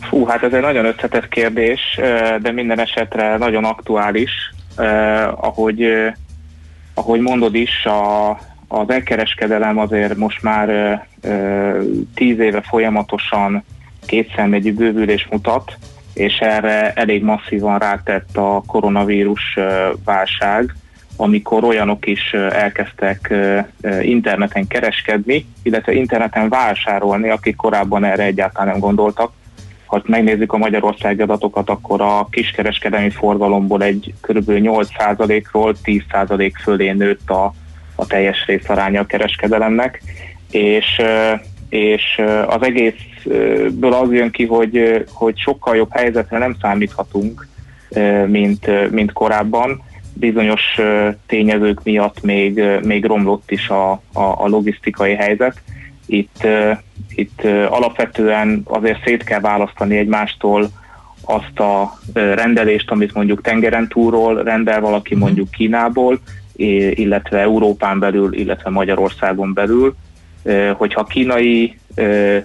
Fú, 0.00 0.26
hát 0.26 0.42
ez 0.42 0.52
egy 0.52 0.60
nagyon 0.60 0.84
összetett 0.84 1.28
kérdés, 1.28 1.80
de 2.40 2.52
minden 2.52 2.80
esetre 2.80 3.36
nagyon 3.36 3.64
aktuális. 3.64 4.30
Ahogy, 5.36 5.86
ahogy 6.94 7.20
mondod 7.20 7.54
is, 7.54 7.84
a, 7.84 8.30
az 8.68 8.90
elkereskedelem 8.90 9.78
azért 9.78 10.16
most 10.16 10.42
már 10.42 10.68
tíz 12.14 12.38
éve 12.38 12.60
folyamatosan 12.60 13.64
kétszenmegyű 14.06 14.74
bővülés 14.74 15.26
mutat, 15.30 15.76
és 16.14 16.38
erre 16.38 16.92
elég 16.92 17.22
masszívan 17.22 17.78
rátett 17.78 18.36
a 18.36 18.62
koronavírus 18.66 19.58
válság, 20.04 20.74
amikor 21.16 21.64
olyanok 21.64 22.06
is 22.06 22.32
elkezdtek 22.32 23.34
interneten 24.00 24.66
kereskedni, 24.66 25.46
illetve 25.62 25.92
interneten 25.92 26.48
vásárolni, 26.48 27.28
akik 27.28 27.56
korábban 27.56 28.04
erre 28.04 28.22
egyáltalán 28.22 28.68
nem 28.68 28.78
gondoltak. 28.78 29.32
Ha 29.86 30.02
megnézzük 30.06 30.52
a 30.52 30.56
magyarországi 30.56 31.22
adatokat, 31.22 31.70
akkor 31.70 32.00
a 32.00 32.26
kiskereskedelmi 32.30 33.10
forgalomból 33.10 33.82
egy 33.82 34.14
kb. 34.20 34.44
8%-ról 34.46 35.76
10% 35.84 36.52
fölé 36.62 36.90
nőtt 36.90 37.30
a, 37.30 37.52
a 37.94 38.06
teljes 38.06 38.46
részaránya 38.46 39.00
a 39.00 39.06
kereskedelemnek, 39.06 40.02
és, 40.50 41.02
és 41.68 42.20
az 42.46 42.62
egészből 42.62 43.92
az 43.92 44.12
jön 44.12 44.30
ki, 44.30 44.46
hogy, 44.46 45.04
hogy 45.12 45.38
sokkal 45.38 45.76
jobb 45.76 45.90
helyzetre 45.92 46.38
nem 46.38 46.56
számíthatunk, 46.60 47.48
mint, 48.26 48.90
mint 48.90 49.12
korábban. 49.12 49.82
Bizonyos 50.18 50.62
tényezők 51.26 51.82
miatt 51.82 52.22
még, 52.22 52.62
még 52.82 53.04
romlott 53.04 53.50
is 53.50 53.68
a, 53.68 53.90
a, 53.92 54.00
a 54.12 54.48
logisztikai 54.48 55.14
helyzet. 55.14 55.62
Itt, 56.06 56.46
itt 57.14 57.44
alapvetően 57.68 58.62
azért 58.64 59.02
szét 59.04 59.24
kell 59.24 59.40
választani 59.40 59.96
egymástól 59.96 60.68
azt 61.24 61.58
a 61.58 61.98
rendelést, 62.12 62.90
amit 62.90 63.14
mondjuk 63.14 63.40
tengeren 63.42 63.88
túlról 63.88 64.42
rendel 64.42 64.80
valaki 64.80 65.14
mondjuk 65.14 65.50
Kínából, 65.50 66.18
illetve 66.90 67.38
Európán 67.38 67.98
belül, 67.98 68.34
illetve 68.34 68.70
Magyarországon 68.70 69.52
belül. 69.52 69.94
Hogyha 70.76 71.04
kínai 71.04 71.78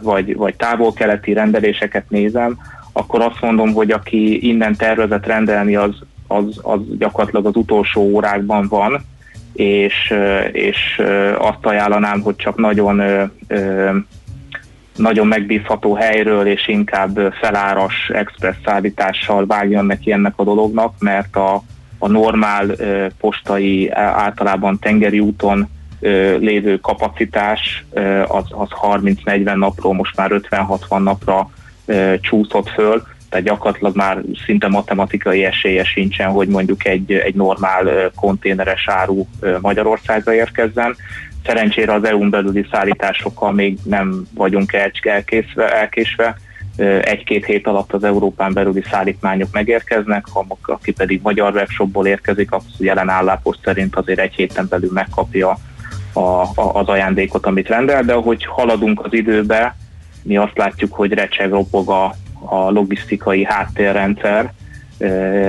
vagy, 0.02 0.36
vagy 0.36 0.56
távol-keleti 0.56 1.34
rendeléseket 1.34 2.10
nézem, 2.10 2.58
akkor 2.92 3.22
azt 3.22 3.42
mondom, 3.42 3.74
hogy 3.74 3.92
aki 3.92 4.48
innen 4.48 4.76
tervezett 4.76 5.26
rendelni, 5.26 5.76
az, 5.76 5.96
az, 6.32 6.60
az 6.62 6.80
gyakorlatilag 6.98 7.46
az 7.46 7.56
utolsó 7.56 8.02
órákban 8.02 8.68
van, 8.68 9.06
és, 9.54 10.14
és 10.52 11.02
azt 11.38 11.66
ajánlanám, 11.66 12.22
hogy 12.22 12.36
csak 12.36 12.58
nagyon 12.58 13.02
nagyon 14.96 15.28
megbízható 15.28 15.94
helyről 15.94 16.48
és 16.48 16.68
inkább 16.68 17.34
feláras 17.42 18.10
express 18.14 18.56
szállítással 18.66 19.46
vágjon 19.46 19.86
neki 19.86 20.12
ennek 20.12 20.34
a 20.36 20.44
dolognak, 20.44 20.94
mert 21.00 21.36
a, 21.36 21.64
a 21.98 22.08
normál 22.08 22.68
postai 23.20 23.90
általában 23.92 24.80
tengeri 24.80 25.20
úton 25.20 25.70
lévő 26.40 26.80
kapacitás 26.80 27.86
az, 28.28 28.46
az 28.50 28.70
30-40 28.82 29.56
napról 29.56 29.94
most 29.94 30.16
már 30.16 30.42
50-60 30.50 31.04
napra 31.04 31.50
csúszott 32.22 32.70
föl, 32.70 33.04
tehát 33.32 33.46
gyakorlatilag 33.46 33.96
már 33.96 34.22
szinte 34.46 34.68
matematikai 34.68 35.44
esélye 35.46 35.84
sincsen, 35.84 36.30
hogy 36.30 36.48
mondjuk 36.48 36.86
egy, 36.86 37.12
egy 37.12 37.36
normál 37.36 38.12
konténeres 38.16 38.88
áru 38.88 39.26
Magyarországra 39.62 40.34
érkezzen. 40.34 40.96
Szerencsére 41.46 41.94
az 41.94 42.04
EU-n 42.04 42.30
belüli 42.30 42.66
szállításokkal 42.72 43.52
még 43.52 43.78
nem 43.84 44.28
vagyunk 44.34 44.74
elkészve, 45.04 45.76
elkésve. 45.76 46.38
Egy-két 47.02 47.46
hét 47.46 47.68
alatt 47.68 47.94
az 47.94 48.04
Európán 48.04 48.54
belüli 48.54 48.84
szállítmányok 48.92 49.50
megérkeznek, 49.52 50.26
ha 50.34 50.46
aki 50.62 50.92
pedig 50.92 51.20
magyar 51.24 51.54
webshopból 51.54 52.08
érkezik, 52.08 52.52
az 52.52 52.64
jelen 52.78 53.10
állapot 53.10 53.58
szerint 53.64 53.96
azért 53.96 54.20
egy 54.20 54.34
héten 54.34 54.68
belül 54.70 54.92
megkapja 54.94 55.58
a, 56.14 56.20
a, 56.20 56.52
az 56.56 56.88
ajándékot, 56.88 57.46
amit 57.46 57.68
rendel, 57.68 58.04
de 58.04 58.14
ahogy 58.14 58.46
haladunk 58.46 59.06
az 59.06 59.14
időbe, 59.14 59.76
mi 60.24 60.38
azt 60.38 60.58
látjuk, 60.58 60.94
hogy 60.94 61.14
recseg 61.14 61.50
ropog 61.50 61.90
a, 61.90 62.16
a 62.52 62.70
logisztikai 62.70 63.44
háttérrendszer, 63.44 64.54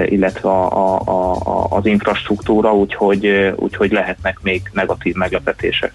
illetve 0.05 0.49
a, 0.49 0.67
a, 0.73 1.33
a, 1.33 1.67
az 1.71 1.87
infrastruktúra, 1.87 2.75
úgyhogy, 2.75 3.53
úgyhogy 3.57 3.93
lehetnek 3.93 4.39
még 4.43 4.63
negatív 4.73 5.15
meglepetések. 5.15 5.93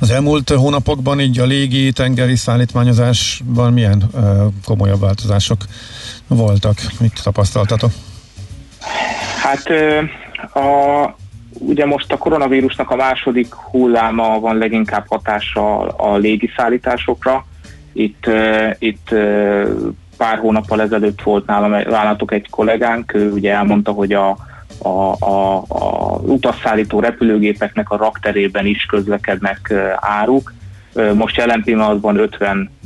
Az 0.00 0.10
elmúlt 0.10 0.50
hónapokban 0.50 1.20
így 1.20 1.38
a 1.38 1.44
légi 1.44 1.92
tengeri 1.92 2.36
szállítmányozásban 2.36 3.72
milyen 3.72 4.02
ö, 4.14 4.46
komolyabb 4.64 5.00
változások 5.00 5.64
voltak? 6.26 6.76
Mit 7.00 7.22
tapasztaltatok? 7.22 7.90
Hát 9.42 9.66
a, 10.54 11.14
ugye 11.58 11.86
most 11.86 12.12
a 12.12 12.16
koronavírusnak 12.16 12.90
a 12.90 12.96
második 12.96 13.54
hulláma 13.54 14.40
van 14.40 14.56
leginkább 14.56 15.04
hatása 15.08 15.78
a 15.88 16.16
légiszállításokra. 16.16 17.46
Itt, 17.92 18.30
itt 18.78 19.14
pár 20.20 20.38
hónappal 20.38 20.80
ezelőtt 20.80 21.22
volt 21.22 21.46
nálam 21.46 21.70
nálatok 21.70 22.32
egy 22.32 22.50
kollégánk, 22.50 23.14
ő 23.14 23.30
ugye 23.30 23.52
elmondta, 23.52 23.92
hogy 23.92 24.12
a, 24.12 24.36
a, 24.78 25.14
a, 25.18 25.56
a 25.68 26.18
utasszállító 26.18 27.00
repülőgépeknek 27.00 27.90
a 27.90 27.96
rakterében 27.96 28.66
is 28.66 28.84
közlekednek 28.84 29.74
áruk. 29.96 30.52
Most 31.14 31.36
jelen 31.36 31.62
pillanatban 31.62 32.30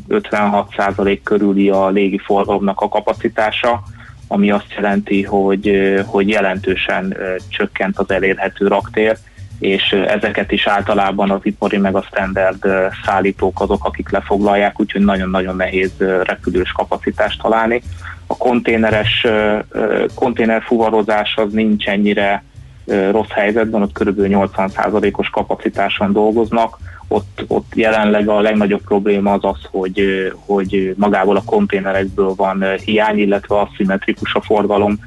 50-56 0.09 0.76
százalék 0.76 1.22
körüli 1.22 1.68
a 1.68 1.89
légiforgalomnak 1.89 2.80
a 2.80 2.89
kapacitása, 2.89 3.82
ami 4.28 4.51
azt 4.51 4.72
jelenti, 4.74 5.22
hogy, 5.22 5.95
hogy 6.07 6.28
jelentősen 6.28 7.16
csökkent 7.49 7.99
az 7.99 8.11
elérhető 8.11 8.66
raktér, 8.66 9.16
és 9.59 9.93
ezeket 9.93 10.53
is 10.53 10.67
általában 10.67 11.31
az 11.31 11.41
ipari 11.43 11.77
meg 11.77 11.95
a 11.97 12.03
standard 12.03 12.67
szállítók 13.05 13.61
azok, 13.61 13.85
akik 13.85 14.11
lefoglalják, 14.11 14.81
úgyhogy 14.81 15.05
nagyon-nagyon 15.05 15.57
nehéz 15.57 15.93
repülős 16.23 16.73
kapacitást 16.73 17.41
találni. 17.41 17.83
A 18.27 18.37
konténeres 18.37 19.27
konténerfuvarozás 20.15 21.35
az 21.37 21.53
nincs 21.53 21.87
ennyire 21.87 22.45
rossz 23.11 23.31
helyzetben, 23.31 23.83
ott 23.83 23.99
kb. 23.99 24.19
80%-os 24.21 25.29
kapacitáson 25.29 26.13
dolgoznak, 26.13 26.79
ott, 27.09 27.45
ott 27.47 27.73
jelenleg 27.75 28.29
a 28.29 28.41
legnagyobb 28.41 28.83
probléma 28.83 29.33
az 29.33 29.45
az, 29.45 29.69
hogy, 29.71 30.33
hogy 30.47 30.95
magából 30.97 31.37
a 31.37 31.45
konténerekből 31.45 32.35
van 32.37 32.65
hiány, 32.85 33.19
illetve 33.19 33.59
aszimmetrikus 33.59 34.35
a 34.35 34.41
forgalom, 34.41 34.99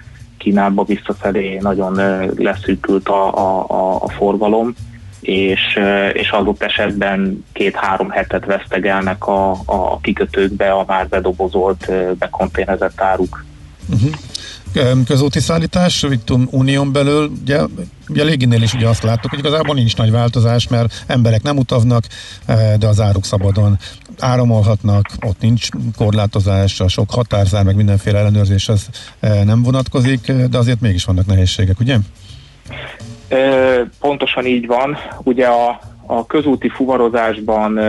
Kínába 0.47 0.83
visszafelé 0.83 1.57
nagyon 1.57 1.93
leszűkült 2.35 3.09
a, 3.09 3.37
a, 3.37 4.03
a 4.03 4.09
forgalom, 4.09 4.73
és, 5.19 5.79
és 6.13 6.29
adott 6.29 6.63
esetben 6.63 7.45
két-három 7.53 8.09
hetet 8.09 8.45
vesztegelnek 8.45 9.27
a, 9.27 9.51
a 9.65 9.99
kikötőkbe 10.01 10.71
a 10.71 10.83
már 10.87 11.07
bedobozolt, 11.07 11.91
bekonténezett 12.17 13.01
áruk. 13.01 13.45
Uh-huh 13.89 14.11
közúti 15.05 15.39
szállítás, 15.39 16.03
itt 16.03 16.31
unión 16.49 16.91
belül, 16.91 17.31
ugye, 17.41 17.59
ugye 18.09 18.21
a 18.21 18.25
léginél 18.25 18.61
is 18.61 18.73
ugye 18.73 18.87
azt 18.87 19.03
láttuk, 19.03 19.29
hogy 19.29 19.39
igazából 19.39 19.75
nincs 19.75 19.97
nagy 19.97 20.11
változás, 20.11 20.67
mert 20.67 21.03
emberek 21.07 21.41
nem 21.41 21.57
utaznak, 21.57 22.03
de 22.79 22.87
az 22.87 22.99
áruk 22.99 23.25
szabadon 23.25 23.77
áramolhatnak, 24.19 25.05
ott 25.25 25.41
nincs 25.41 25.67
korlátozás, 25.97 26.79
a 26.79 26.87
sok 26.87 27.11
határzár, 27.11 27.63
meg 27.63 27.75
mindenféle 27.75 28.19
ellenőrzés 28.19 28.69
az 28.69 28.89
nem 29.19 29.63
vonatkozik, 29.63 30.31
de 30.31 30.57
azért 30.57 30.81
mégis 30.81 31.05
vannak 31.05 31.25
nehézségek, 31.25 31.79
ugye? 31.79 31.97
Pontosan 33.99 34.45
így 34.45 34.67
van. 34.67 34.97
Ugye 35.23 35.45
a, 35.45 35.79
a 36.05 36.25
közúti 36.25 36.69
fuvarozásban 36.69 37.79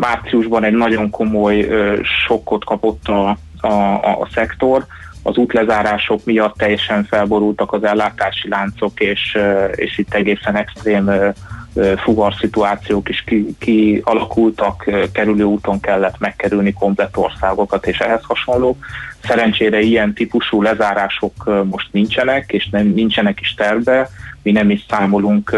márciusban 0.00 0.64
egy 0.64 0.72
nagyon 0.72 1.10
komoly 1.10 1.68
sokkot 2.26 2.64
kapott 2.64 3.08
a, 3.08 3.36
a, 3.60 3.94
a 4.20 4.28
szektor, 4.34 4.86
az 5.22 5.36
útlezárások 5.36 6.24
miatt 6.24 6.56
teljesen 6.56 7.04
felborultak 7.04 7.72
az 7.72 7.84
ellátási 7.84 8.48
láncok, 8.48 9.00
és, 9.00 9.38
és 9.74 9.98
itt 9.98 10.14
egészen 10.14 10.56
extrém 10.56 11.10
fuvarszituációk 11.96 13.08
is 13.08 13.24
kialakultak, 13.58 14.82
ki 14.84 14.92
kerülő 15.12 15.44
úton 15.44 15.80
kellett 15.80 16.18
megkerülni 16.18 16.72
komplet 16.72 17.16
országokat 17.16 17.86
és 17.86 17.98
ehhez 17.98 18.22
hasonló. 18.22 18.76
Szerencsére 19.22 19.80
ilyen 19.80 20.14
típusú 20.14 20.62
lezárások 20.62 21.64
most 21.70 21.88
nincsenek, 21.92 22.52
és 22.52 22.68
nem, 22.70 22.86
nincsenek 22.86 23.40
is 23.40 23.54
terve, 23.54 24.08
mi 24.42 24.52
nem 24.52 24.70
is 24.70 24.84
számolunk 24.88 25.56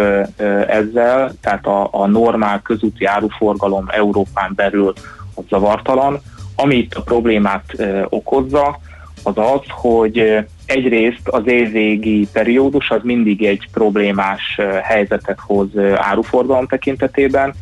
ezzel, 0.68 1.32
tehát 1.40 1.66
a, 1.66 1.88
a 1.90 2.06
normál 2.06 2.62
közúti 2.62 3.04
áruforgalom 3.04 3.86
Európán 3.88 4.52
belül 4.54 4.92
az 5.34 5.44
zavartalan. 5.48 6.20
Ami 6.56 6.76
itt 6.76 6.94
a 6.94 7.02
problémát 7.02 7.64
okozza, 8.08 8.78
az 9.24 9.38
az, 9.38 9.60
hogy 9.68 10.38
egyrészt 10.66 11.28
az 11.28 11.42
évvégi 11.46 12.28
periódus 12.32 12.90
az 12.90 13.00
mindig 13.02 13.44
egy 13.44 13.68
problémás 13.72 14.60
helyzetet 14.82 15.38
hoz 15.40 15.68
áruforgalom 15.96 16.66
tekintetében, 16.66 17.54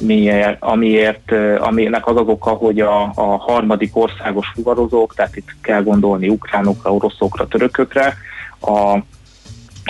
miért, 0.00 0.62
amiért, 0.62 1.32
aminek 1.58 2.06
az 2.06 2.16
az 2.16 2.26
oka, 2.26 2.50
hogy 2.50 2.80
a, 2.80 3.02
a 3.14 3.36
harmadik 3.38 3.96
országos 3.96 4.46
fuvarozók, 4.54 5.14
tehát 5.14 5.36
itt 5.36 5.48
kell 5.60 5.82
gondolni 5.82 6.28
ukránokra, 6.28 6.94
oroszokra, 6.94 7.48
törökökre, 7.48 8.16
a, 8.60 8.98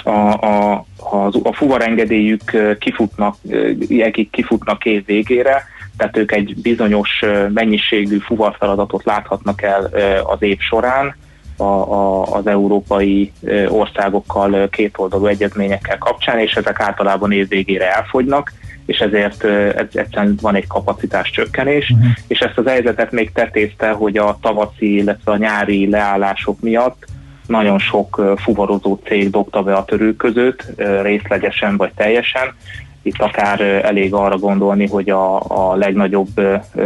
a, 0.05 0.11
a, 0.11 0.73
a, 0.97 1.27
a 1.43 1.53
fuvarengedélyük 1.53 2.77
kifutnak, 2.79 3.37
kifutnak 4.31 4.85
év 4.85 5.05
végére, 5.05 5.65
tehát 5.99 6.17
ők 6.17 6.33
egy 6.33 6.55
bizonyos 6.63 7.25
mennyiségű 7.55 8.19
fuvarfeladatot 8.19 9.05
láthatnak 9.05 9.63
el 9.63 9.91
az 10.25 10.43
év 10.43 10.59
során, 10.59 11.15
a, 11.57 11.63
a, 11.63 12.23
az 12.23 12.47
európai 12.47 13.33
országokkal 13.69 14.69
kétoldalú 14.69 15.27
egyezményekkel 15.27 15.99
kapcsán, 15.99 16.39
és 16.39 16.53
ezek 16.53 16.81
általában 16.81 17.33
év 17.33 17.49
végére 17.49 17.95
elfogynak, 17.95 18.53
és 18.87 18.99
ezért 18.99 19.45
ez, 19.45 19.87
egyszerűen 19.93 20.39
van 20.41 20.55
egy 20.55 20.67
kapacitás 20.67 21.31
csökkenés, 21.31 21.91
uh-huh. 21.91 22.11
és 22.27 22.39
ezt 22.39 22.59
az 22.59 22.67
helyzetet 22.67 23.13
még 23.13 23.33
tetézte, 23.33 23.91
hogy 23.91 24.17
a 24.17 24.39
tavaszi, 24.41 24.95
illetve 24.95 25.33
a 25.33 25.37
nyári 25.37 25.91
leállások 25.91 26.61
miatt 26.61 27.05
nagyon 27.47 27.79
sok 27.79 28.35
fuvarozó 28.37 28.99
cég 29.05 29.31
dobta 29.31 29.63
be 29.63 29.75
a 29.75 29.85
törőközőt, 29.85 30.73
részlegesen 31.03 31.77
vagy 31.77 31.93
teljesen, 31.95 32.55
itt 33.09 33.19
akár 33.19 33.61
elég 33.61 34.15
arra 34.15 34.37
gondolni, 34.37 34.87
hogy 34.87 35.11
a, 35.11 35.41
a 35.41 35.77
legnagyobb 35.77 36.29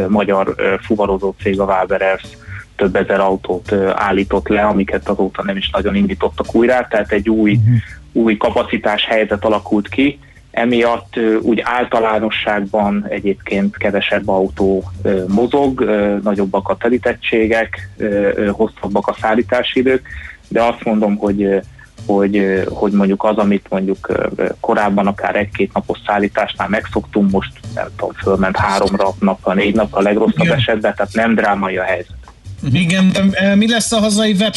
magyar 0.08 0.54
fuvarozó 0.80 1.34
cég, 1.42 1.60
a 1.60 1.64
Waberers 1.64 2.36
több 2.76 2.96
ezer 2.96 3.20
autót 3.20 3.72
állított 3.94 4.48
le, 4.48 4.62
amiket 4.62 5.08
azóta 5.08 5.42
nem 5.42 5.56
is 5.56 5.70
nagyon 5.70 5.94
indítottak 5.94 6.54
újra, 6.54 6.86
tehát 6.90 7.12
egy 7.12 7.28
új, 7.28 7.52
uh-huh. 7.52 8.24
új 8.24 8.36
kapacitás 8.36 9.04
helyzet 9.04 9.44
alakult 9.44 9.88
ki, 9.88 10.18
emiatt 10.50 11.20
úgy 11.40 11.60
általánosságban 11.64 13.06
egyébként 13.08 13.76
kevesebb 13.76 14.28
autó 14.28 14.84
mozog, 15.28 15.84
nagyobbak 16.22 16.68
a 16.68 16.76
telítettségek, 16.76 17.88
hosszabbak 18.50 19.06
a 19.06 19.16
szállítási 19.20 19.78
idők, 19.78 20.08
de 20.48 20.62
azt 20.62 20.84
mondom, 20.84 21.16
hogy 21.16 21.60
hogy, 22.06 22.64
hogy 22.68 22.92
mondjuk 22.92 23.24
az, 23.24 23.36
amit 23.36 23.66
mondjuk 23.68 24.12
korábban 24.60 25.06
akár 25.06 25.36
egy-két 25.36 25.72
napos 25.72 25.98
szállításnál 26.06 26.68
megszoktunk, 26.68 27.30
most 27.30 27.52
nem 27.74 27.86
tudom, 27.96 28.12
fölment 28.14 28.56
háromra 28.56 29.08
napra, 29.18 29.54
négy 29.54 29.74
napra 29.74 29.98
a 29.98 30.02
legrosszabb 30.02 30.44
Igen. 30.44 30.56
esetben, 30.56 30.94
tehát 30.94 31.12
nem 31.12 31.34
drámai 31.34 31.76
a 31.76 31.82
helyzet. 31.82 32.16
Igen, 32.72 33.12
de 33.12 33.54
mi 33.54 33.68
lesz 33.68 33.92
a 33.92 33.98
hazai 33.98 34.32
web 34.32 34.54